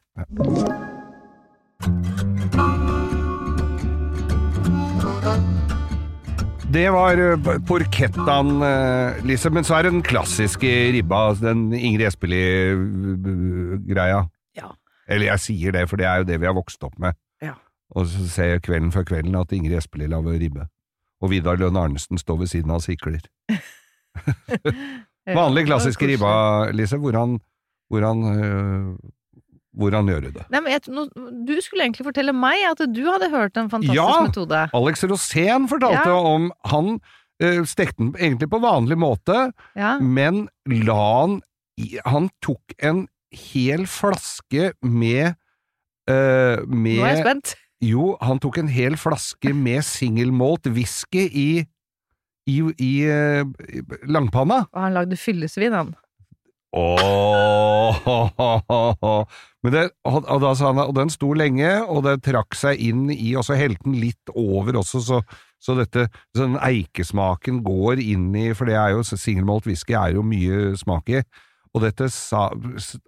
Det 6.72 6.86
var 6.94 7.18
eh, 7.20 7.48
porkettaen, 7.68 8.52
eh, 8.64 9.18
Lise, 9.28 9.50
men 9.52 9.64
så 9.66 9.74
er 9.76 9.86
det 9.86 9.90
den 9.92 10.04
klassiske 10.06 10.70
ribba, 10.94 11.18
altså 11.32 11.50
den 11.50 11.66
Ingrid 11.76 12.06
Espelid-greia. 12.08 14.22
Ja. 14.56 14.70
Eller 15.08 15.26
jeg 15.34 15.42
sier 15.44 15.74
det, 15.76 15.84
for 15.90 16.00
det 16.00 16.06
er 16.08 16.22
jo 16.22 16.28
det 16.30 16.38
vi 16.40 16.48
har 16.48 16.56
vokst 16.56 16.80
opp 16.88 16.96
med. 17.02 17.18
Ja. 17.44 17.54
Og 17.96 18.06
så 18.08 18.26
ser 18.28 18.44
jeg 18.54 18.62
kvelden 18.64 18.92
før 18.94 19.04
kvelden 19.04 19.34
at 19.36 19.52
Ingrid 19.52 19.76
Espelid 19.76 20.08
lager 20.12 20.38
ribbe. 20.40 20.66
Og 21.22 21.30
Vidar 21.30 21.56
Lønn 21.60 21.76
Arnesen 21.76 22.18
står 22.18 22.38
ved 22.40 22.46
siden 22.50 22.70
av 22.72 22.80
og 22.80 22.86
sikler. 22.86 23.20
Vanlig 25.38 25.66
klassisk 25.68 26.02
Ja, 26.02 26.08
ribba, 26.10 26.32
Lise. 26.74 26.96
Hvordan, 26.98 27.36
hvordan, 27.92 28.22
øh, 28.44 28.96
hvordan 29.78 30.08
gjør 30.10 30.20
du 30.24 30.30
det? 30.34 30.44
Nei, 30.50 30.60
men 30.64 30.72
jeg, 30.74 30.80
nå, 30.90 31.04
du 31.46 31.52
skulle 31.62 31.84
egentlig 31.86 32.06
fortelle 32.08 32.34
meg 32.34 32.64
at 32.72 32.82
du 32.90 33.02
hadde 33.06 33.28
hørt 33.30 33.56
en 33.60 33.70
fantastisk 33.70 34.00
Ja! 34.00 34.22
metode. 34.26 34.64
Alex 34.74 35.04
Rosén 35.04 35.68
fortalte 35.70 36.08
Ja. 36.10 36.16
om 36.34 36.50
Han 36.72 36.98
øh, 37.42 37.62
stekte 37.66 37.98
den 38.02 38.14
egentlig 38.18 38.50
på 38.50 38.58
vanlig 38.58 38.98
måte, 38.98 39.52
Ja. 39.76 39.98
men 39.98 40.48
la 40.66 40.98
han 41.20 41.40
Han 42.06 42.28
tok 42.42 42.74
en 42.82 43.06
hel 43.32 43.86
flaske 43.86 44.72
med 44.82 45.34
øh, 46.10 46.68
med 46.68 46.98
Nå 46.98 47.04
er 47.04 47.14
jeg 47.14 47.24
spent. 47.24 47.54
Jo, 47.82 48.12
han 48.22 48.38
tok 48.42 48.60
en 48.62 48.70
hel 48.70 48.94
flaske 49.00 49.50
med 49.56 49.82
singelmålt 49.86 50.68
whisky 50.70 51.26
i 51.26 51.50
i, 52.46 52.58
i 52.58 52.92
i 53.06 53.82
langpanna. 54.10 54.64
Og 54.72 54.80
han 54.82 54.96
lagde 54.96 55.18
fyllesvin, 55.18 55.74
han. 55.74 55.92
Åh, 56.72 57.98
oh. 58.08 59.26
det, 59.68 59.90
og, 60.08 60.24
og 60.24 60.46
han 60.56 60.80
og 60.80 60.94
den 60.96 61.10
sto 61.12 61.34
lenge, 61.36 61.70
og 61.84 62.06
det 62.06 62.22
trakk 62.24 62.56
seg 62.56 62.80
inn 62.80 63.10
i, 63.12 63.34
og 63.36 63.44
så 63.44 63.58
helte 63.60 63.84
den 63.84 63.98
litt 64.00 64.32
over 64.32 64.80
også, 64.80 65.02
så, 65.04 65.20
så 65.60 65.76
dette, 65.76 66.06
så 66.32 66.46
den 66.46 66.56
eikesmaken 66.56 67.60
går 67.66 68.00
inn 68.00 68.30
i, 68.32 68.48
for 68.56 68.70
det 68.70 68.78
er 68.80 68.96
jo, 68.96 69.04
singelmålt 69.04 69.68
whisky 69.68 69.98
er 69.98 70.16
jo 70.16 70.24
mye 70.24 70.72
smak 70.80 71.12
i, 71.12 71.20
og 71.72 71.84
dette 71.86 72.08
sa, 72.12 72.48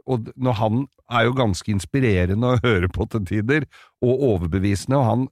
og 0.09 0.31
når 0.41 0.57
han 0.61 0.85
er 1.13 1.27
jo 1.27 1.35
ganske 1.37 1.69
inspirerende 1.69 2.55
å 2.55 2.61
høre 2.65 2.89
på 2.93 3.07
til 3.13 3.27
tider, 3.29 3.67
og 4.05 4.23
overbevisende, 4.31 5.01
og 5.01 5.09
han, 5.09 5.27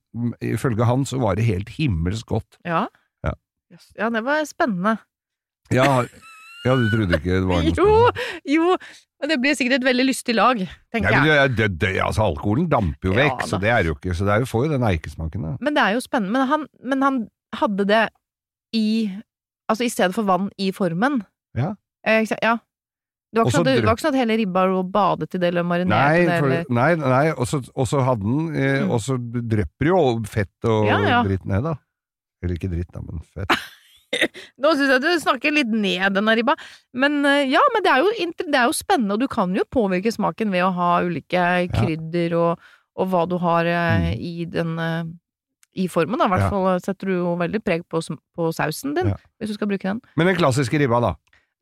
ifølge 0.45 0.89
han 0.89 1.07
så 1.09 1.21
var 1.23 1.39
det 1.39 1.47
helt 1.49 1.73
himmelsk 1.79 2.35
godt. 2.35 2.61
Ja. 2.69 2.85
Ja. 3.25 3.33
Ja, 3.97 4.11
det 4.13 4.25
var 4.27 4.45
spennende. 4.49 4.99
Ja, 5.73 6.05
ja 6.67 6.77
du 6.77 6.85
trodde 6.93 7.19
ikke 7.19 7.39
det 7.39 7.49
var 7.49 7.65
noe 7.65 7.73
spennende? 7.73 8.27
Jo, 8.45 8.69
jo! 8.69 8.77
Men 9.23 9.31
det 9.31 9.39
blir 9.39 9.55
sikkert 9.57 9.79
et 9.79 9.87
veldig 9.87 10.05
lystig 10.09 10.35
lag, 10.35 10.61
tenker 10.93 11.15
Ja, 11.15 11.21
men 11.23 11.31
jeg. 11.31 11.51
det, 11.57 11.69
det, 11.81 11.93
altså, 12.03 12.27
alkoholen 12.27 12.67
damper 12.69 13.13
jo 13.13 13.15
Ja, 13.15 13.21
vekk, 13.23 13.45
så 13.49 13.61
det 13.63 13.71
er 13.71 13.87
jo 13.87 13.95
ikke 13.95 14.17
Så 14.19 14.27
det 14.27 14.35
er 14.35 14.43
jo, 14.43 14.49
får 14.51 14.65
jo 14.67 14.73
den 14.75 14.87
eikesmaken, 14.89 15.45
da. 15.47 15.53
Men 15.63 15.77
det 15.79 15.85
er 15.85 15.95
jo 15.95 16.03
spennende. 16.03 16.35
Men 16.35 16.49
han, 16.51 16.67
men 16.83 17.07
han 17.07 17.21
hadde 17.61 17.87
det 17.89 18.03
i 18.77 18.89
Altså 19.71 19.87
i 19.87 19.93
stedet 19.93 20.13
for 20.13 20.27
vann 20.29 20.51
i 20.61 20.73
formen. 20.75 21.23
Ja. 21.57 21.71
Eh, 22.05 22.27
ja. 22.43 22.57
Det 23.33 23.41
var, 23.41 23.47
ikke 23.49 23.55
så 23.57 23.61
at, 23.63 23.67
det 23.67 23.75
ikke 23.81 24.03
sånn 24.03 24.13
at 24.13 24.19
hele 24.21 24.35
ribba 24.43 24.63
lå 24.69 24.81
badet 24.93 25.35
i 25.35 25.39
det, 25.41 25.49
eller 25.55 25.65
marinert 25.65 26.19
Nei, 26.29 26.39
for, 26.43 26.73
nei, 26.77 26.89
nei 27.01 27.23
og 27.33 27.87
så 27.89 28.03
hadde 28.05 28.27
den 28.27 28.51
eh, 28.53 28.75
Mm. 28.83 28.91
Og 28.93 29.01
så 29.01 29.17
drypper 29.17 29.89
jo 29.89 30.01
fett 30.29 30.69
og 30.69 30.85
Ja, 30.91 30.99
ja. 31.09 31.23
dritt 31.25 31.47
ned, 31.49 31.65
da. 31.65 31.73
Eller 32.43 32.59
ikke 32.59 32.69
dritt, 32.73 32.91
da, 32.93 33.01
men 33.01 33.23
fett. 33.33 33.49
Nå 34.61 34.75
syns 34.77 34.91
jeg 34.93 35.01
du 35.01 35.09
snakker 35.23 35.55
litt 35.57 35.71
ned 35.73 36.13
denne 36.19 36.35
ribba, 36.37 36.59
men 36.93 37.23
eh, 37.25 37.47
ja, 37.49 37.63
men 37.73 37.85
det 37.87 37.95
er, 37.95 38.05
jo, 38.05 38.29
det 38.45 38.59
er 38.61 38.69
jo 38.69 38.77
spennende, 38.77 39.17
og 39.17 39.23
du 39.25 39.29
kan 39.33 39.55
jo 39.57 39.65
påvirke 39.73 40.13
smaken 40.13 40.53
ved 40.53 40.67
å 40.67 40.73
ha 40.77 40.91
ulike 41.07 41.47
krydder 41.73 42.37
og, 42.37 42.61
og 43.01 43.09
hva 43.15 43.25
du 43.31 43.39
har 43.41 43.65
eh, 43.65 44.11
Mm. 44.13 44.21
i 44.21 44.45
den 44.53 44.77
eh, 44.79 45.03
i 45.73 45.87
formen, 45.89 46.21
da. 46.21 46.27
I 46.29 46.33
hvert 46.35 46.51
fall 46.53 46.67
setter 46.85 47.09
du 47.09 47.15
jo 47.17 47.31
veldig 47.41 47.63
preg 47.65 47.87
på, 47.89 48.03
på 48.37 48.51
sausen 48.53 48.93
din, 48.99 49.15
hvis 49.41 49.49
du 49.49 49.57
skal 49.57 49.71
bruke 49.71 49.89
den. 49.89 50.03
Men 50.21 50.29
den 50.29 50.37
klassiske 50.37 50.77
ribba, 50.83 51.01
da. 51.01 51.15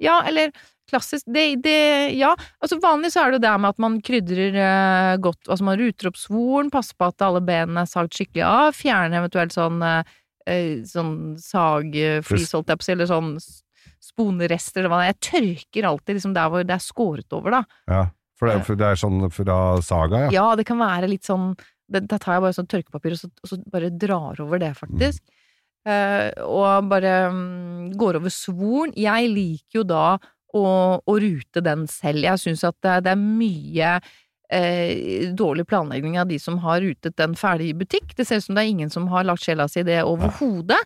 Ja, 0.02 0.16
eller 0.26 0.50
klassisk 0.90 1.28
det, 1.30 1.46
det, 1.64 1.78
Ja, 2.18 2.34
altså 2.60 2.80
vanlig 2.82 3.12
så 3.14 3.22
er 3.22 3.30
det 3.30 3.40
jo 3.40 3.46
det 3.46 3.54
med 3.62 3.74
at 3.74 3.82
man 3.82 3.98
krydrer 4.04 4.60
eh, 4.66 5.14
godt 5.22 5.48
Altså 5.48 5.66
man 5.66 5.80
ruter 5.80 6.10
opp 6.10 6.20
svoren, 6.20 6.70
passer 6.74 6.98
på 6.98 7.10
at 7.10 7.26
alle 7.26 7.42
benene 7.44 7.84
er 7.84 7.90
sagt 7.90 8.18
skikkelig 8.18 8.44
av, 8.46 8.76
fjerner 8.76 9.22
eventuelt 9.22 9.56
sånn 9.56 9.82
eh, 9.86 10.14
eh, 10.50 10.70
sånn 10.88 11.16
sagflis, 11.40 12.54
holdt 12.56 12.72
jeg 12.72 12.80
på 12.80 12.86
å 12.86 12.88
si, 12.88 12.94
eller 12.96 13.10
sånn 13.10 13.34
sponerester 14.00 14.82
eller 14.82 14.92
hva 14.92 15.02
det 15.02 15.10
er. 15.10 15.12
Jeg 15.12 15.26
tørker 15.30 15.90
alltid 15.90 16.18
liksom 16.18 16.36
der 16.36 16.48
hvor 16.52 16.64
det 16.64 16.76
er 16.76 16.84
skåret 16.84 17.36
over, 17.36 17.60
da. 17.60 17.62
Ja. 17.90 18.06
For 18.40 18.48
det, 18.48 18.62
for 18.64 18.80
det 18.80 18.86
er 18.88 18.96
sånn 18.96 19.20
fra 19.36 19.58
Saga, 19.84 20.24
ja. 20.24 20.30
Ja, 20.32 20.46
det 20.56 20.64
kan 20.64 20.80
være 20.80 21.10
litt 21.10 21.28
sånn 21.28 21.50
Da 21.92 22.16
tar 22.16 22.38
jeg 22.38 22.44
bare 22.46 22.56
sånn 22.56 22.70
tørkepapir 22.72 23.12
og 23.12 23.20
så, 23.20 23.28
og 23.28 23.50
så 23.50 23.58
bare 23.68 23.90
drar 23.92 24.40
over 24.40 24.62
det, 24.62 24.70
faktisk. 24.78 25.20
Eh, 25.88 26.28
og 26.44 26.88
bare 26.90 27.14
um, 27.32 27.90
går 27.98 28.20
over 28.20 28.32
svoren. 28.32 28.94
Jeg 28.96 29.30
liker 29.32 29.80
jo 29.80 29.84
da 29.88 30.04
å, 30.56 30.66
å 31.00 31.20
rute 31.22 31.62
den 31.64 31.86
selv. 31.90 32.24
Jeg 32.26 32.42
syns 32.42 32.64
at 32.66 32.76
det, 32.84 32.96
det 33.06 33.14
er 33.14 33.20
mye 33.20 33.92
eh, 34.50 35.28
dårlig 35.36 35.66
planlegging 35.70 36.18
av 36.20 36.30
de 36.30 36.38
som 36.42 36.58
har 36.64 36.82
rutet 36.84 37.16
den 37.20 37.36
ferdig 37.38 37.70
i 37.70 37.78
butikk. 37.82 38.14
Det 38.16 38.26
ser 38.28 38.40
ut 38.40 38.48
som 38.48 38.58
det 38.58 38.64
er 38.64 38.72
ingen 38.74 38.92
som 38.92 39.08
har 39.12 39.28
lagt 39.28 39.46
sjela 39.46 39.68
si 39.70 39.82
i 39.82 39.86
det 39.86 40.02
overhodet. 40.06 40.80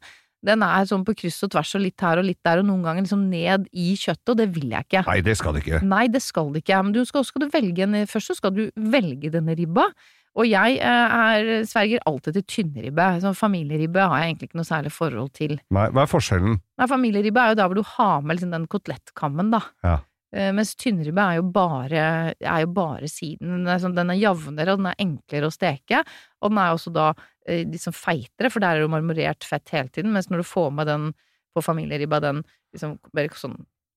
Den 0.44 0.60
er 0.66 0.84
sånn 0.88 1.06
på 1.06 1.14
kryss 1.16 1.40
og 1.46 1.54
tvers 1.54 1.70
og 1.78 1.84
litt 1.86 2.02
her 2.04 2.20
og 2.20 2.26
litt 2.28 2.40
der, 2.44 2.60
og 2.60 2.68
noen 2.68 2.82
ganger 2.84 3.06
liksom 3.06 3.22
ned 3.30 3.64
i 3.72 3.94
kjøttet, 3.96 4.34
og 4.34 4.40
det 4.42 4.50
vil 4.52 4.74
jeg 4.74 4.84
ikke. 4.88 5.04
Nei, 5.08 5.22
det 5.24 5.38
skal 5.40 5.56
det 5.56 5.62
ikke. 5.64 5.80
Nei, 5.88 6.02
det 6.12 6.20
skal 6.20 6.50
det 6.52 6.60
ikke. 6.64 6.82
Men 6.84 6.96
du 6.96 7.00
skal, 7.08 7.24
skal 7.24 7.46
du 7.46 7.48
velge 7.54 7.86
en, 7.86 7.96
først 8.10 8.32
så 8.32 8.36
skal 8.42 8.52
du 8.58 8.66
velge 8.92 9.32
denne 9.32 9.56
ribba. 9.56 9.88
Og 10.34 10.48
jeg 10.50 10.78
eh, 10.82 11.12
er, 11.14 11.50
sverger 11.68 12.02
alltid 12.10 12.38
til 12.38 12.46
tynnribbe. 12.50 13.04
Sånn 13.22 13.36
familieribbe 13.38 14.02
har 14.02 14.22
jeg 14.22 14.32
egentlig 14.32 14.48
ikke 14.50 14.58
noe 14.58 14.66
særlig 14.66 14.90
forhold 14.94 15.30
til. 15.38 15.54
Nei, 15.74 15.84
hva 15.94 16.02
er 16.02 16.10
forskjellen? 16.10 16.56
Nei, 16.80 16.88
familieribbe 16.90 17.42
er 17.44 17.52
jo 17.52 17.58
der 17.60 17.70
hvor 17.70 17.78
du 17.78 17.86
har 17.94 18.24
med 18.24 18.38
liksom 18.38 18.54
den 18.54 18.66
kotelettkammen, 18.72 19.52
da. 19.54 19.60
Ja. 19.86 20.00
Eh, 20.34 20.50
mens 20.56 20.72
tynnribbe 20.74 21.22
er 21.22 21.38
jo 21.38 21.44
bare, 21.54 22.06
er 22.34 22.64
jo 22.64 22.70
bare 22.74 23.10
siden. 23.10 23.60
Den 23.60 23.70
er, 23.70 23.78
sånn, 23.82 23.94
den 23.94 24.10
er 24.10 24.18
jevnere, 24.18 24.74
og 24.74 24.82
den 24.82 24.90
er 24.90 25.04
enklere 25.06 25.50
å 25.50 25.54
steke. 25.54 26.02
Og 26.42 26.50
den 26.50 26.58
er 26.64 26.74
også 26.74 26.90
da 26.94 27.12
eh, 27.46 27.62
liksom 27.62 27.94
feitere, 27.94 28.50
for 28.50 28.64
der 28.64 28.74
er 28.74 28.82
det 28.82 28.88
jo 28.88 28.94
marmorert 28.96 29.46
fett 29.46 29.70
hele 29.76 29.92
tiden. 29.94 30.10
Mens 30.16 30.32
når 30.32 30.42
du 30.42 30.50
får 30.50 30.74
med 30.74 30.90
den 30.90 31.12
på 31.54 31.62
familieribba, 31.62 32.18
den 32.24 32.42
liksom 32.74 32.96
sånn 33.38 33.52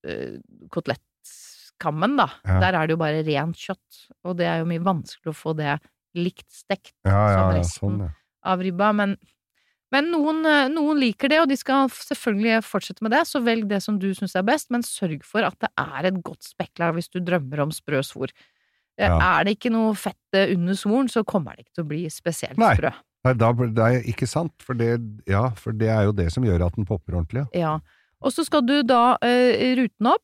uh, 0.06 0.36
kotelettkammen, 0.70 2.14
da, 2.20 2.28
Ja. 2.46 2.60
der 2.62 2.76
er 2.78 2.86
det 2.86 2.94
jo 2.94 3.02
bare 3.02 3.24
rent 3.26 3.58
kjøtt. 3.58 4.04
Og 4.30 4.38
det 4.38 4.46
er 4.46 4.62
jo 4.62 4.68
mye 4.70 4.84
vanskeligere 4.86 5.34
å 5.34 5.40
få 5.40 5.56
det 5.58 5.80
likt 6.20 6.48
stekt 6.54 6.94
Ja, 7.08 7.12
ja, 7.16 7.40
som 7.40 7.56
resten 7.56 7.98
sånn, 8.00 8.14
av 8.48 8.64
ribba. 8.64 8.92
Men, 8.98 9.16
men 9.94 10.12
noen, 10.14 10.44
eh, 10.50 10.68
noen 10.74 11.02
liker 11.02 11.32
det, 11.32 11.42
og 11.44 11.50
de 11.52 11.58
skal 11.60 11.90
selvfølgelig 11.94 12.62
fortsette 12.68 13.06
med 13.06 13.16
det, 13.16 13.24
så 13.30 13.42
velg 13.46 13.70
det 13.72 13.82
som 13.86 14.00
du 14.02 14.10
syns 14.18 14.38
er 14.38 14.46
best, 14.48 14.70
men 14.74 14.86
sørg 14.86 15.26
for 15.28 15.48
at 15.48 15.58
det 15.64 15.72
er 15.84 16.12
et 16.12 16.22
godt 16.26 16.48
spekklag 16.48 16.98
hvis 16.98 17.12
du 17.14 17.22
drømmer 17.22 17.66
om 17.68 17.74
sprø 17.76 18.04
svor. 18.06 18.34
Eh. 18.98 19.12
Er 19.12 19.46
det 19.46 19.58
ikke 19.58 19.74
noe 19.74 19.94
fett 19.98 20.38
eh, 20.38 20.54
under 20.56 20.78
svoren, 20.78 21.12
så 21.12 21.26
kommer 21.28 21.56
det 21.56 21.68
ikke 21.68 21.78
til 21.78 21.86
å 21.86 21.92
bli 21.92 22.06
spesielt 22.14 22.58
Nei. 22.62 22.74
sprø. 22.78 22.94
Nei, 23.28 23.34
da, 23.38 23.52
det 23.52 23.86
er 23.86 24.10
ikke 24.10 24.28
sant, 24.30 24.56
for 24.64 24.78
det, 24.78 24.96
ja, 25.30 25.50
for 25.60 25.76
det 25.76 25.90
er 25.92 26.08
jo 26.08 26.16
det 26.16 26.30
som 26.34 26.46
gjør 26.46 26.68
at 26.70 26.78
den 26.78 26.88
popper 26.88 27.18
ordentlig, 27.18 27.48
ja. 27.58 27.78
Og 28.26 28.34
så 28.34 28.42
skal 28.48 28.64
du 28.66 28.80
da 28.82 29.18
uh, 29.22 29.74
rute 29.78 29.94
den 29.94 30.10
opp, 30.10 30.24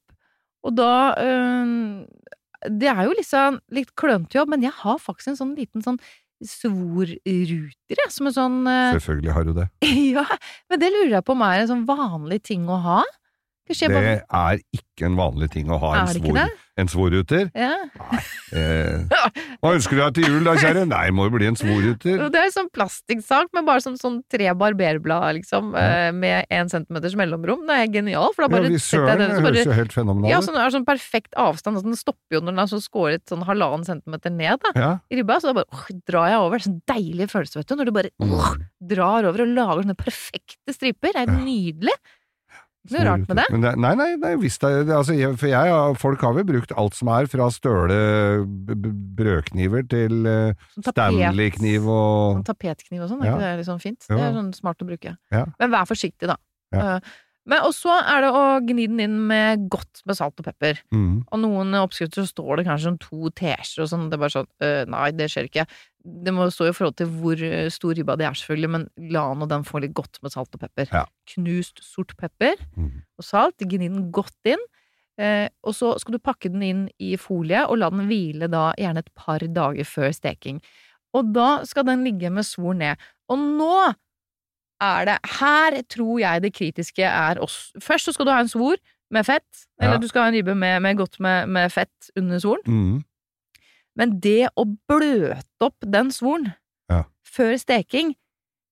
Og 0.66 0.72
da 0.74 1.14
øh, 1.20 2.06
Det 2.70 2.90
er 2.92 3.02
jo 3.08 3.16
liksom 3.18 3.60
litt 3.76 3.94
klønete 4.00 4.40
jobb, 4.40 4.52
men 4.54 4.64
jeg 4.66 4.76
har 4.84 5.02
faktisk 5.02 5.34
en 5.34 5.40
sånn 5.40 5.56
liten 5.58 5.84
sånn 5.86 6.00
svorruter, 6.44 7.96
jeg, 7.96 8.12
som 8.12 8.28
en 8.28 8.36
sånn 8.36 8.56
øh, 8.68 8.94
Selvfølgelig 8.98 9.36
har 9.36 9.46
du 9.48 9.54
det. 9.58 9.68
Ja, 10.16 10.26
men 10.72 10.82
det 10.82 10.92
lurer 10.92 11.18
jeg 11.18 11.26
på 11.28 11.36
om 11.36 11.46
er 11.48 11.62
en 11.64 11.70
sånn 11.72 11.86
vanlig 11.88 12.42
ting 12.50 12.66
å 12.68 12.80
ha? 12.84 13.02
Det 13.68 13.88
bare 13.90 14.14
er 14.28 14.60
ikke 14.76 15.06
en 15.08 15.16
vanlig 15.16 15.48
ting 15.54 15.70
å 15.72 15.78
ha 15.80 15.94
en, 16.02 16.08
svor, 16.12 16.38
en 16.78 16.90
svorruter. 16.92 17.46
ja. 17.56 17.72
Eh, 18.54 19.08
hva 19.64 19.72
ønsker 19.74 19.96
du 19.98 20.02
deg 20.04 20.18
til 20.18 20.26
jul 20.30 20.44
da, 20.46 20.54
kjære? 20.60 20.84
Nei, 20.92 21.06
må 21.16 21.26
jo 21.30 21.34
bli 21.38 21.48
en 21.50 21.56
svorruter. 21.58 22.20
Det 22.34 22.42
er 22.42 22.52
sånn 22.54 22.68
plastikksak 22.76 23.50
med 23.56 23.66
bare 23.66 23.82
sånn, 23.82 23.96
sånn 23.98 24.20
tre 24.30 24.52
barberblad, 24.60 25.40
liksom, 25.40 25.72
ja. 25.74 26.12
med 26.14 26.46
én 26.54 26.70
centimeters 26.70 27.16
mellomrom. 27.18 27.64
Det 27.70 27.78
er 27.80 27.90
genial, 27.96 28.30
for 28.36 28.46
da 28.46 28.50
Ja, 28.52 28.54
bare 28.60 28.74
vi 28.76 28.82
setter 28.84 29.08
jeg 29.14 29.22
det 29.24 29.28
den, 29.32 29.36
så 29.40 29.48
høres 29.48 29.70
jo 29.72 29.78
helt 29.80 29.96
fenomenalt 29.96 30.34
Ja, 30.36 30.42
sånn, 30.46 30.60
er 30.62 30.76
sånn 30.76 30.86
perfekt 30.88 31.34
avstand. 31.40 31.80
Altså, 31.80 31.90
den 31.90 32.00
stopper 32.04 32.38
jo 32.38 32.44
når 32.44 32.54
den 32.58 32.64
er 32.66 32.72
så 32.76 32.82
skåret 32.84 33.26
sånn 33.32 33.46
halvannen 33.48 33.88
centimeter 33.88 34.34
ned 34.36 34.62
da, 34.68 34.74
Ja. 34.78 34.92
i 35.10 35.22
ribba. 35.22 35.40
Så 35.42 35.50
da 35.50 35.58
bare 35.64 35.72
åh, 35.74 35.88
drar 36.10 36.30
jeg 36.34 36.44
over. 36.46 36.66
Sånn 36.68 36.82
deilig 36.90 37.30
følelse, 37.34 37.62
vet 37.64 37.72
du. 37.72 37.76
Når 37.80 37.90
du 37.90 37.96
bare 37.96 38.14
åh, 38.28 38.52
drar 38.94 39.30
over 39.32 39.48
og 39.48 39.56
lager 39.56 39.88
sånne 39.88 39.98
perfekte 39.98 40.76
striper. 40.78 41.14
Det 41.16 41.24
er 41.24 41.32
Mm. 41.34 41.40
Ja. 41.40 41.46
nydelig. 41.48 41.98
Ikke 42.84 43.00
noe 43.00 43.06
rart 43.08 43.28
med 43.30 43.38
det. 43.40 43.44
Men 43.54 43.62
det 43.64 43.70
nei, 43.80 43.92
nei, 43.96 44.08
nei 44.20 44.32
visst 44.42 44.60
det, 44.64 44.72
det, 44.90 44.96
altså, 44.98 45.14
jeg, 45.16 45.38
For 45.40 45.48
jeg, 45.48 45.76
folk 46.02 46.24
har 46.28 46.34
vel 46.36 46.48
brukt 46.50 46.74
alt 46.76 46.98
som 46.98 47.08
er, 47.16 47.30
fra 47.32 47.48
støle 47.56 48.00
brødkniver 49.18 49.86
til 49.88 50.26
Sånn 50.76 50.88
Stanley-kniv 50.90 51.88
og 51.88 52.40
Sånn 52.40 52.48
tapetkniv 52.50 53.06
og 53.06 53.12
sånn, 53.14 53.24
er 53.24 53.30
Ja. 53.32 53.36
ikke 53.38 53.62
det 53.62 53.68
sånn 53.70 53.82
fint? 53.84 54.02
Jo. 54.10 54.18
Det 54.18 54.26
er 54.28 54.36
sånn 54.40 54.52
smart 54.58 54.84
å 54.84 54.90
bruke. 54.90 55.16
Ja. 55.32 55.46
Men 55.60 55.72
vær 55.72 55.88
forsiktig, 55.90 56.28
da. 56.28 56.36
Ja. 56.74 56.96
Eh, 56.98 57.00
Men, 57.50 57.60
og 57.68 57.74
så 57.76 57.92
er 58.00 58.24
det 58.24 58.30
å 58.32 58.44
gni 58.64 58.86
den 58.88 59.02
inn 59.04 59.16
med 59.28 59.66
godt 59.72 60.00
med 60.08 60.16
salt 60.16 60.40
og 60.40 60.46
pepper. 60.48 60.80
mm, 60.96 61.16
Og 61.28 61.42
noen 61.42 61.76
oppskrifter 61.82 62.24
så 62.24 62.32
står 62.32 62.60
det 62.62 62.68
kanskje 62.70 62.88
sånn 62.88 63.02
to 63.04 63.32
teskjeer 63.36 63.84
og 63.84 63.90
sånn. 63.92 64.06
Det 64.08 64.16
er 64.16 64.22
bare 64.22 64.36
sånn 64.38 64.48
øh, 64.64 64.84
Nei, 64.94 65.10
det 65.18 65.28
skjer 65.34 65.50
ikke. 65.50 65.66
Det 66.24 66.34
må 66.36 66.48
stå 66.52 66.70
i 66.70 66.76
forhold 66.76 66.96
til 67.00 67.10
hvor 67.12 67.44
øh, 67.50 67.68
stor 67.74 67.98
ribba 68.00 68.16
det 68.20 68.30
er, 68.30 68.38
selvfølgelig, 68.40 68.72
men 68.78 68.86
la 69.12 69.26
nå 69.36 69.48
den 69.52 69.68
få 69.68 69.84
litt 69.84 69.96
godt 69.98 70.22
med 70.24 70.36
salt 70.36 70.56
og 70.56 70.64
pepper. 70.64 70.88
Ja. 70.96 71.04
Knust 71.34 71.84
sort 71.84 72.16
pepper 72.20 72.56
mm. 72.78 72.96
og 73.20 73.28
salt. 73.28 73.60
Gni 73.60 73.90
den 73.90 74.08
godt 74.16 74.54
inn. 74.54 74.64
Eh, 75.20 75.50
og 75.68 75.76
så 75.78 75.92
skal 76.02 76.16
du 76.16 76.24
pakke 76.24 76.50
den 76.50 76.64
inn 76.66 76.86
i 77.04 77.14
folie 77.22 77.68
og 77.68 77.78
la 77.78 77.92
den 77.94 78.08
hvile 78.10 78.48
da 78.50 78.72
gjerne 78.80 79.04
et 79.04 79.12
par 79.20 79.44
dager 79.44 79.86
før 79.86 80.16
steking. 80.16 80.64
Og 81.14 81.36
da 81.36 81.50
skal 81.70 81.86
den 81.92 82.08
ligge 82.08 82.32
med 82.34 82.48
svor 82.48 82.74
ned. 82.78 83.04
Og 83.30 83.38
nå 83.60 83.76
er 84.84 85.08
det 85.10 85.16
Her 85.40 85.78
tror 85.92 86.20
jeg 86.22 86.44
det 86.44 86.54
kritiske 86.56 87.06
er 87.08 87.40
oss. 87.44 87.72
Først 87.82 88.10
så 88.10 88.14
skal 88.16 88.28
du 88.28 88.34
ha 88.36 88.42
en 88.44 88.52
svor 88.52 88.78
med 89.14 89.26
fett, 89.28 89.66
eller 89.80 89.96
Ja. 89.96 90.02
du 90.02 90.08
skal 90.10 90.24
ha 90.26 90.28
en 90.32 90.38
ribbe 90.38 90.56
med, 90.58 90.82
med 90.82 90.98
godt 90.98 91.20
med, 91.24 91.50
med 91.50 91.72
fett 91.72 92.10
under 92.18 92.40
svoren. 92.42 92.64
Mm. 92.68 93.04
Men 93.96 94.16
det 94.20 94.50
å 94.58 94.66
bløte 94.90 95.62
opp 95.62 95.78
den 95.86 96.10
svoren 96.12 96.54
Ja. 96.90 97.04
før 97.24 97.56
steking 97.62 98.16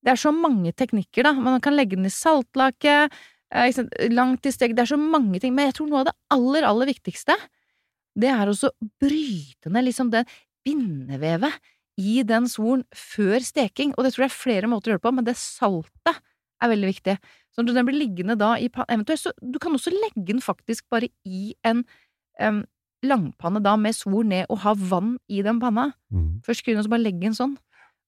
Det 0.03 0.09
er 0.15 0.17
så 0.17 0.31
mange 0.33 0.71
teknikker, 0.73 1.21
da. 1.27 1.33
Man 1.33 1.61
kan 1.61 1.75
legge 1.77 1.93
den 1.95 2.07
i 2.07 2.09
saltlake, 2.09 3.07
eh, 3.53 3.83
langt 4.09 4.43
i 4.45 4.51
stek 4.51 4.73
Det 4.75 4.79
er 4.81 4.95
så 4.95 4.97
mange 4.97 5.39
ting. 5.39 5.53
Men 5.53 5.67
jeg 5.69 5.75
tror 5.77 5.89
noe 5.91 5.99
av 5.99 6.05
det 6.09 6.15
aller, 6.33 6.63
aller 6.65 6.87
viktigste, 6.89 7.35
det 8.17 8.29
er 8.33 8.49
også 8.49 8.71
å 8.73 8.89
bryte 8.99 9.69
ned 9.69 9.85
liksom 9.85 10.09
det 10.09 10.25
bindevevet 10.65 11.53
i 12.01 12.21
den 12.27 12.47
svoren 12.49 12.83
før 12.95 13.43
steking. 13.45 13.93
Og 13.97 14.05
det 14.05 14.13
tror 14.15 14.25
jeg 14.25 14.31
er 14.31 14.39
flere 14.41 14.69
måter 14.71 14.89
å 14.89 14.95
gjøre 14.95 15.01
det 15.03 15.07
på, 15.07 15.15
men 15.19 15.27
det 15.27 15.37
saltet 15.39 16.19
er 16.61 16.69
veldig 16.73 16.91
viktig. 16.91 17.17
Så 17.53 17.65
den 17.67 17.87
blir 17.87 17.97
liggende 17.99 18.37
da 18.39 18.53
i 18.57 18.69
Eventuelt 18.69 19.19
så 19.19 19.31
Du 19.41 19.59
kan 19.59 19.73
også 19.75 19.91
legge 19.93 20.27
den 20.29 20.41
faktisk 20.43 20.85
bare 20.93 21.09
i 21.27 21.53
en 21.67 21.83
um, 22.39 22.61
langpanne 23.03 23.61
da 23.63 23.75
med 23.75 23.97
sol 23.97 24.23
ned 24.29 24.45
og 24.49 24.61
ha 24.65 24.73
vann 24.77 25.17
i 25.29 25.41
den 25.45 25.59
panna. 25.59 25.91
Mm. 26.13 26.39
Først 26.45 26.63
kunne 26.65 26.83
du 26.83 26.89
bare 26.91 27.05
legge 27.05 27.25
den 27.25 27.37
sånn. 27.37 27.57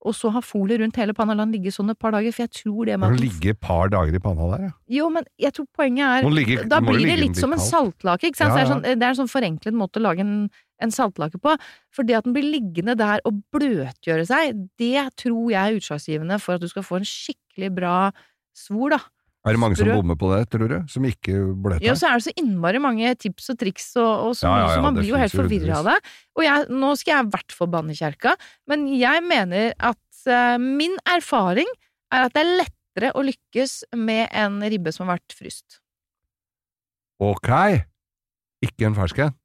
Og 0.03 0.11
så 0.17 0.29
ha 0.35 0.41
folie 0.43 0.75
rundt 0.81 0.97
hele 0.99 1.13
panna, 1.15 1.31
la 1.33 1.45
den 1.45 1.53
ligge 1.55 1.71
sånn 1.71 1.89
et 1.93 1.99
par 1.99 2.11
dager, 2.11 2.33
for 2.35 2.43
jeg 2.43 2.51
tror 2.57 2.85
det 2.89 2.95
at 2.97 2.99
den- 3.05 3.21
ligge 3.21 3.53
et 3.53 3.59
par 3.59 3.87
dager 3.87 4.13
i 4.13 4.19
panna 4.19 4.49
der, 4.51 4.63
ja. 4.65 4.71
Jo, 4.99 5.09
men 5.09 5.23
jeg 5.39 5.53
tror 5.53 5.67
poenget 5.77 6.03
er 6.03 6.29
ligge- 6.29 6.67
Da 6.67 6.81
blir 6.81 7.05
det 7.07 7.19
litt 7.19 7.37
som 7.37 7.53
en 7.53 7.59
saltlake, 7.59 8.27
ikke 8.27 8.35
sant? 8.35 8.51
Ja, 8.51 8.53
Så 8.53 8.57
det, 8.57 8.63
er 8.67 8.73
sånn, 8.73 8.99
det 8.99 9.03
er 9.03 9.09
en 9.09 9.15
sånn 9.15 9.31
forenklet 9.31 9.73
måte 9.73 10.01
å 10.01 10.03
lage 10.03 10.19
en, 10.19 10.49
en 10.83 10.93
saltlake 10.93 11.39
på. 11.41 11.55
For 11.93 12.07
det 12.07 12.19
at 12.19 12.27
den 12.27 12.35
blir 12.35 12.45
liggende 12.45 12.97
der 12.99 13.23
og 13.27 13.41
bløtgjøre 13.55 14.27
seg, 14.29 14.61
det 14.81 15.07
tror 15.19 15.49
jeg 15.53 15.61
er 15.61 15.79
utslagsgivende 15.79 16.39
for 16.43 16.57
at 16.57 16.63
du 16.63 16.69
skal 16.71 16.85
få 16.85 17.01
en 17.01 17.07
skikkelig 17.07 17.73
bra 17.79 17.97
svor, 18.57 18.97
da. 18.97 19.01
Er 19.43 19.57
det 19.57 19.59
mange 19.59 19.75
som 19.75 19.89
bommer 19.91 20.15
på 20.15 20.29
det, 20.31 20.45
tror 20.53 20.69
du? 20.71 20.75
Som 20.87 21.03
ikke 21.03 21.35
bløter? 21.59 21.83
Ja, 21.83 21.97
så 21.99 22.07
er 22.07 22.19
det 22.19 22.29
så 22.29 22.33
innmari 22.39 22.79
mange 22.79 23.09
tips 23.19 23.51
og 23.51 23.57
triks, 23.59 23.89
og, 23.99 24.11
og 24.29 24.37
så, 24.39 24.47
Ja, 24.47 24.53
ja, 24.55 24.69
ja, 24.69 24.77
så 24.77 24.85
man 24.85 24.95
blir 24.95 25.09
jo 25.09 25.19
helt 25.19 25.35
forvirra 25.35 25.81
av 25.81 25.89
det. 25.91 25.97
Og 26.37 26.45
jeg, 26.45 26.69
nå 26.71 26.91
skal 26.99 27.17
jeg 27.17 27.25
i 27.25 27.33
hvert 27.33 27.55
fall 27.57 27.71
banne 27.73 27.91
i 27.91 27.99
kjerka, 27.99 28.37
men 28.71 28.85
jeg 28.95 29.25
mener 29.27 29.75
at 29.83 30.21
uh, 30.31 30.55
min 30.63 30.95
erfaring 31.11 31.67
er 32.13 32.29
at 32.29 32.37
det 32.37 32.45
er 32.45 32.53
lettere 32.61 33.11
å 33.19 33.25
lykkes 33.27 33.75
med 33.99 34.31
en 34.31 34.61
ribbe 34.63 34.95
som 34.95 35.09
har 35.09 35.17
vært 35.17 35.35
fryst. 35.35 35.81
Ok! 37.19 37.51
Ikke 38.63 38.87
en 38.87 38.95
fersk 38.95 39.25
en? 39.25 39.35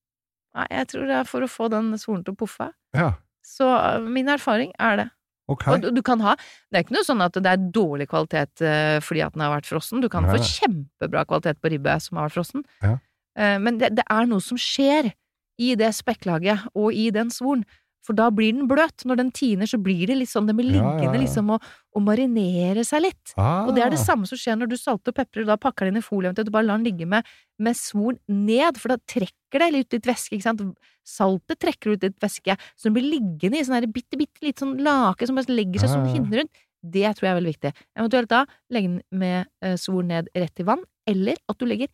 Nei, 0.56 0.66
jeg 0.72 0.88
tror 0.88 1.06
det 1.10 1.16
er 1.20 1.28
for 1.28 1.44
å 1.44 1.48
få 1.50 1.68
den 1.72 1.92
svoren 2.00 2.24
til 2.24 2.34
å 2.34 2.38
poffe. 2.40 2.70
Ja, 2.96 3.12
Så 3.44 3.68
eh, 3.68 4.00
min 4.08 4.28
erfaring 4.32 4.72
er 4.78 4.96
det. 4.96 5.08
ok. 5.48 5.66
Og 5.72 5.82
du, 5.82 5.90
du 5.96 6.02
kan 6.02 6.20
ha 6.20 6.34
Det 6.36 6.76
er 6.78 6.84
ikke 6.84 6.96
noe 6.96 7.06
sånn 7.06 7.22
at 7.24 7.36
det 7.36 7.50
er 7.52 7.68
dårlig 7.72 8.08
kvalitet 8.08 8.60
eh, 8.64 8.98
fordi 9.04 9.22
at 9.24 9.36
den 9.36 9.44
har 9.44 9.54
vært 9.56 9.68
frossen. 9.70 10.00
Du 10.04 10.08
kan 10.12 10.24
Nei, 10.26 10.36
få 10.36 10.44
kjempebra 10.44 11.24
kvalitet 11.28 11.60
på 11.60 11.70
ribbe 11.72 11.94
som 12.00 12.16
har 12.18 12.28
vært 12.28 12.38
frossen. 12.40 12.64
Ja. 12.84 12.96
Eh, 13.38 13.58
men 13.62 13.78
det, 13.80 13.92
det 14.00 14.04
er 14.08 14.26
noe 14.30 14.40
som 14.44 14.58
skjer 14.60 15.12
i 15.58 15.74
det 15.78 15.90
spekklaget 15.96 16.68
og 16.74 16.92
i 16.94 17.08
den 17.14 17.30
svoren. 17.34 17.64
For 18.08 18.16
da 18.16 18.30
blir 18.32 18.54
den 18.56 18.68
bløt. 18.70 19.04
Når 19.04 19.20
den 19.20 19.30
tiner, 19.36 19.68
så 19.68 19.76
blir 19.80 20.08
det 20.08 20.16
litt 20.16 20.30
sånn 20.32 20.48
Den 20.48 20.56
blir 20.56 20.70
Ja, 20.70 20.80
ja, 20.80 20.92
liggende 20.96 21.18
ja. 21.20 21.24
liksom 21.26 21.50
og, 21.54 21.66
og 21.92 22.04
marinere 22.06 22.84
seg 22.88 23.04
litt. 23.04 23.34
Ah, 23.36 23.66
Og 23.68 23.74
det 23.76 23.84
er 23.84 23.92
det 23.92 24.00
samme 24.00 24.28
som 24.28 24.40
skjer 24.40 24.56
når 24.56 24.72
du 24.72 24.78
salter 24.80 25.12
og 25.12 25.18
peprer, 25.18 25.44
og 25.44 25.52
da 25.52 25.58
pakker 25.60 25.90
den 25.90 26.00
i 26.00 26.04
folie, 26.04 26.30
eventuelt, 26.30 26.48
og 26.48 26.56
bare 26.56 26.68
lar 26.70 26.80
den 26.80 26.88
ligge 26.88 27.08
med, 27.10 27.28
med 27.60 27.76
svoren 27.76 28.18
ned, 28.32 28.80
for 28.80 28.94
da 28.94 28.98
trekker 29.12 29.64
det 29.64 29.68
litt 29.74 29.92
ut 29.98 30.08
væske, 30.08 30.38
ikke 30.38 30.48
sant. 30.48 30.64
Saltet 31.08 31.60
trekker 31.60 31.94
ut 31.94 32.08
litt 32.08 32.18
væske, 32.24 32.56
så 32.76 32.88
den 32.88 32.96
blir 32.96 33.06
liggende 33.12 33.60
i 33.60 33.66
sånn 33.66 33.78
her 33.78 33.88
bitte, 33.92 34.18
bitte 34.20 34.44
litt 34.44 34.64
sånn 34.64 34.76
lake 34.84 35.28
som 35.28 35.38
bare 35.38 35.52
legger 35.52 35.84
seg 35.84 35.92
ah. 35.92 35.94
som 35.98 36.08
hinne 36.16 36.42
rundt. 36.42 36.64
Det 36.78 37.08
tror 37.18 37.26
jeg 37.26 37.32
er 37.32 37.38
veldig 37.40 37.52
viktig. 37.56 37.72
Eventuelt 37.98 38.30
da 38.30 38.44
legge 38.72 38.90
den 38.92 39.00
med 39.20 39.48
eh, 39.64 39.74
svor 39.80 40.04
ned 40.06 40.28
rett 40.36 40.62
i 40.62 40.66
vann, 40.68 40.84
eller 41.10 41.40
at 41.50 41.58
du 41.58 41.66
legger 41.66 41.90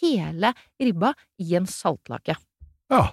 hele 0.00 0.50
ribba 0.82 1.12
i 1.38 1.54
en 1.54 1.68
saltlake. 1.70 2.34
Ja. 2.90 3.04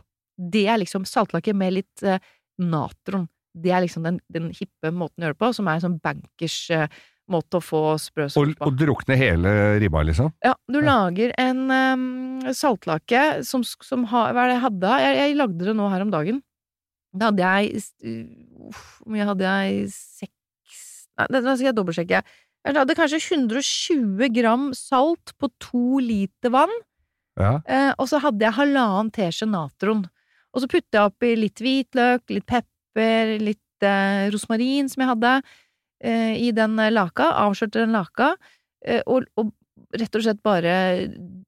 Det 0.41 0.63
er 0.71 0.79
liksom 0.81 1.05
saltlake 1.05 1.53
med 1.53 1.75
litt 1.75 2.01
eh, 2.07 2.17
natron. 2.62 3.28
Det 3.58 3.71
er 3.76 3.82
liksom 3.84 4.04
den, 4.08 4.19
den 4.32 4.52
hippe 4.56 4.91
måten 4.95 5.19
å 5.24 5.28
gjøre 5.28 5.36
det 5.36 5.41
på, 5.43 5.50
som 5.58 5.67
er 5.67 5.80
en 5.80 5.84
sånn 5.84 5.97
bankers 6.04 6.58
eh, 6.71 6.86
måte 7.32 7.60
å 7.60 7.63
få 7.63 7.82
sprø 8.00 8.26
Og, 8.39 8.54
på. 8.60 8.67
og 8.69 8.78
drukne 8.80 9.15
hele 9.19 9.52
ribba, 9.82 10.02
liksom? 10.08 10.32
Ja, 10.43 10.54
du 10.71 10.80
Ja. 10.80 10.86
lager 10.88 11.34
en 11.39 11.60
um, 11.71 12.54
saltlake 12.56 13.43
som, 13.47 13.63
som 13.63 14.06
ha, 14.12 14.30
Hva 14.32 14.45
er 14.45 14.52
det 14.52 14.56
jeg 14.58 14.63
hadde? 14.67 14.93
Jeg, 15.04 15.17
jeg 15.19 15.38
lagde 15.39 15.67
det 15.67 15.76
nå 15.78 15.89
her 15.91 16.06
om 16.06 16.12
dagen. 16.13 16.39
Da 17.13 17.28
hadde 17.32 17.43
jeg 17.43 17.82
uff, 18.69 18.86
Hvor 19.04 19.12
mye 19.15 19.28
hadde 19.28 19.43
jeg? 19.52 19.89
Seks 19.91 20.38
Nei, 21.19 21.28
det 21.36 21.41
nå 21.43 21.54
skal 21.58 21.67
jeg 21.69 21.76
dobbeltsjekke. 21.76 22.21
Jeg 22.62 22.78
hadde 22.78 22.95
kanskje 22.95 23.19
120 23.36 24.30
gram 24.38 24.69
salt 24.78 25.34
på 25.41 25.50
to 25.60 26.00
liter 26.00 26.54
vann. 26.54 26.71
Ja. 27.39 27.58
Eh, 27.67 27.91
og 28.00 28.08
så 28.12 28.19
hadde 28.24 28.43
jeg 28.47 28.56
halvannen 28.56 29.12
teskje 29.15 29.47
natron. 29.52 30.06
Og 30.51 30.63
så 30.63 30.67
putter 30.71 30.97
jeg 30.99 31.11
oppi 31.11 31.31
litt 31.39 31.61
hvitløk, 31.63 32.23
litt 32.33 32.47
pepper, 32.49 33.37
litt 33.39 33.85
eh, 33.87 34.27
rosmarin 34.33 34.89
som 34.91 35.03
jeg 35.03 35.11
hadde 35.13 35.33
eh, 36.03 36.33
i 36.43 36.51
den 36.55 36.75
eh, 36.79 36.91
laka. 36.91 37.29
Avskjørte 37.45 37.85
den 37.85 37.95
laka. 37.95 38.33
Eh, 38.83 39.01
og, 39.07 39.29
og 39.39 39.53
rett 39.97 40.15
og 40.19 40.25
slett 40.25 40.43
bare 40.43 40.73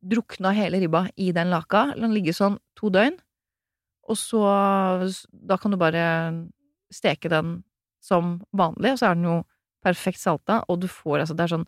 drukna 0.03 0.53
hele 0.55 0.79
ribba 0.83 1.05
i 1.19 1.31
den 1.35 1.51
laka. 1.51 1.89
La 1.93 2.05
den 2.07 2.15
ligge 2.15 2.35
sånn 2.35 2.57
to 2.79 2.91
døgn. 2.93 3.19
Og 4.11 4.17
så 4.19 4.41
Da 5.31 5.55
kan 5.57 5.71
du 5.71 5.77
bare 5.79 6.03
steke 6.91 7.29
den 7.31 7.61
som 8.03 8.41
vanlig, 8.51 8.91
og 8.93 8.99
så 8.99 9.09
er 9.09 9.15
den 9.15 9.29
jo 9.29 9.37
perfekt 9.83 10.19
salta, 10.19 10.61
og 10.67 10.81
du 10.83 10.89
får 10.91 11.21
altså 11.23 11.35
Det 11.35 11.45
er 11.45 11.53
sånn 11.57 11.67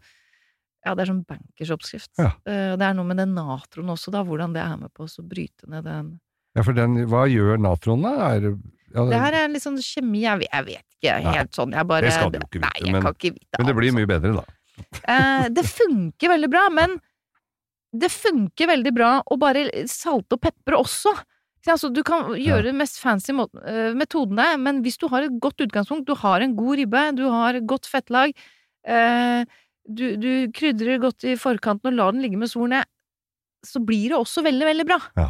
ja, 0.85 0.91
det 0.93 1.01
er 1.01 1.09
sånn 1.09 1.23
bankersoppskrift. 1.25 2.11
Ja. 2.21 2.27
Eh, 2.45 2.75
Det 2.77 2.85
er 2.85 2.93
noe 2.93 3.07
med 3.09 3.17
den 3.17 3.31
natron 3.33 3.89
også, 3.89 4.11
da, 4.13 4.19
hvordan 4.21 4.53
det 4.53 4.61
er 4.61 4.75
med 4.77 4.91
på 4.93 5.07
å 5.07 5.23
bryte 5.25 5.65
ned 5.71 5.87
den 5.87 6.11
ja, 6.55 6.63
for 6.63 6.73
den 6.77 6.97
Hva 7.11 7.25
gjør 7.31 7.59
natron, 7.61 8.05
da? 8.05 8.13
Er, 8.35 8.49
ja, 8.95 9.05
Det 9.11 9.19
her 9.25 9.37
er 9.41 9.49
litt 9.51 9.63
sånn 9.65 9.79
kjemi, 9.83 10.21
jeg 10.23 10.39
vet, 10.43 10.51
jeg 10.53 10.65
vet 10.69 10.85
ikke 11.01 11.15
Nei, 11.23 11.33
helt 11.35 11.57
sånn, 11.57 11.73
jeg 11.75 11.87
bare 11.89 12.07
det 12.07 12.13
skal 12.15 12.31
du 12.31 12.39
jo 12.39 12.45
ikke 12.47 12.61
vite, 12.63 12.69
nei, 12.85 12.93
men- 12.95 13.09
ikke 13.11 13.33
vite 13.35 13.59
men 13.59 13.67
det 13.69 13.75
blir 13.77 13.95
mye 13.97 14.09
bedre, 14.13 14.33
da. 14.39 14.45
Eh, 15.07 15.45
det 15.55 15.63
funker 15.67 16.31
veldig 16.33 16.49
bra, 16.51 16.65
men 16.73 16.97
det 17.95 18.09
funker 18.11 18.67
veldig 18.67 18.91
bra 18.95 19.11
å 19.31 19.37
bare 19.39 19.69
salte 19.87 20.35
og 20.35 20.41
pepre 20.43 20.75
også. 20.81 21.13
Altså, 21.65 21.89
du 21.93 22.01
kan 22.05 22.33
gjøre 22.37 22.67
den 22.67 22.77
mest 22.77 22.99
fancy 23.01 23.31
eh, 23.31 23.93
metodene, 23.97 24.49
men 24.61 24.81
hvis 24.85 24.99
du 25.01 25.07
har 25.09 25.23
et 25.25 25.37
godt 25.41 25.63
utgangspunkt, 25.63 26.05
du 26.05 26.13
har 26.19 26.43
en 26.43 26.55
god 26.57 26.77
ribbe, 26.81 27.03
du 27.17 27.23
har 27.31 27.55
et 27.57 27.65
godt 27.65 27.87
fettlag, 27.89 28.35
eh, 28.85 29.45
du, 29.87 30.03
du 30.19 30.29
krydrer 30.53 30.99
godt 31.01 31.23
i 31.23 31.37
forkanten 31.39 31.93
og 31.93 31.97
lar 31.97 32.11
den 32.13 32.21
ligge 32.25 32.37
med 32.41 32.51
svoren 32.51 32.75
ned, 32.75 32.91
så 33.65 33.79
blir 33.81 34.11
det 34.11 34.19
også 34.19 34.43
veldig, 34.45 34.67
veldig 34.73 34.85
bra. 34.91 34.99
Ja. 35.17 35.29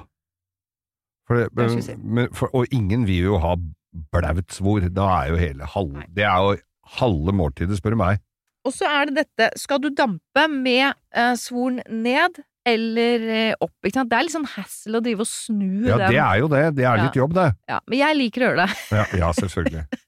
For 1.25 1.79
si. 1.81 1.95
men, 1.97 2.29
for, 2.37 2.51
og 2.53 2.69
ingen 2.73 3.07
vil 3.09 3.31
jo 3.31 3.41
ha 3.41 3.55
blaut 4.13 4.53
svor. 4.53 4.85
Da 4.93 5.09
er 5.21 5.33
jo 5.33 5.41
hele 5.41 5.69
halve 5.75 6.03
Nei. 6.03 6.09
Det 6.13 6.25
er 6.27 6.41
jo 6.43 6.57
halve 6.99 7.33
måltidet, 7.33 7.79
spør 7.79 7.95
du 7.95 8.01
meg. 8.03 8.21
Og 8.65 8.73
så 8.73 8.89
er 8.89 9.09
det 9.09 9.23
dette, 9.25 9.51
skal 9.61 9.81
du 9.81 9.91
dampe 9.93 10.45
med 10.49 10.87
eh, 11.13 11.33
svoren 11.37 11.81
ned 11.89 12.39
eller 12.65 13.25
eh, 13.29 13.57
opp? 13.61 13.73
Ikke 13.85 13.99
sant? 13.99 14.09
Det 14.09 14.17
er 14.17 14.25
litt 14.25 14.33
sånn 14.33 14.47
hassle 14.55 14.97
å 14.97 15.03
drive 15.05 15.21
og 15.25 15.29
snu 15.29 15.85
Ja, 15.85 15.99
den. 16.01 16.15
det 16.15 16.21
er 16.23 16.39
jo 16.41 16.49
det. 16.49 16.63
Det 16.79 16.87
er 16.89 17.03
litt 17.03 17.19
jobb, 17.19 17.35
det. 17.37 17.51
Ja, 17.69 17.77
men 17.85 18.01
jeg 18.01 18.19
liker 18.21 18.41
å 18.41 18.49
gjøre 18.49 18.65
det. 18.65 18.81
Ja, 18.97 19.05
ja 19.21 19.31
selvfølgelig. 19.37 19.85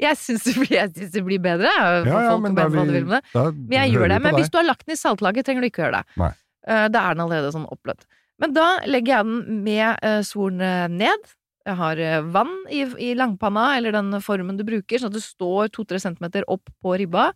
Jeg 0.00 0.16
syns 0.18 0.46
det, 0.48 1.08
det 1.12 1.20
blir 1.22 1.38
bedre. 1.42 1.70
Ja, 1.70 2.02
ja, 2.08 2.36
men 2.40 2.56
da 2.56 2.64
vi-. 2.72 3.02
Da 3.30 3.42
Men 3.52 3.74
jeg 3.76 3.92
gjør 3.92 4.08
det. 4.10 4.18
Men 4.24 4.34
hvis 4.34 4.50
du 4.50 4.56
har 4.58 4.64
lagt 4.66 4.86
den 4.88 4.96
i 4.96 4.98
saltlaget, 4.98 5.46
trenger 5.46 5.62
du 5.62 5.68
ikke 5.68 5.82
å 5.82 5.86
gjøre 5.86 6.00
det. 6.00 6.16
Nei. 6.18 6.30
Uh, 6.66 6.86
Da 6.90 7.02
er 7.04 7.14
den 7.14 7.22
allerede 7.26 7.52
sånn 7.54 7.68
oppbløtt. 7.70 8.06
Men 8.42 8.56
da 8.56 8.66
legger 8.90 9.20
jeg 9.20 9.28
den 9.28 9.62
med 9.62 10.02
eh, 10.02 10.20
svoren 10.26 10.62
eh, 10.66 10.90
ned. 10.90 11.32
Jeg 11.62 11.78
har 11.78 12.00
eh, 12.02 12.20
vann 12.34 12.54
i, 12.74 12.82
i 12.98 13.12
langpanna, 13.18 13.72
eller 13.78 13.94
den 13.94 14.16
formen 14.24 14.58
du 14.58 14.64
bruker, 14.66 14.98
sånn 14.98 15.12
at 15.12 15.18
det 15.18 15.24
står 15.24 15.70
to-tre 15.74 16.00
centimeter 16.02 16.46
opp 16.50 16.72
på 16.82 16.96
ribba. 16.98 17.30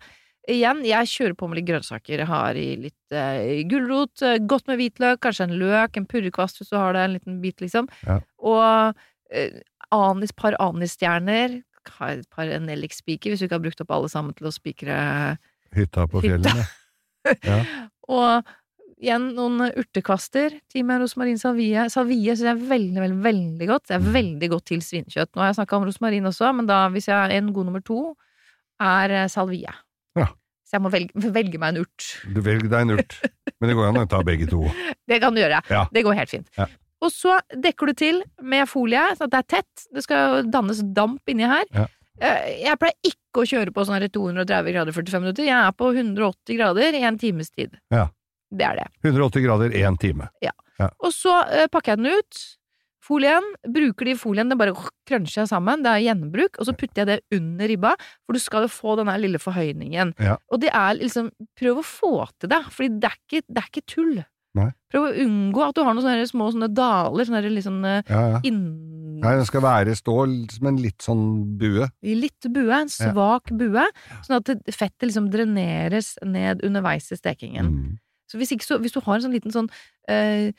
Igjen, 0.50 0.82
jeg 0.86 1.10
kjører 1.10 1.34
på 1.38 1.48
med 1.50 1.60
litt 1.60 1.68
grønnsaker. 1.68 2.22
Jeg 2.22 2.30
har 2.30 2.58
i 2.58 2.68
litt 2.88 3.14
eh, 3.14 3.62
gulrot, 3.70 4.22
godt 4.50 4.68
med 4.70 4.82
hvitløk, 4.82 5.22
kanskje 5.22 5.48
en 5.48 5.56
løk, 5.62 5.98
en 5.98 6.10
purrekvast 6.10 6.60
hvis 6.60 6.70
du 6.70 6.76
har 6.78 6.94
det, 6.94 7.06
en 7.06 7.16
liten 7.18 7.40
bit, 7.42 7.62
liksom. 7.62 7.90
Ja. 8.06 8.20
Og 8.42 9.34
eh, 9.34 9.62
anis, 9.94 10.34
par 10.34 10.58
anisstjerner. 10.62 11.60
Har 12.00 12.16
et 12.18 12.30
par 12.34 12.50
nellikspiker, 12.50 13.30
hvis 13.30 13.42
du 13.42 13.46
ikke 13.46 13.60
har 13.60 13.62
brukt 13.62 13.82
opp 13.84 13.92
alle 13.94 14.10
sammen 14.10 14.34
til 14.34 14.48
å 14.50 14.54
spikre 14.54 14.96
Hytta 15.76 16.06
på 16.10 16.22
fjellet. 16.24 16.66
Ja. 17.46 17.60
Og 18.16 18.50
igjen 19.02 19.28
noen 19.36 19.66
urtekvaster. 19.76 20.54
Timian, 20.72 21.02
rosmarin, 21.02 21.38
salvie. 21.40 21.86
Salvie 21.92 22.32
syns 22.34 22.46
jeg 22.46 22.52
er 22.54 22.62
veldig, 22.70 23.02
veldig 23.02 23.18
veldig 23.26 23.68
godt. 23.70 23.86
Det 23.90 23.96
er 23.98 24.06
veldig 24.14 24.48
godt 24.54 24.66
til 24.72 24.80
svinekjøtt. 24.84 25.32
Nå 25.34 25.42
har 25.44 25.50
jeg 25.52 25.58
snakka 25.60 25.76
om 25.80 25.86
rosmarin 25.88 26.30
også, 26.30 26.52
men 26.56 26.68
da, 26.70 26.82
hvis 26.94 27.08
jeg 27.10 27.16
er 27.16 27.36
en 27.38 27.52
god 27.56 27.68
nummer 27.68 27.84
to, 27.84 28.00
er 28.82 29.14
eh, 29.22 29.28
salvie. 29.32 29.72
Ja. 30.16 30.30
Så 30.66 30.76
jeg 30.78 30.82
må 30.82 30.90
velge, 30.92 31.12
velge 31.36 31.60
meg 31.62 31.74
en 31.76 31.84
urt. 31.84 32.08
Du 32.34 32.40
velger 32.42 32.72
deg 32.72 32.80
en 32.86 32.96
urt. 32.98 33.20
Men 33.60 33.70
det 33.70 33.76
går 33.78 33.86
an 33.88 33.98
å 34.02 34.08
ta 34.10 34.18
begge 34.26 34.48
to. 34.50 34.58
Det 35.08 35.16
kan 35.22 35.32
du 35.32 35.38
gjøre. 35.40 35.62
Ja. 35.72 35.86
Det 35.94 36.02
går 36.04 36.16
helt 36.18 36.28
fint. 36.28 36.48
Ja. 36.58 36.66
Og 37.00 37.12
så 37.14 37.36
dekker 37.54 37.88
du 37.88 37.94
til 37.96 38.18
med 38.42 38.66
folie, 38.68 39.00
sånn 39.16 39.30
at 39.30 39.32
det 39.32 39.38
er 39.38 39.46
tett. 39.54 39.84
Det 39.94 40.02
skal 40.04 40.42
dannes 40.52 40.82
damp 40.96 41.30
inni 41.32 41.46
her. 41.48 41.64
Ja. 41.72 41.86
Eh, 42.20 42.50
Jeg 42.66 42.80
pleier 42.82 42.96
ikke 43.08 43.44
å 43.44 43.46
kjøre 43.48 43.72
på 43.76 43.84
sånn 43.88 44.02
230 44.02 44.72
grader 44.74 44.92
45 44.96 45.24
minutter. 45.24 45.46
Jeg 45.46 45.56
er 45.56 45.72
på 45.76 45.88
180 45.92 46.58
grader 46.58 46.98
i 46.98 47.02
en 47.08 47.18
times 47.20 47.52
tid. 47.54 47.78
Ja. 47.94 48.08
Det 48.50 48.66
er 48.66 48.82
det. 48.82 48.86
180 49.04 49.44
grader 49.46 49.74
én 49.76 49.98
time. 50.00 50.30
Ja, 50.44 50.54
Og 51.00 51.10
så 51.14 51.32
uh, 51.48 51.66
pakker 51.72 51.94
jeg 51.94 52.02
den 52.04 52.20
ut. 52.20 52.44
Folien. 53.06 53.44
Bruker 53.70 54.08
de 54.08 54.16
folien, 54.18 54.50
det 54.50 54.58
bare 54.58 54.74
krønsjer 55.06 55.44
jeg 55.44 55.50
sammen. 55.52 55.84
Det 55.84 55.92
er 55.92 56.04
gjenbruk. 56.08 56.58
Og 56.58 56.68
så 56.68 56.74
putter 56.76 57.02
jeg 57.04 57.10
det 57.10 57.38
under 57.38 57.70
ribba, 57.70 57.92
for 58.26 58.36
du 58.36 58.42
skal 58.42 58.66
jo 58.66 58.72
få 58.72 58.96
den 58.98 59.10
her 59.10 59.20
lille 59.22 59.40
forhøyningen. 59.42 60.16
Ja. 60.22 60.38
Og 60.50 60.62
det 60.64 60.72
er 60.74 60.98
liksom 60.98 61.30
Prøv 61.56 61.80
å 61.80 61.86
få 61.86 62.14
til 62.40 62.50
det, 62.52 62.64
for 62.74 62.86
det 62.86 63.12
det 63.46 63.60
er 63.60 63.68
ikke 63.70 63.86
tull. 63.88 64.18
Nei. 64.56 64.70
Prøv 64.92 65.08
å 65.08 65.14
unngå 65.26 65.64
at 65.66 65.76
du 65.76 65.82
har 65.84 65.96
noen 65.96 66.04
sånne 66.04 66.28
små 66.28 66.48
sånne 66.54 66.68
daler, 66.72 67.28
sånne 67.28 67.42
liksom 67.52 67.82
eh, 67.84 68.02
Ja, 68.08 68.22
ja. 68.36 68.40
inn... 68.48 68.62
Nei, 69.16 69.32
den 69.38 69.46
skal 69.48 69.62
være 69.64 69.94
stå 69.96 70.14
som 70.52 70.68
en 70.68 70.80
litt 70.80 71.04
sånn 71.04 71.22
bue. 71.60 71.86
I 72.04 72.16
litt 72.18 72.48
bue, 72.52 72.68
en 72.76 72.90
svak 72.92 73.48
bue, 73.56 73.84
sånn 74.26 74.36
at 74.38 74.50
fettet 74.76 75.08
liksom 75.08 75.30
dreneres 75.32 76.14
ned 76.24 76.60
underveis 76.66 77.08
i 77.12 77.16
stekingen. 77.16 77.70
Mm. 77.72 77.94
Så 78.30 78.38
hvis, 78.40 78.52
ikke, 78.56 78.66
så 78.66 78.78
hvis 78.82 78.94
du 78.94 79.00
har 79.04 79.18
en 79.18 79.24
sånn 79.26 79.34
liten 79.36 79.52
sånn 79.54 79.68
eh, 80.10 80.50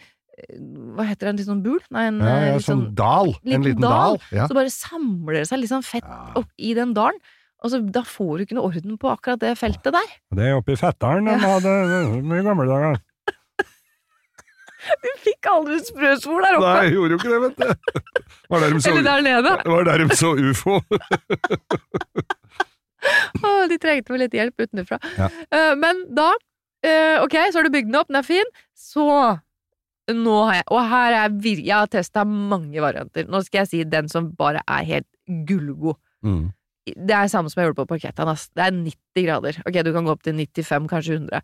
Hva 0.96 1.04
heter 1.08 1.28
det, 1.28 1.32
en 1.34 1.40
litt 1.42 1.50
sånn 1.50 1.64
bul? 1.66 1.80
Nei, 1.94 2.06
en 2.12 2.18
Ja, 2.22 2.26
eh, 2.36 2.46
ja, 2.52 2.60
litt 2.60 2.68
sånn 2.68 2.86
dal. 2.98 3.30
En 3.42 3.50
liten 3.50 3.66
liten 3.72 3.84
dal. 3.84 4.20
dal. 4.20 4.38
Ja. 4.38 4.46
Så 4.48 4.54
bare 4.58 4.72
samler 4.74 5.34
det 5.40 5.48
seg 5.50 5.58
litt 5.64 5.74
sånn 5.74 5.86
fett 5.86 6.08
opp 6.38 6.50
i 6.58 6.74
den 6.78 6.94
dalen. 6.98 7.18
Og 7.66 7.72
så, 7.74 7.80
da 7.82 8.04
får 8.06 8.34
du 8.38 8.42
ikke 8.46 8.56
noe 8.60 8.70
orden 8.70 9.00
på 9.02 9.10
akkurat 9.10 9.42
det 9.42 9.56
feltet 9.58 9.90
der. 9.96 10.10
Det 10.38 10.46
er 10.46 10.60
oppi 10.60 10.76
fetteren 10.78 11.26
de 11.26 11.34
hadde 11.42 11.72
i 11.82 12.46
gamle 12.46 12.68
dager. 12.70 13.00
Du 15.04 15.08
fikk 15.20 15.44
aldri 15.52 15.82
sprøsvor 15.84 16.40
der 16.46 16.56
oppe! 16.56 16.68
Nei, 16.68 16.84
jeg 16.86 16.94
gjorde 16.96 17.12
jo 17.12 17.18
ikke 17.18 17.32
det, 17.32 17.40
vet 17.44 17.56
du. 17.58 17.66
Var 18.54 18.60
der 18.64 18.70
de 18.72 18.80
så, 18.80 18.86
Eller 18.92 19.04
der 19.08 19.22
nede. 19.26 19.52
var 19.74 19.82
der 19.88 19.98
de 20.04 20.08
så 20.16 20.30
ufo. 20.38 20.74
oh, 23.44 23.64
de 23.68 23.78
trengte 23.84 24.10
vel 24.14 24.22
litt 24.24 24.36
hjelp 24.38 24.58
utenfra. 24.64 24.98
Ja. 25.18 25.28
Eh, 25.52 25.74
men 25.82 25.96
da 26.16 26.30
eh, 26.86 27.18
Ok, 27.24 27.36
så 27.52 27.60
har 27.60 27.68
du 27.68 27.74
bygd 27.74 27.92
den 27.92 28.00
opp, 28.00 28.10
den 28.12 28.20
er 28.20 28.28
fin. 28.28 28.52
Så 28.78 29.06
nå 30.08 30.36
har 30.48 30.62
jeg 30.62 30.68
Og 30.72 30.84
her 30.88 31.16
er 31.26 31.34
vir 31.44 31.60
Jeg 31.60 31.76
har 31.76 31.90
testa 31.92 32.24
mange 32.24 32.80
varianter. 32.84 33.28
Nå 33.28 33.42
skal 33.44 33.66
jeg 33.66 33.72
si 33.72 33.84
den 33.84 34.08
som 34.12 34.32
bare 34.40 34.62
er 34.68 34.86
helt 34.88 35.08
gullgod. 35.28 35.98
Mm. 36.24 36.52
Det 36.88 37.16
er 37.16 37.28
samme 37.28 37.52
som 37.52 37.60
jeg 37.60 37.68
gjorde 37.68 37.82
på 37.82 37.90
parketten. 37.96 38.30
ass. 38.32 38.48
Det 38.56 38.64
er 38.64 38.72
90 38.72 39.26
grader. 39.26 39.62
Ok, 39.68 39.82
du 39.84 39.92
kan 39.92 40.06
gå 40.08 40.14
opp 40.14 40.24
til 40.24 40.38
95, 40.40 40.88
kanskje 40.88 41.18
100. 41.20 41.42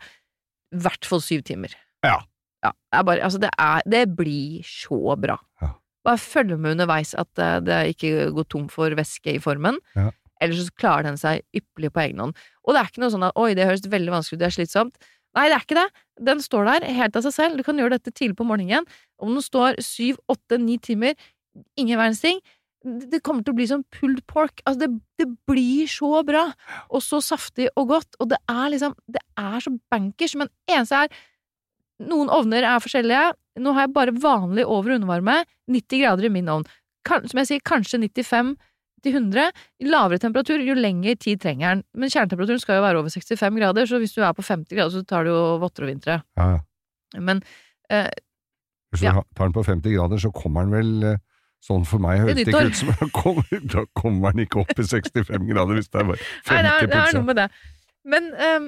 I 0.73 0.83
hvert 0.85 1.05
fall 1.05 1.21
syv 1.21 1.43
timer. 1.43 1.75
Ja. 2.03 2.21
Ja, 2.63 2.71
det 2.71 2.99
er 2.99 3.03
bare 3.03 3.23
Altså, 3.27 3.39
det 3.43 3.49
er 3.59 3.81
Det 3.85 4.15
blir 4.15 4.63
så 4.63 5.17
bra. 5.19 5.37
Ja. 5.61 5.73
Bare 6.03 6.17
følg 6.19 6.57
med 6.59 6.71
underveis 6.77 7.13
at 7.15 7.39
eh, 7.39 7.59
det 7.63 7.95
ikke 7.95 8.31
går 8.35 8.47
tom 8.51 8.69
for 8.69 8.89
væske 8.95 9.35
i 9.35 9.39
formen. 9.39 9.79
Ja. 9.95 10.11
Ellers 10.41 10.65
så 10.67 10.75
klarer 10.75 11.03
den 11.07 11.17
seg 11.19 11.43
ypperlig 11.55 11.91
på 11.93 12.01
egen 12.03 12.19
hånd. 12.19 12.35
Og 12.63 12.73
det 12.73 12.81
er 12.81 12.89
ikke 12.91 13.03
noe 13.03 13.13
sånn 13.13 13.27
at 13.27 13.37
oi, 13.39 13.53
det 13.55 13.67
høres 13.67 13.85
veldig 13.87 14.11
vanskelig 14.11 14.37
ut, 14.37 14.41
det 14.41 14.47
er 14.49 14.55
slitsomt. 14.57 14.97
Nei, 15.33 15.47
det 15.49 15.55
er 15.57 15.63
ikke 15.65 15.79
det. 15.79 15.87
Den 16.29 16.41
står 16.43 16.67
der 16.69 16.89
helt 16.97 17.15
av 17.17 17.25
seg 17.25 17.35
selv. 17.35 17.57
Du 17.57 17.65
kan 17.65 17.79
gjøre 17.79 17.97
dette 17.97 18.13
tidlig 18.13 18.37
på 18.37 18.47
morgenen. 18.47 18.85
Om 19.21 19.33
den 19.37 19.45
står 19.45 19.79
syv, 19.83 20.19
åtte, 20.29 20.59
ni 20.61 20.77
timer, 20.81 21.17
ingen 21.79 21.99
verdens 21.99 22.21
ting. 22.23 22.41
Det 22.83 23.21
kommer 23.23 23.45
til 23.45 23.55
å 23.55 23.57
bli 23.57 23.67
som 23.69 23.85
pulled 23.95 24.21
pork. 24.29 24.61
Altså, 24.67 24.83
det, 24.83 24.89
det 25.21 25.29
blir 25.49 25.89
så 25.89 26.19
bra, 26.27 26.49
og 26.91 27.03
så 27.05 27.21
saftig 27.23 27.69
og 27.79 27.93
godt, 27.93 28.17
og 28.19 28.33
det 28.33 28.41
er 28.51 28.73
liksom 28.73 28.97
Det 29.07 29.21
er 29.39 29.63
så 29.63 29.71
bankers, 29.91 30.35
men 30.39 30.51
eneste 30.69 31.05
er 31.05 31.21
Noen 32.03 32.27
ovner 32.33 32.65
er 32.65 32.81
forskjellige. 32.81 33.35
Nå 33.63 33.71
har 33.77 33.85
jeg 33.85 33.93
bare 33.95 34.15
vanlig 34.17 34.65
over- 34.65 34.91
og 34.91 34.97
undervarme. 34.97 35.35
90 35.71 36.01
grader 36.01 36.25
i 36.25 36.31
min 36.33 36.49
ovn. 36.49 36.65
Kan, 37.05 37.27
som 37.29 37.39
jeg 37.39 37.47
sier, 37.47 37.61
kanskje 37.63 37.99
95 38.01 38.55
til 39.03 39.15
100. 39.19 39.51
Lavere 39.91 40.19
temperatur, 40.23 40.63
jo 40.63 40.75
lengre 40.79 41.15
tid 41.19 41.41
trenger 41.43 41.75
den. 41.75 41.83
Men 41.93 42.09
kjernetemperaturen 42.13 42.61
skal 42.63 42.79
jo 42.79 42.85
være 42.85 43.01
over 43.03 43.13
65 43.13 43.59
grader, 43.59 43.89
så 43.89 43.99
hvis 44.01 44.15
du 44.15 44.21
er 44.23 44.33
på 44.37 44.45
50 44.47 44.71
grader, 44.77 44.93
så 44.95 45.03
tar 45.07 45.27
det 45.27 45.33
jo 45.35 45.43
votter 45.61 45.85
og 45.87 45.91
vintre. 45.93 46.21
Ja, 46.39 46.47
ja. 46.55 47.19
Men 47.21 47.43
eh, 47.93 48.07
Hvis 48.93 49.01
du 49.03 49.07
Ja. 49.07 49.21
tar 49.35 49.45
den 49.49 49.53
på 49.53 49.63
50 49.65 49.93
grader, 49.97 50.17
så 50.17 50.31
kommer 50.33 50.65
den 50.65 50.71
vel 50.73 51.11
eh, 51.13 51.21
Sånn 51.63 51.85
for 51.87 52.01
meg 52.03 52.19
høres 52.19 52.35
Det 52.35 52.43
ikke 52.51 52.59
ut 52.67 52.75
som 52.75 52.89
kommer, 53.15 53.45
Da 53.73 53.85
kommer 53.95 54.33
den 54.35 54.43
ikke 54.43 54.59
opp 54.65 54.73
i 54.75 54.83
65 54.83 55.45
grader 55.47 55.77
hvis 55.77 55.87
det 55.93 56.01
er 56.01 56.09
bare 56.09 56.17
50 56.19 56.51
Nei, 56.51 56.57
det 56.65 56.71
er, 56.73 56.87
det 56.91 56.97
er 56.99 57.13
noe 57.15 57.27
med 57.29 57.37
det. 57.39 57.45
Men, 58.03 58.25
ehm, 58.35 58.65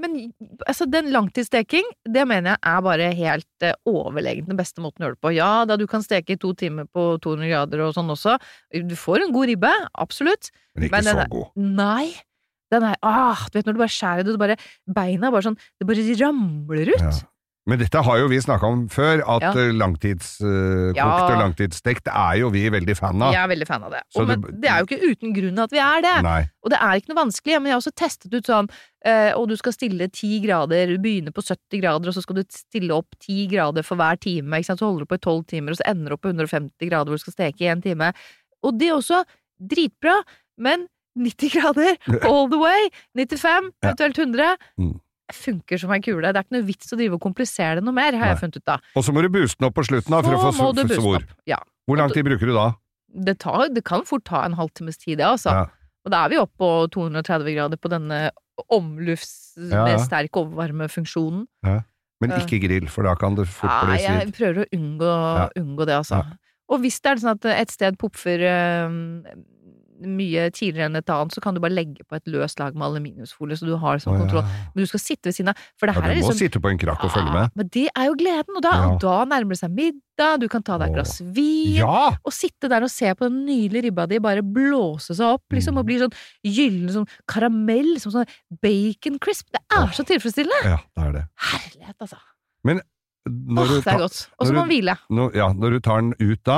men 0.00 0.32
altså, 0.66 0.86
den 0.88 1.10
langtidssteking, 1.12 1.84
det 2.08 2.24
mener 2.28 2.54
jeg 2.54 2.62
er 2.72 2.84
bare 2.86 3.08
helt 3.18 3.66
eh, 3.66 3.74
overlegent 3.88 4.48
den 4.48 4.56
beste 4.58 4.80
måten 4.84 5.04
å 5.04 5.08
gjøre 5.08 5.18
det 5.18 5.24
på. 5.26 5.32
Ja, 5.36 5.50
da 5.68 5.76
du 5.76 5.84
kan 5.90 6.04
steke 6.04 6.34
i 6.36 6.40
to 6.40 6.54
timer 6.58 6.86
på 6.88 7.18
200 7.22 7.50
grader 7.50 7.84
og 7.84 7.94
sånn 7.96 8.12
også. 8.14 8.38
Du 8.88 8.94
får 8.96 9.26
en 9.26 9.34
god 9.36 9.50
ribbe, 9.52 9.72
absolutt. 10.00 10.48
Men 10.74 10.88
ikke 10.88 10.96
Men 10.96 11.04
den 11.10 11.18
så 11.18 11.24
er- 11.26 11.32
god. 11.34 11.50
Nei. 11.56 12.06
Den 12.72 12.86
er 12.88 12.96
ah, 13.04 13.36
Du 13.52 13.58
vet 13.58 13.66
når 13.68 13.76
du 13.76 13.82
bare 13.82 13.92
skjærer 13.92 14.24
det, 14.24 14.32
og 14.32 14.40
bare, 14.40 14.56
beina 14.88 15.28
bare 15.30 15.44
sånn 15.44 15.58
Det 15.76 15.84
bare 15.86 16.16
ramler 16.22 16.88
ut. 16.94 17.02
Ja. 17.04 17.10
Men 17.70 17.78
dette 17.78 18.00
har 18.02 18.16
jo 18.18 18.26
vi 18.26 18.40
snakka 18.42 18.66
om 18.66 18.88
før, 18.90 19.20
at 19.22 19.42
Ja. 19.42 19.52
langtidskokt 19.70 20.96
Ja. 20.96 21.04
og 21.28 21.38
langtidsstekt 21.38 22.08
er 22.10 22.38
jo 22.40 22.48
vi 22.50 22.68
veldig 22.68 22.96
fan 22.98 23.22
av. 23.22 23.32
Jeg 23.32 23.42
er 23.44 23.48
veldig 23.54 23.66
fan 23.68 23.84
av 23.84 23.90
det. 23.92 24.00
Og, 24.16 24.26
men 24.26 24.40
det- 24.60 24.70
er 24.70 24.78
jo 24.80 24.86
ikke 24.86 25.10
uten 25.12 25.32
grunn 25.36 25.58
at 25.62 25.70
vi 25.70 25.78
er 25.78 26.00
det. 26.02 26.22
Nei. 26.24 26.40
Og 26.64 26.70
det 26.70 26.78
er 26.80 26.98
ikke 26.98 27.14
noe 27.14 27.24
vanskelig, 27.24 27.54
men 27.62 27.66
jeg 27.66 27.72
har 27.72 27.80
også 27.80 27.94
testet 27.94 28.34
ut 28.34 28.44
sånn 28.50 28.68
eh, 29.04 29.32
Og 29.34 29.48
du 29.48 29.56
skal 29.56 29.72
stille 29.72 30.10
ti 30.12 30.40
grader, 30.40 30.86
du 30.86 30.98
begynner 30.98 31.30
på 31.32 31.42
70 31.42 31.80
grader, 31.80 32.08
og 32.08 32.14
så 32.14 32.22
skal 32.22 32.36
du 32.36 32.44
stille 32.50 32.90
opp 32.94 33.06
ti 33.20 33.46
grader 33.48 33.82
for 33.82 33.96
hver 33.96 34.18
time, 34.20 34.62
så 34.62 34.78
holder 34.78 35.00
du 35.00 35.06
på 35.06 35.14
i 35.14 35.18
tolv 35.18 35.46
timer, 35.46 35.70
og 35.70 35.76
så 35.78 35.86
ender 35.90 36.08
du 36.10 36.14
opp 36.14 36.22
på 36.22 36.30
150 36.34 36.88
grader 36.88 37.10
hvor 37.10 37.18
du 37.18 37.24
skal 37.30 37.32
steke 37.32 37.60
i 37.62 37.68
en 37.70 37.82
time. 37.82 38.12
Og 38.62 38.78
det 38.78 38.88
er 38.88 38.94
også 38.98 39.24
dritbra, 39.60 40.22
men 40.58 40.86
90 41.18 41.50
grader 41.50 41.96
all 42.28 42.48
the 42.48 42.58
way, 42.58 42.88
95, 43.14 43.70
eventuelt 43.82 44.18
100, 44.18 44.56
Mm. 44.78 45.00
Funker 45.32 45.78
som 45.80 45.92
ei 45.94 46.00
kule. 46.04 46.32
Det 46.32 46.40
er 46.40 46.44
ikke 46.46 46.56
noe 46.58 46.66
vits 46.66 46.92
å 46.92 46.98
drive 46.98 47.16
og 47.18 47.22
komplisere 47.24 47.78
det 47.78 47.84
noe 47.86 47.94
mer, 47.96 48.16
har 48.18 48.32
jeg 48.32 48.40
funnet 48.42 48.58
ut 48.60 48.64
da. 48.68 48.78
Og 48.98 49.04
så 49.06 49.14
må 49.14 49.22
du 49.24 49.28
booste 49.32 49.60
den 49.60 49.68
opp 49.68 49.76
på 49.78 49.84
slutten 49.86 50.12
da, 50.16 50.22
for 50.24 50.34
Så 50.34 50.50
å 50.70 50.72
få 50.74 50.98
svor. 50.98 51.26
Ja. 51.48 51.60
Hvor 51.88 52.00
lang 52.00 52.12
tid 52.14 52.26
bruker 52.26 52.50
du 52.50 52.54
da? 52.56 52.66
Det, 53.12 53.38
tar, 53.44 53.68
det 53.72 53.84
kan 53.84 54.04
fort 54.08 54.24
ta 54.24 54.42
en 54.46 54.56
halvtimes 54.58 54.98
tid, 54.98 55.18
det, 55.20 55.26
altså. 55.28 55.52
Ja. 55.52 55.64
Og 56.02 56.10
da 56.10 56.24
er 56.26 56.32
vi 56.32 56.40
oppe 56.42 56.56
på 56.58 56.70
230 56.96 57.54
grader 57.54 57.78
på 57.78 57.90
denne 57.92 58.30
omlufts 58.72 59.54
Ja, 59.56 59.84
med 59.86 60.00
sterk 60.02 60.36
overvarmefunksjonen. 60.40 61.46
Men 62.22 62.34
ikke 62.38 62.60
grill, 62.62 62.86
for 62.90 63.06
da 63.06 63.14
kan 63.18 63.34
det 63.38 63.48
fort 63.50 63.70
Ja, 63.70 63.80
bli 63.88 63.98
jeg 64.00 64.20
svidd. 64.20 64.34
prøver 64.36 64.62
å 64.62 64.66
unngå, 64.78 65.14
unngå 65.58 65.86
det, 65.88 65.96
altså. 66.02 66.22
Og 66.72 66.80
hvis 66.84 67.00
det 67.02 67.10
er 67.10 67.20
sånn 67.20 67.34
at 67.34 67.48
et 67.52 67.72
sted 67.74 67.98
popfer 68.00 68.44
eh, 68.46 68.94
mye 70.06 70.50
tidligere 70.50 70.86
enn 70.90 70.96
et 70.96 71.08
annet, 71.10 71.32
så 71.34 71.40
kan 71.42 71.54
du 71.54 71.60
bare 71.60 71.72
legge 71.74 72.04
på 72.08 72.16
et 72.16 72.26
løst 72.26 72.58
lag 72.60 72.74
med 72.74 72.82
aluminiumsfolie, 72.88 73.56
så 73.56 73.66
du 73.66 73.76
har 73.76 73.98
sånn 74.02 74.14
Å, 74.14 74.18
ja. 74.18 74.22
kontroll. 74.24 74.44
Men 74.74 74.82
du 74.82 74.86
skal 74.86 75.00
sitte 75.00 75.26
ved 75.30 75.34
siden 75.34 75.48
av, 75.54 75.56
for 75.78 75.86
det 75.86 75.94
Ja, 75.96 76.00
her 76.02 76.10
er 76.10 76.14
du 76.14 76.20
må 76.20 76.28
liksom 76.32 76.38
sitte 76.40 76.60
på 76.60 76.70
en 76.72 76.78
krakk 76.78 77.04
og 77.04 77.10
følge 77.14 77.32
med. 77.32 77.50
Men 77.56 77.68
det 77.68 77.88
er 77.96 78.04
jo 78.10 78.14
gleden, 78.14 78.56
og 78.56 78.62
da, 78.62 78.70
Ja. 78.72 78.96
da 78.98 79.24
nærmer 79.24 79.48
det 79.54 79.58
seg 79.62 79.70
middag, 79.70 80.40
du 80.40 80.48
kan 80.48 80.62
ta 80.62 80.78
deg 80.78 80.88
et 80.90 80.94
glass 80.94 81.20
vin, 81.20 81.76
Ja! 81.76 82.16
og 82.24 82.32
sitte 82.32 82.68
der 82.68 82.82
og 82.82 82.90
se 82.90 83.14
på 83.14 83.28
den 83.28 83.44
nydelige 83.46 83.84
ribba 83.90 84.06
di 84.08 84.18
bare 84.18 84.42
blåse 84.42 85.14
seg 85.14 85.26
opp, 85.26 85.42
liksom, 85.50 85.74
Mm. 85.74 85.78
og 85.78 85.86
bli 85.86 85.98
sånn 85.98 86.14
gyllen 86.44 86.90
som 86.92 87.06
karamell, 87.26 87.98
som 88.00 88.12
sånn 88.12 88.26
bacon 88.60 89.18
crisp. 89.18 89.46
Det 89.52 89.60
er 89.70 89.86
så 89.88 90.04
tilfredsstillende! 90.04 90.64
Ja, 90.64 90.78
det 90.96 91.04
er 91.08 91.12
det. 91.12 91.24
Herlighet, 91.38 91.96
altså. 92.00 92.16
Når 92.64 92.80
Åh, 93.22 93.68
du 93.68 93.74
det 93.78 93.86
er 93.92 93.98
godt. 94.02 94.16
Og 94.38 94.46
så 94.48 94.52
må 94.56 94.64
den 94.64 94.70
hvile. 94.72 94.94
når, 95.14 95.36
ja, 95.38 95.46
når 95.54 95.76
du 95.76 95.80
tar 95.84 96.00
den 96.02 96.14
ut 96.18 96.40
da, 96.48 96.56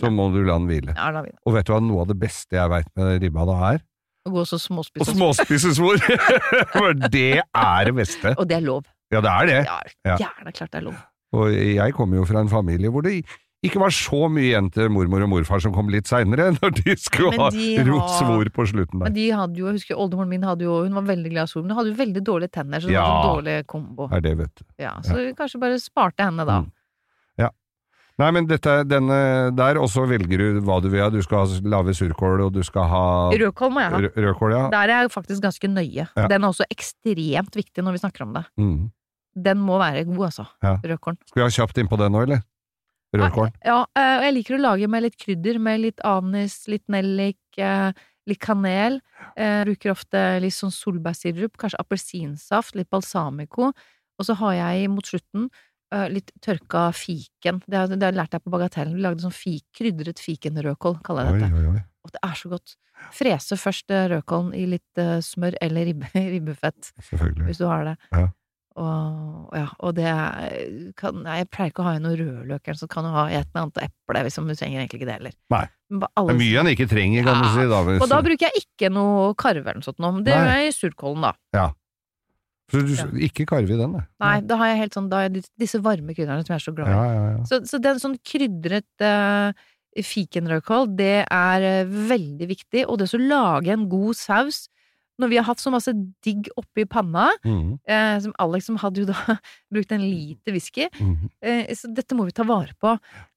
så 0.00 0.10
må 0.14 0.30
du 0.32 0.38
la 0.46 0.56
den 0.56 0.68
hvile. 0.70 0.94
Ja, 0.96 1.10
la 1.12 1.20
den 1.20 1.28
hvile. 1.28 1.38
Og 1.44 1.56
vet 1.58 1.68
du 1.68 1.72
hva 1.74 1.80
noe 1.84 2.00
av 2.06 2.08
det 2.12 2.16
beste 2.22 2.56
jeg 2.56 2.72
veit 2.72 2.88
med 2.96 3.22
ribba 3.26 3.44
da 3.50 3.58
er? 3.74 3.82
Å 4.28 4.32
gå 4.34 4.44
så 4.48 4.58
småspise 4.60 5.04
Og 5.04 5.10
småspise 5.16 5.74
svor! 5.76 6.00
For 6.78 6.96
det 7.12 7.42
er 7.44 7.84
det 7.90 7.94
beste. 7.96 8.32
Og 8.36 8.48
det 8.48 8.56
er 8.58 8.64
lov. 8.64 8.88
Ja, 9.12 9.20
det 9.24 9.30
er 9.34 9.46
det. 9.52 9.58
Ja, 9.68 9.76
Ja. 10.08 10.16
gjerne 10.24 10.52
klart 10.56 10.72
det 10.72 10.80
er 10.82 10.86
lov. 10.88 10.98
Og 11.36 11.52
jeg 11.52 11.92
kommer 11.96 12.16
jo 12.22 12.24
fra 12.28 12.40
en 12.40 12.48
familie 12.48 12.88
hvor 12.92 13.04
det 13.04 13.18
ikke 13.66 13.80
var 13.82 13.90
så 13.90 14.28
mye 14.30 14.44
igjen 14.52 14.68
til 14.70 14.88
mormor 14.94 15.24
og 15.26 15.30
morfar 15.32 15.58
som 15.64 15.72
kom 15.74 15.88
litt 15.90 16.06
seinere, 16.06 16.52
når 16.60 16.76
de 16.78 16.94
skulle 17.00 17.34
ha 17.40 17.48
de 17.50 17.82
rot 17.88 18.12
svor 18.20 18.50
på 18.54 18.66
slutten 18.70 19.00
der. 19.00 19.08
Men 19.10 19.16
de 19.18 19.28
hadde 19.34 19.58
jo, 19.58 19.66
jeg 19.66 19.80
husker 19.80 19.98
oldemoren 19.98 20.30
min 20.30 20.46
hadde 20.46 20.62
jo, 20.68 20.76
hun 20.86 20.94
var 21.00 21.08
veldig 21.10 21.32
glad 21.34 21.50
i 21.50 21.52
sol, 21.52 21.64
men 21.66 21.72
hun 21.74 21.80
hadde 21.82 21.90
jo 21.94 21.98
veldig 22.04 22.22
dårlige 22.28 22.54
tenner, 22.54 22.80
så 22.84 22.86
det 22.92 22.94
var 22.94 23.02
Ja. 23.02 23.14
en 23.18 23.30
dårlig 23.34 23.56
kombo. 23.66 24.08
Er 24.14 24.20
det, 24.22 24.36
vet 24.38 24.54
du. 24.60 24.64
Ja, 24.78 24.94
så 25.02 25.16
vi 25.18 25.32
kanskje 25.34 25.60
bare 25.60 25.78
sparte 25.82 26.22
henne 26.28 26.46
da. 26.46 26.60
Mm. 26.64 26.72
Nei, 28.18 28.32
men 28.34 28.48
dette, 28.50 28.72
denne 28.90 29.16
der, 29.54 29.78
og 29.78 29.86
så 29.92 30.02
velger 30.10 30.40
du 30.42 30.56
hva 30.66 30.80
du 30.82 30.88
vil 30.90 31.04
ha. 31.04 31.06
Du 31.14 31.20
skal 31.22 31.44
ha 31.46 31.58
lave 31.70 31.92
surkål, 31.94 32.40
og 32.48 32.56
du 32.56 32.64
skal 32.66 32.88
ha 32.90 33.02
Rødkål 33.30 33.70
må 33.70 33.84
jeg 33.84 33.92
ha. 33.92 34.00
rødkål, 34.24 34.54
ja. 34.56 34.62
Der 34.72 34.90
er 34.90 35.04
jeg 35.04 35.12
faktisk 35.14 35.44
ganske 35.44 35.70
nøye. 35.70 36.08
Ja. 36.16 36.24
Den 36.26 36.42
er 36.42 36.48
også 36.50 36.66
ekstremt 36.66 37.54
viktig 37.54 37.84
når 37.86 37.94
vi 37.94 38.00
snakker 38.02 38.24
om 38.26 38.32
det. 38.34 38.42
Mm. 38.58 38.88
Den 39.38 39.62
må 39.62 39.78
være 39.78 40.02
god, 40.10 40.24
altså. 40.32 40.48
Ja. 40.66 40.72
Rødkålen. 40.82 41.20
Skal 41.30 41.44
vi 41.44 41.46
ha 41.46 41.52
kjapt 41.60 41.78
innpå 41.78 42.00
den 42.02 42.10
nå, 42.16 42.24
eller? 42.26 42.42
Rødkål. 43.16 43.50
Ja, 43.64 43.80
eh, 43.96 44.14
og 44.18 44.26
jeg 44.26 44.34
liker 44.36 44.58
å 44.58 44.62
lage 44.62 44.88
med 44.90 45.06
litt 45.06 45.16
krydder, 45.20 45.58
med 45.62 45.80
litt 45.80 46.02
anis, 46.04 46.60
litt 46.68 46.84
nellik, 46.92 47.40
eh, 47.56 47.92
litt 48.28 48.40
kanel. 48.42 49.00
Jeg 49.38 49.68
bruker 49.70 49.94
ofte 49.94 50.24
litt 50.44 50.56
sånn 50.56 50.74
solbærsirup, 50.74 51.56
kanskje 51.56 51.80
appelsinsaft, 51.80 52.76
litt 52.76 52.90
balsamico. 52.92 53.72
Og 54.18 54.26
så 54.26 54.36
har 54.40 54.58
jeg 54.58 54.90
mot 54.92 55.06
slutten 55.06 55.48
eh, 55.94 56.08
litt 56.12 56.32
tørka 56.44 56.88
fiken. 56.96 57.62
Det 57.64 57.78
har, 57.78 57.88
det 57.92 58.02
har 58.02 58.12
jeg 58.12 58.20
lært 58.20 58.34
deg 58.36 58.44
på 58.44 58.52
Bagatellen. 58.52 58.98
Vi 58.98 59.06
lagde 59.06 59.24
sånn 59.24 59.34
fik, 59.34 59.64
krydret 59.78 60.20
fikenrødkål, 60.22 61.00
kaller 61.06 61.30
jeg 61.30 61.40
dette. 61.40 61.62
oi, 61.62 61.78
oi. 61.78 61.84
Og 62.04 62.14
det 62.14 62.22
er 62.24 62.36
så 62.40 62.52
godt. 62.52 62.76
Frese 63.14 63.58
først 63.60 63.94
eh, 63.94 64.08
rødkålen 64.12 64.52
i 64.58 64.66
litt 64.74 65.00
eh, 65.00 65.18
smør 65.24 65.56
eller 65.64 65.88
ribbe, 65.88 66.10
ribbefett, 66.34 66.92
hvis 67.46 67.62
du 67.62 67.68
har 67.70 67.86
det. 67.92 67.96
Ja. 68.12 68.28
Og, 68.78 69.48
ja, 69.58 69.64
og 69.82 69.94
det 69.96 70.10
kan, 70.98 71.16
nei, 71.24 71.40
Jeg 71.40 71.48
pleier 71.50 71.72
ikke 71.72 71.82
å 71.82 71.88
ha 71.88 71.94
i 71.98 72.02
noe 72.02 72.18
rødløk, 72.18 72.70
så 72.78 72.86
kan 72.90 73.06
du 73.06 73.10
ha 73.14 73.24
et 73.30 73.48
eller 73.48 73.64
annet 73.64 73.80
eple, 73.88 74.22
liksom. 74.28 74.46
Du 74.46 74.54
trenger 74.54 74.84
egentlig 74.84 75.00
ikke 75.00 75.08
det 75.08 75.16
heller. 75.16 75.34
Nei. 75.54 75.64
Men 75.90 76.04
Det 76.04 76.34
er 76.34 76.38
mye 76.42 76.62
en 76.62 76.70
ikke 76.74 76.86
trenger, 76.90 77.26
kan 77.26 77.42
du 77.42 77.48
si. 77.54 77.66
Da, 77.72 77.80
hvis, 77.88 78.02
og 78.04 78.12
da 78.12 78.20
bruker 78.24 78.46
jeg 78.48 78.62
ikke 78.62 78.92
noe 78.94 79.32
karve 79.40 79.64
eller 79.64 79.80
noe 79.80 79.88
sånt 79.88 80.02
noe. 80.04 80.22
Det 80.22 80.34
Nei. 80.34 80.38
gjør 80.38 80.52
jeg 80.54 80.68
i 80.70 80.76
surkålen, 80.76 81.26
da. 81.28 81.32
så 82.68 82.82
du, 82.84 82.92
Ja. 82.92 83.08
ikke 83.28 83.48
karve 83.48 83.74
i 83.74 83.80
den, 83.80 83.96
da. 83.96 84.04
Nei, 84.22 84.36
da 84.44 84.60
har 84.60 84.72
jeg 84.74 84.82
helt 84.84 84.98
sånn 84.98 85.08
da 85.10 85.22
har 85.22 85.30
jeg 85.30 85.48
disse 85.58 85.80
varme 85.82 86.14
krydderne 86.14 86.44
som 86.44 86.54
jeg 86.54 86.60
er 86.60 86.66
så 86.68 86.76
glad 86.76 86.92
i. 86.92 86.94
Ja, 86.94 87.04
ja, 87.16 87.26
ja. 87.32 87.44
Så, 87.48 87.62
så 87.66 87.80
den 87.82 88.02
sånn 88.02 88.18
krydret 88.20 89.04
uh, 89.04 89.50
fikenrødkål, 89.98 90.90
det 90.98 91.14
er 91.24 91.64
eh, 91.66 91.94
veldig 92.12 92.46
viktig. 92.50 92.84
Og 92.86 93.00
det 93.00 93.08
å 93.10 93.22
lage 93.22 93.72
en 93.74 93.88
god 93.90 94.18
saus 94.20 94.66
Når 95.18 95.32
vi 95.32 95.38
har 95.40 95.46
hatt 95.48 95.62
så 95.62 95.72
masse 95.74 95.92
digg 96.24 96.50
oppi 96.60 96.84
panna, 96.88 97.28
mm. 97.44 97.70
eh, 97.90 98.16
som 98.24 98.34
Alex 98.42 98.68
som 98.70 98.78
hadde 98.78 99.02
jo 99.02 99.08
da 99.10 99.38
brukt 99.72 99.94
en 99.94 100.04
liter 100.04 100.54
whisky, 100.54 100.86
mm. 100.94 101.16
eh, 101.42 101.72
så 101.74 101.90
dette 101.94 102.16
må 102.18 102.28
vi 102.28 102.36
ta 102.36 102.46
vare 102.48 102.76
på. 102.78 102.94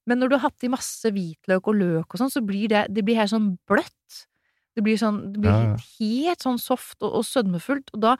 Men 0.09 0.21
når 0.21 0.29
du 0.31 0.35
har 0.37 0.45
hatt 0.49 0.67
i 0.67 0.71
masse 0.71 1.09
hvitløk 1.13 1.71
og 1.71 1.79
løk 1.79 2.13
og 2.13 2.21
sånn, 2.21 2.33
så 2.33 2.43
blir 2.45 2.69
det, 2.71 2.85
det 2.93 3.05
blir 3.07 3.19
helt 3.19 3.33
sånn 3.33 3.55
bløtt. 3.69 4.21
Det 4.77 4.83
blir 4.85 4.99
sånn, 4.99 5.23
det 5.33 5.41
blir 5.43 5.51
Ja, 5.51 5.73
helt 5.99 6.45
sånn 6.45 6.61
soft 6.61 7.01
og, 7.01 7.09
og 7.19 7.25
sødmefullt, 7.27 7.91
og 7.97 8.05
da 8.05 8.15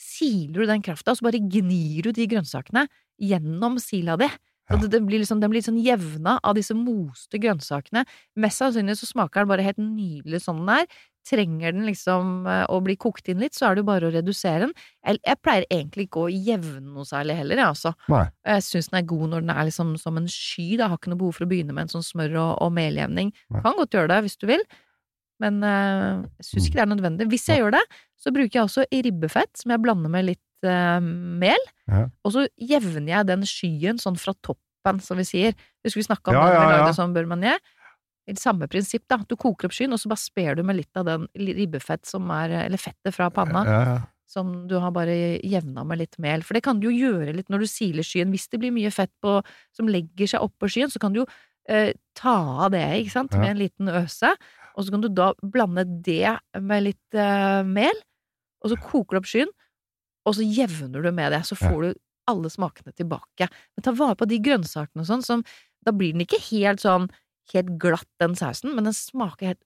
siler 0.00 0.62
du 0.62 0.68
den 0.68 0.84
krafta, 0.84 1.12
og 1.12 1.18
så 1.18 1.26
bare 1.26 1.40
gnir 1.40 2.06
du 2.06 2.12
de 2.14 2.28
grønnsakene 2.30 2.84
gjennom 3.22 3.80
sila 3.82 4.18
di. 4.20 4.28
Ja. 4.66 4.78
Den 4.82 5.06
blir 5.06 5.22
liksom, 5.22 5.40
blir 5.40 5.62
sånn 5.62 5.78
jevna 5.78 6.36
av 6.42 6.56
disse 6.58 6.74
moste 6.74 7.38
grønnsakene. 7.42 8.02
Mest 8.42 8.62
sannsynlig 8.62 8.96
så 8.98 9.08
smaker 9.08 9.44
den 9.44 9.52
bare 9.52 9.66
helt 9.66 9.78
nydelig 9.78 10.42
sånn 10.42 10.64
den 10.64 10.72
er. 10.80 10.88
Trenger 11.26 11.72
den 11.74 11.88
liksom 11.88 12.46
eh, 12.46 12.62
å 12.70 12.76
bli 12.86 12.94
kokt 13.02 13.26
inn 13.32 13.40
litt, 13.42 13.56
så 13.58 13.66
er 13.66 13.74
det 13.74 13.82
jo 13.82 13.88
bare 13.88 14.06
å 14.06 14.12
redusere 14.14 14.68
den. 14.68 14.74
Jeg, 15.02 15.18
jeg 15.26 15.40
pleier 15.42 15.64
egentlig 15.74 16.04
ikke 16.06 16.22
å 16.22 16.30
jevne 16.30 16.84
noe 16.86 17.06
særlig 17.08 17.34
heller, 17.40 17.58
jeg, 17.58 17.66
altså. 17.72 17.92
Nei. 18.12 18.24
Jeg 18.46 18.62
syns 18.68 18.90
den 18.92 18.98
er 19.00 19.06
god 19.10 19.32
når 19.32 19.42
den 19.46 19.54
er 19.56 19.66
liksom 19.66 19.94
som 19.98 20.20
en 20.20 20.28
sky. 20.30 20.68
Da. 20.76 20.86
Jeg 20.86 20.92
har 20.92 21.00
ikke 21.00 21.10
noe 21.10 21.20
behov 21.24 21.34
for 21.40 21.46
å 21.46 21.50
begynne 21.50 21.74
med 21.74 21.88
en 21.88 21.94
sånn 21.96 22.06
smør- 22.06 22.36
og, 22.38 22.52
og 22.62 22.74
meljevning. 22.76 23.32
Kan 23.56 23.74
godt 23.80 23.96
gjøre 23.98 24.12
det 24.14 24.20
hvis 24.28 24.38
du 24.38 24.46
vil, 24.52 24.62
men 25.42 25.58
eh, 25.66 26.22
jeg 26.40 26.46
syns 26.52 26.68
ikke 26.70 26.78
det 26.78 26.84
er 26.86 26.92
nødvendig. 26.94 27.26
Hvis 27.34 27.48
jeg 27.50 27.60
gjør 27.64 27.74
det, 27.74 27.82
så 28.22 28.32
bruker 28.32 28.54
jeg 28.60 28.68
også 28.70 28.86
ribbefett, 28.94 29.50
som 29.60 29.74
jeg 29.74 29.82
blander 29.84 30.12
med 30.14 30.28
litt 30.30 30.68
eh, 30.70 31.00
mel. 31.42 31.66
Ja. 31.90 32.06
Og 32.24 32.32
så 32.38 32.46
jevner 32.56 33.10
jeg 33.18 33.28
den 33.28 33.42
skyen 33.50 33.98
sånn 34.00 34.16
fra 34.20 34.32
toppen, 34.46 35.02
som 35.02 35.18
vi 35.18 35.26
sier. 35.26 35.58
Husker 35.84 36.00
vi 36.00 36.06
snakka 36.06 36.30
om 36.30 36.38
Ja, 36.38 36.46
det 36.46 36.54
da 36.54 36.60
vi 36.62 36.62
ja, 36.62 36.70
ja. 36.70 36.84
lagde 36.86 36.96
sånn 36.96 37.12
beurre 37.18 37.58
Samme 38.34 38.66
prinsipp, 38.66 39.04
da. 39.08 39.20
Du 39.28 39.36
koker 39.38 39.68
opp 39.68 39.74
skyen, 39.76 39.92
og 39.94 40.00
så 40.02 40.10
bare 40.10 40.18
sper 40.18 40.56
du 40.58 40.62
med 40.66 40.80
litt 40.80 40.98
av 40.98 41.06
den 41.06 41.28
ribbefett 41.38 42.06
som 42.06 42.28
er 42.34 42.50
Eller 42.64 42.80
fettet 42.82 43.14
fra 43.14 43.30
panna 43.30 43.62
Ja, 43.64 43.80
ja. 43.86 43.96
som 44.26 44.66
du 44.66 44.74
har 44.82 44.90
bare 44.90 45.38
jevna 45.46 45.84
med 45.86 45.98
litt 45.98 46.18
mel. 46.18 46.42
For 46.42 46.54
det 46.58 46.64
kan 46.66 46.80
du 46.80 46.88
jo 46.90 46.96
gjøre 46.96 47.36
litt 47.36 47.48
når 47.48 47.62
du 47.62 47.66
siler 47.70 48.02
skyen. 48.02 48.32
Hvis 48.34 48.48
det 48.50 48.58
blir 48.58 48.74
mye 48.74 48.90
fett 48.90 49.12
på, 49.22 49.38
som 49.72 49.86
legger 49.86 50.26
seg 50.26 50.42
oppå 50.42 50.66
skyen, 50.66 50.90
så 50.90 50.98
kan 50.98 51.14
du 51.14 51.20
jo 51.22 51.26
eh, 51.68 51.92
ta 52.18 52.34
av 52.66 52.72
det, 52.74 52.82
ikke 53.04 53.14
sant, 53.14 53.36
med 53.38 53.52
en 53.52 53.60
liten 53.62 53.88
øse. 53.88 54.32
Og 54.74 54.84
så 54.84 54.90
kan 54.90 55.00
du 55.04 55.08
da 55.08 55.30
blande 55.42 55.84
det 56.04 56.34
med 56.58 56.82
litt 56.88 57.14
eh, 57.14 57.62
mel, 57.62 57.94
og 58.64 58.72
så 58.74 58.80
koker 58.82 59.16
du 59.16 59.20
opp 59.22 59.30
skyen, 59.30 59.54
og 60.26 60.34
så 60.34 60.42
jevner 60.42 61.06
du 61.06 61.12
med 61.14 61.30
det. 61.32 61.44
Så 61.46 61.54
får 61.54 61.78
du 61.86 61.94
alle 62.26 62.50
smakene 62.50 62.90
tilbake. 62.98 63.46
Men 63.76 63.86
ta 63.86 63.94
vare 63.94 64.18
på 64.18 64.26
de 64.26 64.40
grønnsakene 64.42 65.04
og 65.04 65.06
sånn, 65.06 65.22
som 65.22 65.46
Da 65.86 65.92
blir 65.94 66.10
den 66.16 66.24
ikke 66.24 66.40
helt 66.50 66.80
sånn 66.82 67.04
helt 67.54 67.74
glatt, 67.82 68.08
den 68.22 68.34
sausen, 68.38 68.74
men 68.74 68.88
den 68.88 68.96
smaker 68.96 69.52
helt 69.52 69.62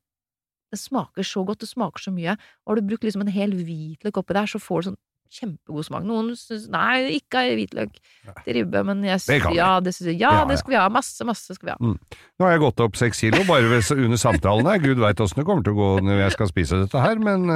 det 0.70 0.78
smaker 0.78 1.26
så 1.26 1.42
godt, 1.42 1.64
det 1.64 1.66
smaker 1.66 1.98
så 1.98 2.12
mye. 2.14 2.36
Og 2.62 2.70
har 2.70 2.78
du 2.78 2.86
brukt 2.86 3.02
liksom 3.02 3.24
en 3.24 3.32
hel 3.34 3.56
hvitløk 3.58 4.20
oppi 4.20 4.36
der, 4.36 4.46
så 4.46 4.60
får 4.62 4.84
du 4.84 4.88
sånn 4.90 5.00
kjempegod 5.30 5.86
smak. 5.86 6.06
Noen 6.06 6.32
syns 6.38 6.66
nei, 6.72 7.16
ikke 7.18 7.44
hvitløk 7.54 7.98
til 8.44 8.56
ribbe, 8.56 8.82
men 8.86 9.04
jeg 9.06 9.22
syns 9.22 9.46
ja, 9.54 9.68
det, 9.82 9.94
synes 9.94 10.12
jeg, 10.12 10.18
ja, 10.24 10.32
det 10.48 10.58
skal 10.60 10.74
vi 10.74 10.78
ha. 10.80 10.88
Masse, 10.92 11.26
masse 11.26 11.54
skal 11.54 11.70
vi 11.70 11.74
ha. 11.74 11.92
Nå 11.94 12.46
har 12.46 12.56
jeg 12.56 12.62
gått 12.64 12.82
opp 12.86 12.98
seks 12.98 13.22
kilo 13.22 13.44
bare 13.48 13.80
under 13.94 14.20
samtalen 14.20 14.70
her. 14.70 14.82
Gud 14.82 15.02
veit 15.02 15.22
åssen 15.22 15.42
det 15.42 15.46
kommer 15.48 15.66
til 15.66 15.76
å 15.76 15.80
gå 15.80 15.90
når 16.06 16.24
jeg 16.24 16.36
skal 16.36 16.50
spise 16.50 16.82
dette 16.82 17.04
her, 17.04 17.22
men 17.22 17.46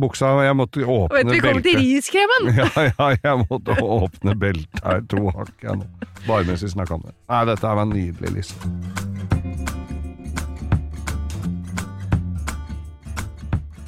buksa 0.00 0.32
Jeg 0.44 0.56
måtte 0.56 0.84
åpne 0.84 1.24
du, 1.24 1.32
vi 1.32 1.42
kommer 1.44 1.64
til 1.64 1.80
riskremen! 1.80 2.50
Ja, 2.60 2.68
ja, 2.90 3.08
jeg 3.22 3.46
måtte 3.48 3.76
åpne 3.82 4.36
beltet 4.38 4.84
her 4.84 5.02
to 5.10 5.28
hakk 5.32 5.64
jeg 5.64 5.80
nå. 5.80 5.88
Bare 6.26 6.46
mens 6.48 6.64
vi 6.64 6.72
snakka 6.72 6.98
om 6.98 7.04
det. 7.06 7.14
Nei, 7.30 7.42
dette 7.48 7.70
er 7.70 7.82
en 7.82 7.92
nydelig 7.94 8.32
liste. 8.40 8.72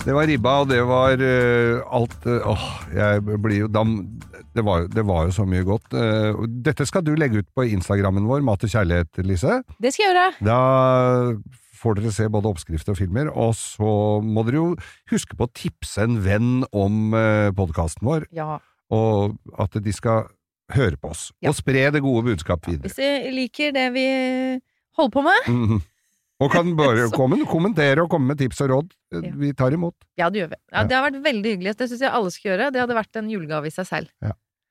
Det 0.08 0.14
var 0.16 0.28
ribba, 0.30 0.52
og 0.62 0.70
det 0.70 0.78
var 0.88 1.20
uh, 1.20 1.82
alt 1.98 2.22
eh, 2.24 2.46
Åh, 2.48 2.68
jeg 2.96 3.40
blir 3.44 3.64
jo 3.66 3.68
dam... 3.68 3.98
Det 4.56 4.62
var, 4.64 4.86
det 4.88 5.04
var 5.06 5.26
jo 5.28 5.34
så 5.36 5.44
mye 5.46 5.62
godt. 5.62 5.92
Eh, 5.94 6.38
dette 6.64 6.82
skal 6.88 7.04
du 7.06 7.12
legge 7.14 7.44
ut 7.44 7.48
på 7.54 7.66
Instagrammen 7.68 8.24
vår, 8.26 8.40
Mat 8.42 8.64
og 8.66 8.72
kjærlighet, 8.72 9.20
Lise. 9.22 9.60
Det 9.78 9.92
skal 9.94 10.06
jeg 10.06 10.14
gjøre. 10.16 10.24
Da 10.48 10.56
får 11.78 11.98
dere 12.00 12.12
se 12.12 12.26
både 12.28 12.50
oppskrifter 12.50 12.92
og 12.94 12.98
filmer, 13.00 13.28
og 13.30 13.54
så 13.58 13.90
må 14.24 14.44
dere 14.46 14.58
jo 14.60 14.76
huske 15.12 15.36
på 15.38 15.46
å 15.46 15.52
tipse 15.54 16.02
en 16.02 16.18
venn 16.24 16.64
om 16.72 17.14
eh, 17.14 17.50
podkasten 17.56 18.02
vår, 18.08 18.26
Ja. 18.34 18.58
og 18.90 19.36
at 19.58 19.78
de 19.82 19.92
skal 19.94 20.26
høre 20.74 20.96
på 21.00 21.10
oss. 21.14 21.30
Ja. 21.40 21.50
Og 21.50 21.56
spre 21.56 21.86
det 21.94 22.02
gode 22.04 22.24
budskap 22.26 22.66
videre. 22.68 22.88
Hvis 22.90 22.98
de 23.00 23.30
liker 23.32 23.72
det 23.72 23.86
vi 23.94 24.08
holder 24.98 25.14
på 25.14 25.22
med, 25.24 25.46
Mhm. 25.54 25.80
Og 26.40 26.52
kan 26.52 26.68
bare 26.78 27.08
komme, 27.18 27.34
kommentere 27.50 27.98
og 28.04 28.10
komme 28.12 28.28
med 28.30 28.38
tips 28.38 28.60
og 28.62 28.68
råd. 28.70 28.92
Eh, 29.12 29.22
Ja. 29.26 29.32
Vi 29.34 29.52
tar 29.58 29.72
imot. 29.74 29.94
ja, 30.16 30.28
det 30.30 30.38
gjør 30.44 30.50
vi. 30.52 30.56
Ja, 30.70 30.78
Ja. 30.82 30.84
det 30.86 30.94
har 30.94 31.10
vært 31.10 31.22
veldig 31.24 31.50
hyggelig. 31.56 31.76
Det 31.76 31.88
syns 31.90 32.00
jeg 32.04 32.12
alle 32.14 32.30
skal 32.30 32.50
gjøre. 32.52 32.68
Det 32.72 32.80
hadde 32.84 32.94
vært 32.94 33.16
en 33.18 33.28
julegave 33.32 33.66
i 33.66 33.70
seg 33.74 33.86
selv. 33.88 34.08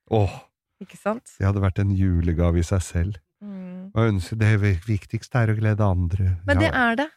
Åh, 0.10 0.36
Ikke 0.82 0.96
sant? 0.96 1.26
det 1.38 1.44
hadde 1.46 1.60
vært 1.60 1.80
en 1.84 1.92
julegave 1.92 2.60
i 2.60 2.64
seg 2.64 2.80
selv. 2.86 3.18
Mm. 3.44 3.67
Og 3.96 4.10
ønske 4.14 4.38
det 4.40 4.54
viktigste 4.88 5.44
er 5.44 5.54
å 5.54 5.58
glede 5.60 5.84
andre. 5.86 6.38
Men 6.48 6.58
det 6.62 6.72
er 6.74 6.96
det. 7.04 7.08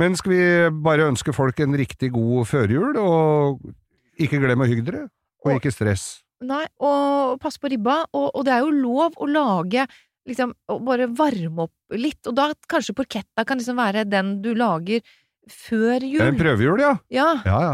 Men 0.00 0.16
skal 0.16 0.32
vi 0.32 0.44
bare 0.82 1.08
ønske 1.10 1.34
folk 1.36 1.58
en 1.60 1.74
riktig 1.76 2.12
god 2.14 2.46
førjul, 2.48 2.96
og 2.96 3.60
ikke 4.18 4.40
glem 4.40 4.62
å 4.64 4.68
hygge 4.70 4.84
dere, 4.88 5.02
og 5.44 5.52
Og- 5.52 5.60
ikke 5.60 5.72
stress. 5.74 6.22
Nei, 6.42 6.64
og 6.80 7.38
pass 7.40 7.56
på 7.58 7.68
ribba. 7.70 8.00
Og, 8.12 8.30
og 8.34 8.44
det 8.44 8.52
er 8.56 8.64
jo 8.64 8.70
lov 8.74 9.12
å 9.22 9.28
lage 9.30 9.86
liksom, 10.26 10.54
bare 10.82 11.06
varme 11.06 11.68
opp 11.68 11.72
litt. 11.94 12.18
Og 12.26 12.34
da 12.34 12.48
kanskje 12.68 12.94
porketta 12.98 13.44
kan 13.46 13.58
liksom 13.58 13.76
være 13.78 14.02
den 14.10 14.40
du 14.42 14.52
lager 14.54 15.00
før 15.48 16.00
jul. 16.02 16.20
en 16.22 16.36
prøvejul, 16.38 16.80
ja. 16.80 16.96
Ja, 17.10 17.28
Ja, 17.46 17.60
ja. 17.62 17.72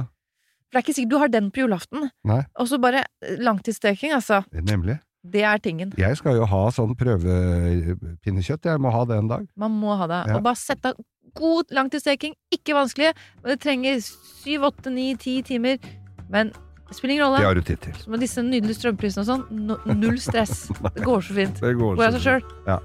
for 0.69 0.73
det 0.73 0.83
er 0.83 0.85
ikke 0.85 0.95
sikkert 0.99 1.11
du 1.11 1.19
har 1.19 1.29
den 1.33 1.51
på 1.51 1.61
julaften. 1.65 2.11
Nei. 2.29 2.43
Og 2.61 2.69
så 2.69 2.79
bare 2.81 3.05
langtidssteking, 3.39 4.13
altså. 4.13 4.43
Nemlig. 4.53 4.99
Det 5.27 5.43
er 5.43 5.59
tingen. 5.59 5.93
Jeg 5.99 6.17
skal 6.17 6.37
jo 6.39 6.47
ha 6.49 6.61
sånn 6.73 6.95
prøvepinnekjøtt. 6.99 8.69
Jeg 8.71 8.81
må 8.81 8.93
ha 8.95 9.05
det 9.09 9.17
en 9.19 9.31
dag. 9.31 9.47
Man 9.59 9.75
må 9.81 9.97
ha 9.99 10.07
det. 10.11 10.21
Ja. 10.31 10.37
Og 10.39 10.45
bare 10.47 10.59
sett 10.61 10.87
av 10.87 10.95
god 11.39 11.75
langtidssteking. 11.75 12.37
Ikke 12.55 12.77
vanskelig. 12.79 13.11
Og 13.43 13.51
det 13.53 13.59
trenger 13.65 13.99
syv, 14.05 14.69
åtte, 14.71 14.93
ni, 14.95 15.11
ti 15.21 15.41
timer. 15.47 15.83
Men 16.31 16.53
det 16.89 16.97
spiller 16.97 17.15
ingen 17.17 17.27
rolle. 17.27 17.43
Det 17.43 17.49
har 17.51 17.59
du 17.59 17.63
tid 17.67 17.83
til. 17.85 17.97
Så 17.99 18.11
med 18.15 18.23
disse 18.25 18.43
nydelige 18.47 18.79
strømprisene 18.79 19.25
og 19.25 19.29
sånn, 19.29 19.45
no, 19.69 19.77
null 19.93 20.21
stress. 20.23 20.69
Det 20.95 21.05
går 21.05 21.21
så 21.27 21.37
fint. 21.37 21.61
Det 21.61 21.75
går 21.77 21.99
Går 21.99 22.07
av 22.07 22.17
så 22.17 22.23
seg 22.23 22.25
sjøl. 22.29 22.43
Ja. 22.69 22.79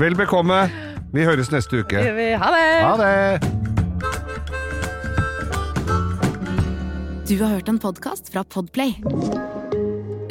Vel 0.00 0.18
bekomme. 0.18 0.64
Vi 1.14 1.22
høres 1.24 1.52
neste 1.54 1.84
uke. 1.84 2.02
Ha 2.02 2.50
det! 2.58 2.70
Ha 2.82 2.94
det! 2.98 3.62
Du 7.24 7.38
har 7.40 7.54
hørt 7.56 7.68
en 7.72 7.80
podkast 7.80 8.28
fra 8.34 8.44
Podplay. 8.44 8.98